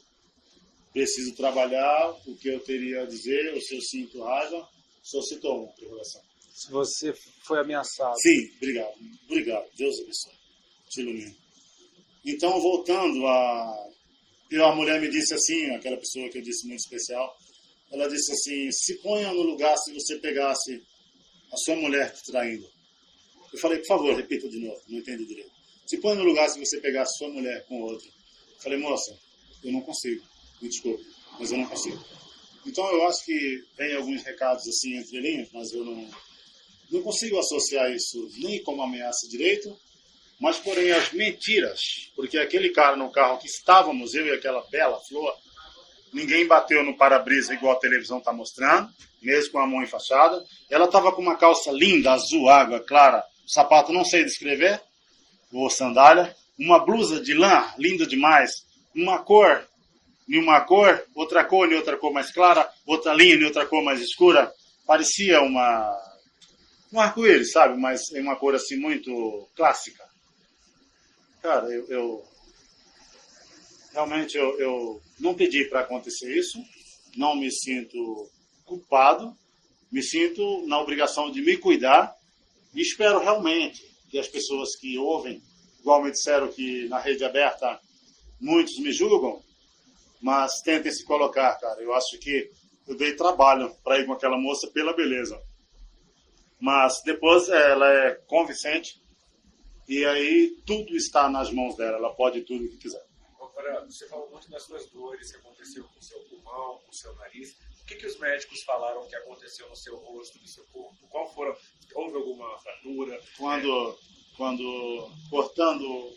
preciso 0.92 1.34
trabalhar, 1.34 2.10
o 2.26 2.36
que 2.36 2.48
eu 2.48 2.60
teria 2.60 3.02
a 3.02 3.06
dizer, 3.06 3.54
ou 3.54 3.60
se 3.60 3.76
eu 3.76 3.80
sinto 3.80 4.22
raiva, 4.22 4.68
só 5.02 5.22
citou 5.22 5.62
uma 5.64 5.72
interrogação. 5.72 6.22
Se 6.54 6.70
você 6.70 7.14
foi 7.44 7.60
ameaçado. 7.60 8.14
Sim, 8.20 8.50
obrigado. 8.56 8.94
Obrigado. 9.24 9.70
Deus 9.76 9.98
abençoe. 10.00 10.34
Te 10.90 11.00
ilumine. 11.00 11.36
Então, 12.24 12.60
voltando 12.60 13.26
a... 13.26 13.88
A 14.52 14.74
mulher 14.74 15.00
me 15.00 15.08
disse 15.08 15.32
assim, 15.32 15.70
aquela 15.70 15.96
pessoa 15.96 16.28
que 16.28 16.36
eu 16.36 16.42
disse 16.42 16.66
muito 16.66 16.80
especial, 16.80 17.34
ela 17.92 18.08
disse 18.08 18.32
assim, 18.32 18.72
se 18.72 18.94
ponha 18.98 19.32
no 19.32 19.42
lugar 19.42 19.76
se 19.76 19.92
você 19.92 20.16
pegasse 20.18 20.82
a 21.52 21.56
sua 21.58 21.76
mulher 21.76 22.12
te 22.12 22.24
traindo. 22.24 22.66
Eu 23.52 23.58
falei, 23.58 23.78
por 23.78 23.86
favor, 23.86 24.16
repita 24.16 24.48
de 24.48 24.58
novo, 24.58 24.80
não 24.88 24.98
entendi 24.98 25.26
direito. 25.26 25.52
Se 25.86 25.98
ponha 25.98 26.14
no 26.14 26.24
lugar 26.24 26.48
se 26.48 26.58
você 26.58 26.80
pegasse 26.80 27.18
sua 27.18 27.28
mulher 27.28 27.66
com 27.66 27.82
outro. 27.82 28.08
Falei, 28.60 28.78
moça, 28.78 29.14
eu 29.62 29.70
não 29.72 29.82
consigo. 29.82 30.24
Me 30.60 30.68
desculpe, 30.68 31.04
mas 31.38 31.52
eu 31.52 31.58
não 31.58 31.66
consigo. 31.66 32.02
Então 32.64 32.90
eu 32.92 33.06
acho 33.08 33.24
que 33.24 33.62
vem 33.76 33.94
alguns 33.94 34.22
recados 34.22 34.66
assim 34.66 34.96
entre 34.96 35.20
linhas, 35.20 35.48
mas 35.52 35.72
eu 35.72 35.84
não, 35.84 36.08
não 36.90 37.02
consigo 37.02 37.38
associar 37.38 37.92
isso 37.92 38.30
nem 38.38 38.62
como 38.62 38.82
ameaça 38.82 39.28
direito, 39.28 39.76
mas 40.40 40.58
porém 40.58 40.92
as 40.92 41.12
mentiras, 41.12 41.80
porque 42.14 42.38
aquele 42.38 42.70
cara 42.70 42.96
no 42.96 43.10
carro 43.10 43.38
que 43.38 43.46
estávamos, 43.46 44.14
eu 44.14 44.26
e 44.26 44.30
aquela 44.30 44.62
bela 44.68 44.98
flor, 45.00 45.36
ninguém 46.12 46.46
bateu 46.46 46.84
no 46.84 46.96
para-brisa 46.96 47.54
igual 47.54 47.76
a 47.76 47.80
televisão 47.80 48.18
está 48.18 48.32
mostrando, 48.32 48.90
mesmo 49.20 49.52
com 49.52 49.58
a 49.58 49.66
mão 49.66 49.82
enfaixada. 49.82 50.44
Ela 50.70 50.86
estava 50.86 51.12
com 51.12 51.22
uma 51.22 51.36
calça 51.36 51.70
linda, 51.70 52.12
azul, 52.12 52.48
água 52.48 52.80
clara, 52.80 53.24
sapato 53.46 53.92
não 53.92 54.04
sei 54.04 54.24
descrever, 54.24 54.80
ou 55.52 55.68
sandália, 55.70 56.34
uma 56.58 56.78
blusa 56.78 57.20
de 57.20 57.34
lã, 57.34 57.64
linda 57.78 58.06
demais, 58.06 58.66
uma 58.94 59.18
cor 59.18 59.66
em 60.28 60.38
uma 60.38 60.60
cor, 60.60 61.04
outra 61.14 61.44
cor 61.44 61.70
em 61.70 61.74
outra 61.74 61.96
cor 61.96 62.12
mais 62.12 62.32
clara, 62.32 62.68
outra 62.86 63.12
linha 63.12 63.34
em 63.34 63.44
outra 63.44 63.66
cor 63.66 63.82
mais 63.82 64.00
escura, 64.00 64.52
parecia 64.86 65.42
uma 65.42 65.98
um 66.92 67.00
arco-íris, 67.00 67.52
sabe? 67.52 67.78
Mas 67.78 68.10
em 68.12 68.20
uma 68.20 68.36
cor 68.36 68.54
assim 68.54 68.76
muito 68.76 69.48
clássica. 69.56 70.04
Cara, 71.42 71.66
eu, 71.66 71.86
eu 71.88 72.31
realmente 73.92 74.36
eu, 74.36 74.58
eu 74.58 75.02
não 75.20 75.34
pedi 75.34 75.64
para 75.64 75.80
acontecer 75.80 76.36
isso, 76.36 76.58
não 77.16 77.36
me 77.36 77.50
sinto 77.50 78.28
culpado, 78.64 79.36
me 79.90 80.02
sinto 80.02 80.66
na 80.66 80.80
obrigação 80.80 81.30
de 81.30 81.42
me 81.42 81.56
cuidar 81.56 82.14
e 82.74 82.80
espero 82.80 83.20
realmente 83.20 83.86
que 84.10 84.18
as 84.18 84.28
pessoas 84.28 84.74
que 84.76 84.98
ouvem 84.98 85.42
igual 85.80 86.02
me 86.02 86.10
disseram 86.10 86.48
que 86.48 86.88
na 86.88 86.98
rede 86.98 87.24
aberta 87.24 87.80
muitos 88.40 88.78
me 88.78 88.92
julgam, 88.92 89.42
mas 90.20 90.60
tentem 90.62 90.92
se 90.92 91.04
colocar, 91.04 91.54
cara. 91.58 91.80
Eu 91.82 91.92
acho 91.94 92.18
que 92.18 92.50
eu 92.86 92.96
dei 92.96 93.14
trabalho 93.14 93.74
para 93.82 93.98
ir 93.98 94.06
com 94.06 94.12
aquela 94.12 94.38
moça 94.38 94.68
pela 94.68 94.94
beleza. 94.94 95.40
Mas 96.60 97.02
depois 97.04 97.48
ela 97.48 97.88
é 97.88 98.14
convincente 98.26 99.00
e 99.88 100.04
aí 100.04 100.56
tudo 100.64 100.96
está 100.96 101.28
nas 101.28 101.50
mãos 101.50 101.76
dela. 101.76 101.98
Ela 101.98 102.14
pode 102.14 102.42
tudo 102.42 102.64
o 102.64 102.68
que 102.68 102.76
quiser. 102.76 103.04
Você 103.86 104.08
falou 104.08 104.30
muito 104.30 104.50
das 104.50 104.62
suas 104.64 104.86
dores 104.90 105.30
que 105.30 105.38
aconteceu 105.38 105.84
com 105.84 105.98
o 105.98 106.02
seu 106.02 106.18
pulmão, 106.20 106.78
com 106.78 106.90
o 106.90 106.94
seu 106.94 107.14
nariz. 107.16 107.56
O 107.82 107.86
que, 107.86 107.96
que 107.96 108.06
os 108.06 108.18
médicos 108.18 108.62
falaram 108.62 109.06
que 109.06 109.16
aconteceu 109.16 109.68
no 109.68 109.76
seu 109.76 109.96
rosto, 109.96 110.38
no 110.38 110.48
seu 110.48 110.64
corpo? 110.66 110.96
Qual 111.08 111.32
foram? 111.34 111.56
Houve 111.94 112.16
alguma 112.16 112.58
fratura? 112.58 113.20
Quando 113.36 113.90
é 113.90 114.12
quando 114.36 115.10
cortando, 115.28 116.12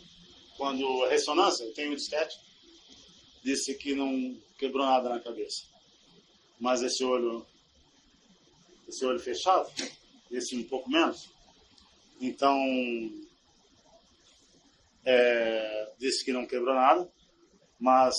quando 0.56 1.06
ressonância, 1.06 1.70
tem 1.74 1.90
um 1.90 1.94
disquete, 1.94 2.38
disse 3.44 3.74
que 3.74 3.94
não 3.94 4.36
quebrou 4.58 4.86
nada 4.86 5.08
na 5.08 5.20
cabeça. 5.20 5.64
Mas 6.58 6.82
esse 6.82 7.04
olho, 7.04 7.46
esse 8.88 9.04
olho 9.04 9.20
fechado, 9.20 9.70
esse 10.30 10.56
um 10.56 10.64
pouco 10.64 10.90
menos, 10.90 11.28
então 12.20 12.58
é, 15.04 15.92
disse 15.98 16.24
que 16.24 16.32
não 16.32 16.46
quebrou 16.46 16.74
nada, 16.74 17.08
mas 17.78 18.14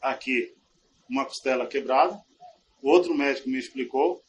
aqui 0.00 0.54
uma 1.08 1.24
costela 1.24 1.66
quebrada. 1.66 2.20
O 2.82 2.90
outro 2.90 3.14
médico 3.14 3.48
me 3.48 3.58
explicou 3.58 4.22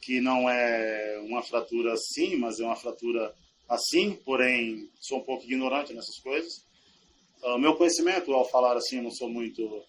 que 0.00 0.20
não 0.20 0.48
é 0.48 1.20
uma 1.24 1.42
fratura 1.42 1.92
assim, 1.92 2.36
mas 2.36 2.58
é 2.60 2.64
uma 2.64 2.76
fratura 2.76 3.34
assim, 3.68 4.14
porém 4.24 4.88
sou 5.00 5.18
um 5.18 5.24
pouco 5.24 5.44
ignorante 5.44 5.92
nessas 5.92 6.18
coisas. 6.18 6.64
O 7.42 7.54
uh, 7.54 7.58
meu 7.58 7.76
conhecimento, 7.76 8.32
ao 8.32 8.48
falar 8.48 8.76
assim, 8.76 8.96
eu 8.96 9.02
não 9.02 9.10
sou 9.10 9.28
muito 9.28 9.82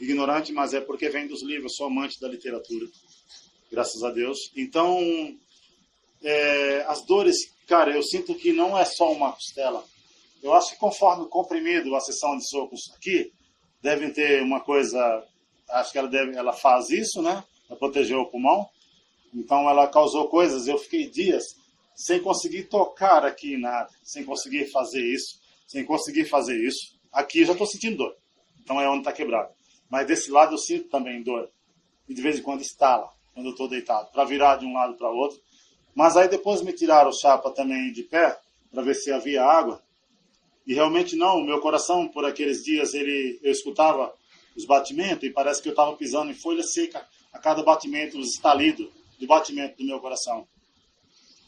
ignorante, 0.00 0.52
mas 0.52 0.74
é 0.74 0.80
porque 0.80 1.08
vem 1.08 1.26
dos 1.26 1.42
livros, 1.42 1.76
sou 1.76 1.86
amante 1.86 2.20
da 2.20 2.28
literatura, 2.28 2.86
graças 3.70 4.02
a 4.02 4.10
Deus. 4.10 4.38
Então, 4.56 4.98
é, 6.22 6.84
as 6.88 7.04
dores, 7.04 7.36
cara, 7.66 7.94
eu 7.94 8.02
sinto 8.02 8.34
que 8.34 8.52
não 8.52 8.76
é 8.76 8.84
só 8.84 9.12
uma 9.12 9.32
costela. 9.32 9.84
Eu 10.42 10.52
acho 10.52 10.70
que 10.70 10.78
conforme 10.78 11.24
o 11.24 11.28
comprimido, 11.28 11.94
a 11.94 12.00
sessão 12.00 12.36
de 12.36 12.48
socos 12.48 12.92
aqui, 12.94 13.32
devem 13.84 14.10
ter 14.10 14.42
uma 14.42 14.60
coisa, 14.60 14.98
acho 15.68 15.92
que 15.92 15.98
ela, 15.98 16.08
deve, 16.08 16.34
ela 16.34 16.54
faz 16.54 16.88
isso, 16.88 17.20
né, 17.20 17.44
para 17.68 17.76
proteger 17.76 18.16
o 18.16 18.24
pulmão. 18.24 18.66
Então, 19.34 19.68
ela 19.68 19.86
causou 19.86 20.26
coisas, 20.28 20.66
eu 20.66 20.78
fiquei 20.78 21.10
dias 21.10 21.44
sem 21.94 22.18
conseguir 22.18 22.64
tocar 22.64 23.26
aqui 23.26 23.58
nada, 23.58 23.90
sem 24.02 24.24
conseguir 24.24 24.70
fazer 24.72 25.04
isso, 25.04 25.38
sem 25.68 25.84
conseguir 25.84 26.24
fazer 26.24 26.56
isso. 26.56 26.98
Aqui 27.12 27.40
eu 27.40 27.46
já 27.46 27.52
estou 27.52 27.66
sentindo 27.66 27.98
dor. 27.98 28.16
Então 28.58 28.80
é 28.80 28.88
onde 28.88 29.00
está 29.00 29.12
quebrado. 29.12 29.52
Mas 29.88 30.06
desse 30.06 30.30
lado 30.30 30.54
eu 30.54 30.58
sinto 30.58 30.88
também 30.88 31.22
dor. 31.22 31.50
E 32.08 32.14
de 32.14 32.22
vez 32.22 32.38
em 32.38 32.42
quando 32.42 32.62
estala, 32.62 33.12
quando 33.34 33.46
eu 33.46 33.52
estou 33.52 33.68
deitado, 33.68 34.10
para 34.10 34.24
virar 34.24 34.56
de 34.56 34.64
um 34.64 34.72
lado 34.72 34.94
para 34.94 35.10
outro. 35.10 35.38
Mas 35.94 36.16
aí 36.16 36.26
depois 36.26 36.62
me 36.62 36.72
tiraram 36.72 37.10
o 37.10 37.16
chapa 37.16 37.50
também 37.50 37.92
de 37.92 38.02
pé, 38.02 38.36
para 38.72 38.82
ver 38.82 38.94
se 38.94 39.12
havia 39.12 39.44
água. 39.44 39.80
E 40.66 40.74
realmente 40.74 41.14
não, 41.16 41.38
o 41.38 41.44
meu 41.44 41.60
coração, 41.60 42.08
por 42.08 42.24
aqueles 42.24 42.64
dias, 42.64 42.94
ele, 42.94 43.38
eu 43.42 43.52
escutava 43.52 44.14
os 44.56 44.64
batimentos 44.64 45.24
e 45.24 45.30
parece 45.30 45.60
que 45.60 45.68
eu 45.68 45.72
estava 45.72 45.94
pisando 45.96 46.30
em 46.30 46.34
folha 46.34 46.62
seca 46.62 47.06
a 47.32 47.38
cada 47.38 47.62
batimento, 47.62 48.18
os 48.18 48.34
estalidos 48.34 48.88
de 49.18 49.26
batimento 49.26 49.76
do 49.76 49.84
meu 49.84 50.00
coração. 50.00 50.46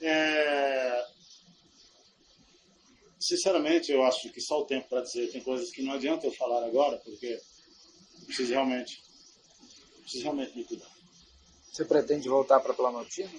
É... 0.01 1.05
Sinceramente, 3.19 3.91
eu 3.91 4.05
acho 4.05 4.31
que 4.31 4.41
só 4.41 4.61
o 4.61 4.67
tempo 4.67 4.89
para 4.89 5.01
dizer. 5.01 5.31
Tem 5.33 5.41
coisas 5.41 5.71
que 5.71 5.83
não 5.83 5.95
adianta 5.95 6.27
eu 6.27 6.33
falar 6.33 6.65
agora, 6.65 6.97
porque 6.99 7.41
preciso 8.27 8.53
realmente, 8.53 9.03
preciso 10.03 10.25
realmente 10.25 10.57
me 10.57 10.65
cuidar. 10.65 10.91
Você 11.73 11.85
pretende 11.85 12.29
voltar 12.29 12.61
para 12.61 12.75
Planaltina? 12.75 13.31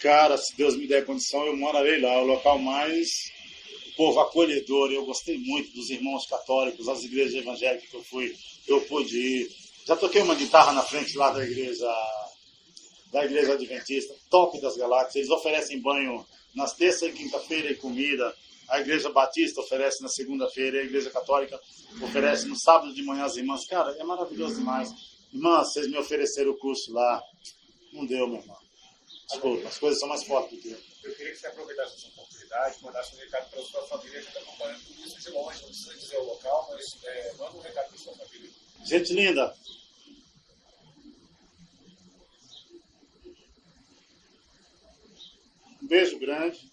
Cara, 0.00 0.36
se 0.36 0.56
Deus 0.56 0.76
me 0.76 0.88
der 0.88 1.06
condição, 1.06 1.46
eu 1.46 1.56
morarei 1.56 2.00
lá. 2.00 2.20
O 2.20 2.26
local 2.26 2.58
mais 2.58 3.30
povo 3.96 4.20
acolhedor. 4.20 4.90
Eu 4.90 5.04
gostei 5.04 5.38
muito 5.38 5.72
dos 5.74 5.90
irmãos 5.90 6.26
católicos, 6.26 6.88
as 6.88 7.04
igrejas 7.04 7.34
evangélicas 7.34 7.88
que 7.88 7.96
eu 7.96 8.04
fui. 8.04 8.34
Eu 8.66 8.80
pude 8.82 9.18
ir. 9.18 9.50
Já 9.86 9.96
toquei 9.96 10.22
uma 10.22 10.34
guitarra 10.34 10.72
na 10.72 10.82
frente 10.82 11.16
lá 11.16 11.30
da 11.30 11.44
igreja 11.44 11.88
da 13.12 13.24
Igreja 13.26 13.52
Adventista, 13.52 14.14
top 14.30 14.58
das 14.60 14.74
galáxias. 14.76 15.16
Eles 15.16 15.30
oferecem 15.30 15.78
banho 15.80 16.26
nas 16.54 16.72
terça 16.72 17.06
e 17.06 17.12
quinta-feira 17.12 17.70
e 17.70 17.76
comida. 17.76 18.34
A 18.68 18.80
Igreja 18.80 19.10
Batista 19.10 19.60
oferece 19.60 20.02
na 20.02 20.08
segunda-feira, 20.08 20.80
a 20.80 20.84
Igreja 20.84 21.10
Católica 21.10 21.60
oferece 22.00 22.46
no 22.46 22.56
sábado 22.56 22.94
de 22.94 23.02
manhã 23.02 23.24
as 23.24 23.36
irmãs. 23.36 23.66
Cara, 23.66 23.94
é 23.98 24.04
maravilhoso 24.04 24.56
demais. 24.56 24.90
Irmã, 25.30 25.58
vocês 25.58 25.86
me 25.88 25.98
ofereceram 25.98 26.52
o 26.52 26.58
curso 26.58 26.90
lá. 26.92 27.22
Não 27.92 28.06
deu, 28.06 28.26
meu 28.26 28.40
irmão. 28.40 28.56
Desculpa, 29.28 29.68
as 29.68 29.78
coisas 29.78 30.00
são 30.00 30.08
mais 30.08 30.24
fortes 30.24 30.56
do 30.56 30.62
que 30.62 30.70
eu. 30.70 30.91
Eu 31.02 31.14
queria 31.14 31.32
que 31.32 31.38
você 31.38 31.46
aproveitasse 31.48 31.96
essa 31.96 32.08
oportunidade, 32.08 32.82
mandasse 32.82 33.16
um 33.16 33.18
recado 33.18 33.50
para 33.50 33.60
a 33.60 33.64
sua 33.64 33.86
família 33.88 34.20
que 34.20 34.28
está 34.28 34.40
acompanhando 34.40 34.84
tudo 34.84 35.04
isso 35.04 35.20
de 35.20 35.30
longe, 35.30 35.62
não 35.62 35.68
precisa 35.68 35.94
dizer 35.94 36.16
o 36.18 36.24
local, 36.24 36.68
mas 36.70 37.04
é, 37.04 37.34
manda 37.34 37.56
um 37.56 37.60
recado 37.60 37.88
para 37.88 37.96
a 37.96 37.98
sua 37.98 38.16
família. 38.16 38.50
Gente 38.84 39.12
linda, 39.12 39.56
um 45.82 45.86
beijo 45.86 46.18
grande. 46.18 46.72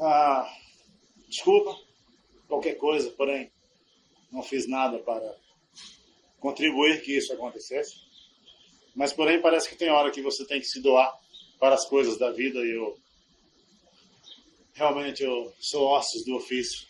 Ah, 0.00 0.56
desculpa 1.28 1.78
qualquer 2.48 2.74
coisa, 2.74 3.10
porém 3.10 3.50
não 4.30 4.42
fiz 4.42 4.68
nada 4.68 4.98
para 4.98 5.36
contribuir 6.38 7.02
que 7.02 7.16
isso 7.16 7.32
acontecesse. 7.32 7.96
Mas, 8.94 9.12
porém, 9.12 9.40
parece 9.40 9.68
que 9.68 9.76
tem 9.76 9.90
hora 9.90 10.10
que 10.10 10.20
você 10.20 10.44
tem 10.44 10.60
que 10.60 10.66
se 10.66 10.80
doar 10.80 11.21
para 11.62 11.76
as 11.76 11.84
coisas 11.84 12.18
da 12.18 12.32
vida 12.32 12.58
e 12.58 12.72
eu 12.72 12.98
realmente 14.72 15.22
eu 15.22 15.54
sou 15.60 15.86
ossos 15.90 16.24
do 16.24 16.34
ofício, 16.34 16.88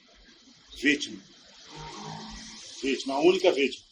vítima, 0.78 1.22
vítima, 2.82 3.16
a 3.16 3.20
única 3.20 3.52
vítima. 3.52 3.84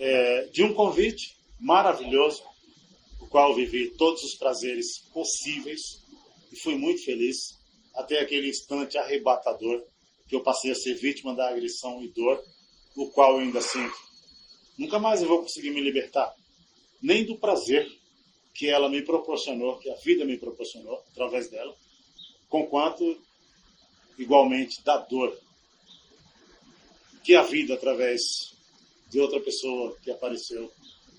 É, 0.00 0.46
de 0.46 0.64
um 0.64 0.74
convite 0.74 1.36
maravilhoso, 1.60 2.42
o 3.20 3.28
qual 3.28 3.54
vivi 3.54 3.90
todos 3.90 4.24
os 4.24 4.34
prazeres 4.34 4.98
possíveis 5.14 6.02
e 6.50 6.56
fui 6.56 6.74
muito 6.74 7.04
feliz 7.04 7.56
até 7.94 8.18
aquele 8.18 8.48
instante 8.48 8.98
arrebatador 8.98 9.80
que 10.26 10.34
eu 10.34 10.42
passei 10.42 10.72
a 10.72 10.74
ser 10.74 10.94
vítima 10.94 11.36
da 11.36 11.48
agressão 11.48 12.02
e 12.02 12.08
dor, 12.08 12.42
o 12.96 13.12
qual 13.12 13.34
eu 13.34 13.46
ainda 13.46 13.60
sinto. 13.60 13.94
Nunca 14.76 14.98
mais 14.98 15.22
eu 15.22 15.28
vou 15.28 15.42
conseguir 15.42 15.70
me 15.70 15.80
libertar, 15.80 16.34
nem 17.00 17.24
do 17.24 17.38
prazer 17.38 18.01
que 18.54 18.68
ela 18.68 18.88
me 18.88 19.02
proporcionou, 19.02 19.78
que 19.78 19.90
a 19.90 19.96
vida 19.96 20.24
me 20.24 20.36
proporcionou 20.36 21.02
através 21.10 21.48
dela, 21.48 21.74
conquanto 22.48 23.20
igualmente 24.18 24.82
da 24.84 24.98
dor 24.98 25.36
que 27.24 27.34
a 27.34 27.42
vida 27.42 27.74
através 27.74 28.20
de 29.08 29.20
outra 29.20 29.40
pessoa 29.40 29.96
que 30.02 30.10
apareceu 30.10 30.70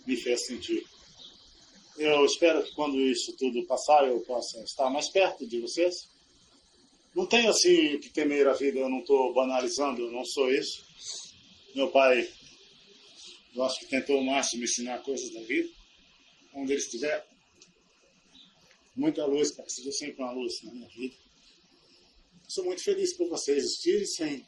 me 0.05 0.15
fez 0.15 0.45
sentir. 0.45 0.86
Eu 1.97 2.25
espero 2.25 2.63
que 2.63 2.73
quando 2.73 2.99
isso 2.99 3.36
tudo 3.38 3.65
passar 3.65 4.07
eu 4.07 4.19
possa 4.21 4.59
estar 4.63 4.89
mais 4.89 5.09
perto 5.09 5.47
de 5.47 5.59
vocês. 5.59 6.09
Não 7.15 7.25
tenho 7.25 7.49
assim 7.49 7.99
que 7.99 8.09
temer 8.09 8.47
a 8.47 8.53
vida, 8.53 8.79
eu 8.79 8.89
não 8.89 8.99
estou 8.99 9.34
banalizando, 9.34 10.01
eu 10.01 10.11
não 10.11 10.25
sou 10.25 10.51
isso. 10.51 10.84
Meu 11.75 11.89
pai, 11.89 12.27
eu 13.55 13.63
acho 13.63 13.79
que 13.79 13.86
tentou 13.86 14.19
o 14.19 14.25
máximo 14.25 14.63
ensinar 14.63 15.03
coisas 15.03 15.31
da 15.31 15.41
vida 15.41 15.69
onde 16.54 16.74
ele 16.74 16.82
estiver. 16.82 17.26
Muita 18.95 19.26
luz, 19.26 19.51
que 19.51 19.70
seja 19.70 19.91
sempre 19.91 20.22
uma 20.22 20.32
luz 20.32 20.62
na 20.64 20.72
minha 20.72 20.88
vida. 20.89 21.16
Sou 22.47 22.66
muito 22.66 22.84
feliz 22.84 23.16
por 23.18 23.28
você 23.30 23.54
existir 23.54 24.06
sem, 24.06 24.45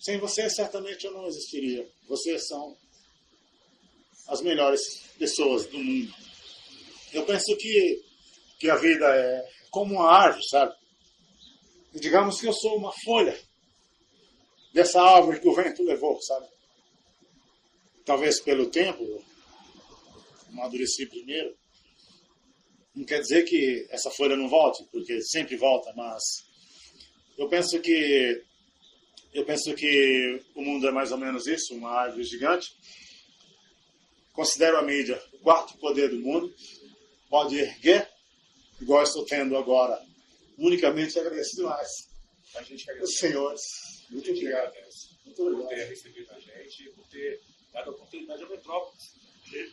sem 0.00 0.18
você 0.18 0.50
certamente 0.50 1.06
eu 1.06 1.12
não 1.12 1.26
existiria. 1.26 1.88
Vocês 2.08 2.48
são 2.48 2.76
as 4.26 4.40
melhores 4.40 5.02
pessoas 5.18 5.66
do 5.66 5.78
mundo. 5.78 6.12
Eu 7.12 7.24
penso 7.24 7.56
que, 7.56 8.04
que 8.58 8.70
a 8.70 8.76
vida 8.76 9.06
é 9.06 9.48
como 9.70 9.94
uma 9.94 10.10
árvore, 10.10 10.48
sabe? 10.48 10.74
E 11.94 12.00
digamos 12.00 12.40
que 12.40 12.46
eu 12.46 12.52
sou 12.52 12.76
uma 12.76 12.92
folha 13.04 13.38
dessa 14.72 15.00
árvore 15.00 15.40
que 15.40 15.48
o 15.48 15.54
vento 15.54 15.82
levou, 15.82 16.20
sabe? 16.22 16.46
Talvez 18.04 18.40
pelo 18.40 18.70
tempo, 18.70 19.24
amadureci 20.52 21.06
primeiro. 21.06 21.56
Não 22.94 23.04
quer 23.04 23.20
dizer 23.20 23.44
que 23.44 23.86
essa 23.90 24.10
folha 24.10 24.36
não 24.36 24.48
volte, 24.48 24.84
porque 24.90 25.22
sempre 25.22 25.56
volta, 25.56 25.92
mas 25.94 26.22
eu 27.38 27.48
penso 27.48 27.80
que 27.80 28.42
eu 29.32 29.44
penso 29.44 29.72
que 29.74 30.42
o 30.54 30.62
mundo 30.62 30.88
é 30.88 30.90
mais 30.90 31.12
ou 31.12 31.18
menos 31.18 31.46
isso, 31.46 31.74
uma 31.74 31.90
árvore 31.90 32.24
gigante. 32.24 32.74
Considero 34.32 34.76
a 34.76 34.82
mídia 34.82 35.22
o 35.32 35.38
quarto 35.38 35.78
poder 35.78 36.08
do 36.08 36.18
mundo. 36.18 36.52
Pode 37.28 37.56
erguer, 37.56 38.10
igual 38.80 39.04
estou 39.04 39.24
tendo 39.24 39.56
agora. 39.56 40.02
Unicamente 40.58 41.18
agradeço 41.18 41.56
demais. 41.56 41.88
A 42.56 42.62
gente 42.62 42.84
que 42.84 42.92
Os 43.02 43.16
senhores. 43.16 43.62
Muito 44.10 44.30
obrigado, 44.30 44.74
Muito 45.24 45.42
obrigado. 45.42 45.68
por 45.68 45.68
ter 45.68 45.84
recebido 45.84 46.32
a 46.32 46.40
gente 46.40 46.82
e 46.82 46.90
por 46.90 47.06
ter 47.06 47.40
dado 47.72 47.90
a 47.90 47.92
oportunidade 47.92 48.42
à 48.42 48.48
Metrópole 48.48 48.98
de 49.48 49.70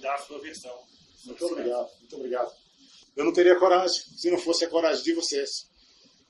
dar 0.00 0.14
a 0.14 0.18
sua 0.18 0.40
versão. 0.40 0.76
Muito 1.24 1.44
obrigado, 1.46 1.88
muito 1.98 2.16
obrigado. 2.16 2.52
Eu 3.16 3.24
não 3.24 3.32
teria 3.32 3.58
coragem 3.58 4.02
se 4.16 4.30
não 4.30 4.38
fosse 4.38 4.64
a 4.64 4.68
coragem 4.68 5.02
de 5.02 5.14
vocês. 5.14 5.68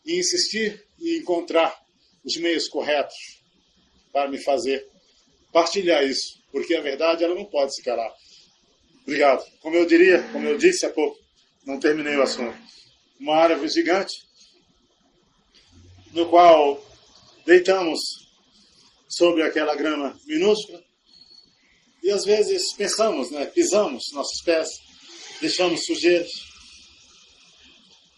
E 0.04 0.18
insistir 0.18 0.84
e 0.98 1.18
encontrar 1.18 1.78
os 2.24 2.36
meios 2.36 2.68
corretos 2.68 3.42
para 4.12 4.28
me 4.28 4.38
fazer 4.38 4.86
partilhar 5.52 6.04
isso, 6.04 6.40
porque 6.50 6.74
a 6.74 6.80
verdade 6.80 7.24
ela 7.24 7.34
não 7.34 7.44
pode 7.44 7.74
se 7.74 7.82
calar. 7.82 8.12
Obrigado. 9.02 9.44
Como 9.60 9.76
eu 9.76 9.86
diria, 9.86 10.22
como 10.32 10.46
eu 10.46 10.56
disse 10.56 10.86
há 10.86 10.90
pouco, 10.90 11.18
não 11.64 11.78
terminei 11.78 12.16
o 12.16 12.22
assunto. 12.22 12.56
Uma 13.18 13.36
árvore 13.36 13.68
gigante, 13.68 14.14
no 16.12 16.28
qual 16.28 16.82
deitamos 17.44 18.00
sobre 19.08 19.42
aquela 19.42 19.74
grama 19.74 20.18
minúscula 20.26 20.82
e 22.02 22.10
às 22.10 22.24
vezes 22.24 22.72
pensamos, 22.74 23.30
né, 23.30 23.46
pisamos 23.46 24.12
nossos 24.12 24.42
pés, 24.42 24.68
deixamos 25.40 25.84
sujeiros 25.84 26.50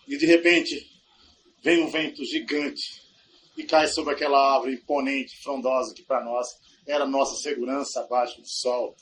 e 0.06 0.16
de 0.16 0.26
repente 0.26 0.90
vem 1.62 1.82
um 1.82 1.90
vento 1.90 2.24
gigante 2.24 3.02
e 3.56 3.64
cai 3.64 3.86
sobre 3.88 4.14
aquela 4.14 4.54
árvore 4.54 4.74
imponente, 4.74 5.40
frondosa, 5.42 5.94
que 5.94 6.02
para 6.02 6.24
nós 6.24 6.48
era 6.86 7.06
nossa 7.06 7.40
segurança 7.40 8.00
abaixo 8.00 8.40
do 8.40 8.48
sol. 8.48 8.96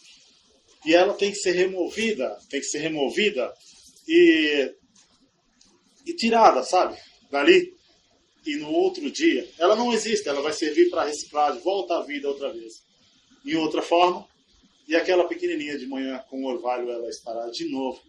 E 0.85 0.95
ela 0.95 1.15
tem 1.15 1.31
que 1.31 1.39
ser 1.39 1.53
removida, 1.53 2.39
tem 2.49 2.61
que 2.61 2.67
ser 2.67 2.79
removida 2.79 3.53
e, 4.09 4.75
e 6.07 6.15
tirada, 6.15 6.63
sabe? 6.63 6.99
Dali. 7.31 7.75
E 8.47 8.57
no 8.57 8.71
outro 8.71 9.11
dia, 9.11 9.49
ela 9.59 9.77
não 9.77 9.93
existe, 9.93 10.29
ela 10.29 10.41
vai 10.41 10.53
servir 10.53 10.89
para 10.89 11.05
reciclagem, 11.05 11.61
volta 11.63 11.99
à 11.99 12.03
vida 12.03 12.29
outra 12.29 12.53
vez. 12.53 12.83
Em 13.45 13.55
outra 13.57 13.83
forma, 13.83 14.27
e 14.91 14.97
aquela 14.97 15.23
pequenininha 15.29 15.79
de 15.79 15.87
manhã 15.87 16.19
com 16.29 16.45
orvalho, 16.45 16.91
ela 16.91 17.09
estará 17.09 17.49
de 17.49 17.71
novo, 17.71 18.03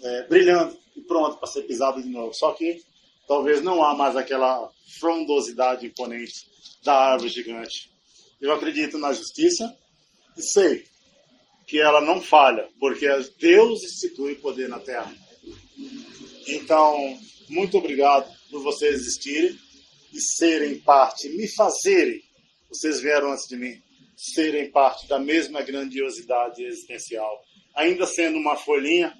é, 0.00 0.26
brilhando 0.26 0.74
e 0.96 1.02
pronto 1.02 1.36
para 1.36 1.46
ser 1.46 1.64
pisada 1.64 2.00
de 2.00 2.08
novo. 2.08 2.32
Só 2.32 2.54
que 2.54 2.82
talvez 3.28 3.62
não 3.62 3.84
há 3.84 3.94
mais 3.94 4.16
aquela 4.16 4.72
frondosidade 4.98 5.84
imponente 5.86 6.46
da 6.82 6.94
árvore 6.94 7.28
gigante. 7.28 7.92
Eu 8.40 8.50
acredito 8.50 8.96
na 8.96 9.12
justiça 9.12 9.76
e 10.38 10.40
sei 10.40 10.86
que 11.66 11.78
ela 11.78 12.00
não 12.00 12.22
falha, 12.22 12.66
porque 12.80 13.06
Deus 13.38 13.84
institui 13.84 14.36
poder 14.36 14.70
na 14.70 14.80
terra. 14.80 15.14
Então, 16.48 17.20
muito 17.50 17.76
obrigado 17.76 18.26
por 18.50 18.62
vocês 18.62 18.94
existirem 18.94 19.58
e 20.14 20.18
serem 20.18 20.78
parte, 20.78 21.28
me 21.28 21.46
fazerem, 21.46 22.22
vocês 22.70 23.02
vieram 23.02 23.32
antes 23.32 23.46
de 23.46 23.56
mim, 23.58 23.82
serem 24.22 24.70
parte 24.70 25.08
da 25.08 25.18
mesma 25.18 25.62
grandiosidade 25.62 26.62
existencial. 26.64 27.42
Ainda 27.74 28.06
sendo 28.06 28.38
uma 28.38 28.56
folhinha, 28.56 29.12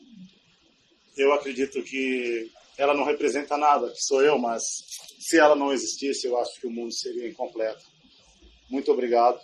eu 1.17 1.33
acredito 1.33 1.83
que 1.83 2.49
ela 2.79 2.95
não 2.95 3.05
representa 3.05 3.57
nada, 3.57 3.91
que 3.91 4.01
sou 4.01 4.23
eu, 4.23 4.39
mas 4.39 4.63
se 5.19 5.39
ela 5.39 5.57
não 5.57 5.73
existisse, 5.73 6.27
eu 6.27 6.39
acho 6.39 6.61
que 6.61 6.67
o 6.67 6.71
mundo 6.71 6.93
seria 6.93 7.29
incompleto. 7.29 7.83
Muito 8.71 8.93
obrigado. 8.93 9.39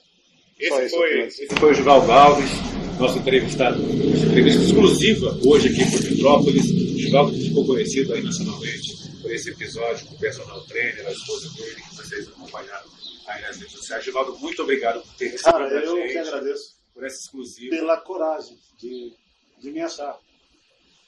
Esse 0.59 0.88
foi, 0.90 1.20
esse 1.20 1.46
foi 1.59 1.70
o 1.70 1.74
Givaldo 1.74 2.11
Alves, 2.11 2.50
nosso 2.98 3.18
entrevistado, 3.18 3.80
entrevista 3.80 4.62
exclusiva 4.62 5.38
hoje 5.44 5.68
aqui 5.68 5.90
para 5.90 6.11
Metrópolis. 6.11 6.70
O 6.70 6.98
Givaldo 6.98 7.36
ficou 7.36 7.66
conhecido 7.66 8.12
aí 8.12 8.22
nacionalmente 8.22 8.98
por 9.22 9.32
esse 9.32 9.50
episódio 9.50 10.06
com 10.06 10.14
o 10.14 10.18
personal 10.18 10.61
trainer, 10.62 11.06
a 11.06 11.12
esposa 11.12 11.48
dele, 11.54 11.76
que 11.76 11.96
vocês 11.96 12.28
acompanharam 12.28 12.97
aí 13.29 13.43
nas 13.43 13.57
redes 13.57 13.72
sociais. 13.72 14.05
Givaldo, 14.05 14.39
muito 14.39 14.62
obrigado 14.62 15.03
por 15.03 15.14
ter 15.14 15.29
recebido 15.29 15.53
Cara, 15.53 15.66
a 15.66 15.85
eu 15.85 15.97
gente, 15.97 16.12
que 16.12 16.18
agradeço 16.18 16.76
por 16.95 17.05
essa 17.05 17.20
exclusiva. 17.20 17.70
pela 17.76 17.97
coragem 17.99 18.59
de, 18.79 19.12
de 19.59 19.70
me 19.70 19.81
achar. 19.81 20.18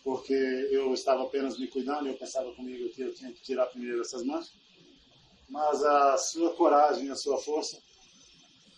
Porque 0.05 0.33
eu 0.71 0.93
estava 0.95 1.25
apenas 1.25 1.59
me 1.59 1.67
cuidando, 1.67 2.09
eu 2.09 2.15
pensava 2.15 2.53
comigo 2.55 2.89
que 2.91 3.03
eu 3.03 3.15
tinha 3.15 3.33
que 3.33 3.43
tirar 3.43 3.67
primeiro 3.67 4.01
essas 4.01 4.23
manchas. 4.25 4.53
Mas 5.49 5.83
a 5.85 6.17
sua 6.17 6.55
coragem, 6.55 7.11
a 7.11 7.17
sua 7.17 7.37
força, 7.39 7.79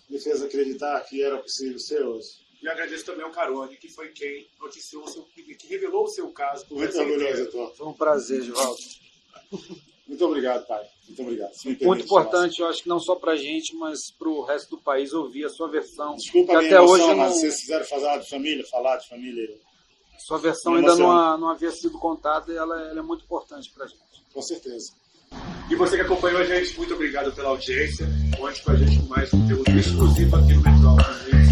me 0.08 0.18
fez 0.18 0.42
acreditar 0.42 1.00
que 1.02 1.22
era 1.22 1.38
possível 1.38 1.78
ser 1.78 2.02
hoje. 2.02 2.42
E 2.62 2.68
agradeço 2.68 3.04
também 3.04 3.24
ao 3.24 3.30
Carone, 3.30 3.76
que 3.76 3.88
foi 3.88 4.08
quem 4.10 4.48
noticiou 4.60 5.06
seu, 5.08 5.24
que 5.24 5.66
revelou 5.66 6.04
o 6.04 6.08
seu 6.08 6.30
caso. 6.30 6.64
Muito 6.70 6.96
orgulhoso. 6.98 7.74
Foi 7.76 7.86
um 7.86 7.92
prazer, 7.92 8.42
Givaldo. 8.42 8.80
Muito 10.12 10.26
obrigado, 10.26 10.66
pai. 10.66 10.84
Muito 11.08 11.22
obrigado. 11.22 11.52
Muito 11.64 12.04
importante, 12.04 12.60
eu 12.60 12.68
acho 12.68 12.82
que 12.82 12.88
não 12.88 13.00
só 13.00 13.14
para 13.14 13.32
a 13.32 13.36
gente, 13.36 13.74
mas 13.76 14.10
para 14.18 14.28
o 14.28 14.42
resto 14.44 14.76
do 14.76 14.78
país 14.82 15.14
ouvir 15.14 15.46
a 15.46 15.48
sua 15.48 15.68
versão. 15.68 16.16
Desculpa 16.16 16.52
a 16.52 16.58
minha 16.58 16.68
até 16.68 16.76
emoção, 16.76 17.06
hoje 17.06 17.14
mas 17.14 17.16
não... 17.16 17.32
se 17.32 17.40
vocês 17.40 17.60
quiserem 17.62 17.86
falar 17.86 18.18
de 18.18 18.28
família, 18.28 18.64
falar 18.70 18.96
de 18.98 19.08
família... 19.08 19.48
Sua 20.18 20.36
versão 20.36 20.74
ainda 20.74 20.94
não, 20.94 21.38
não, 21.38 21.48
havia 21.48 21.70
sido 21.72 21.98
contada 21.98 22.52
e 22.52 22.56
ela, 22.56 22.78
ela 22.90 22.98
é 22.98 23.02
muito 23.02 23.24
importante 23.24 23.72
para 23.72 23.86
a 23.86 23.88
gente. 23.88 24.02
Com 24.32 24.42
certeza. 24.42 24.92
E 25.70 25.74
você 25.74 25.96
que 25.96 26.02
acompanhou 26.02 26.40
a 26.40 26.44
gente, 26.44 26.76
muito 26.76 26.94
obrigado 26.94 27.32
pela 27.32 27.48
audiência. 27.48 28.06
Conte 28.38 28.62
com 28.62 28.70
a 28.70 28.76
gente 28.76 29.00
com 29.00 29.06
mais 29.06 29.30
conteúdo 29.30 29.70
exclusivo 29.70 30.36
aqui 30.36 30.52
no 30.52 30.62
Metrópolis. 30.62 31.51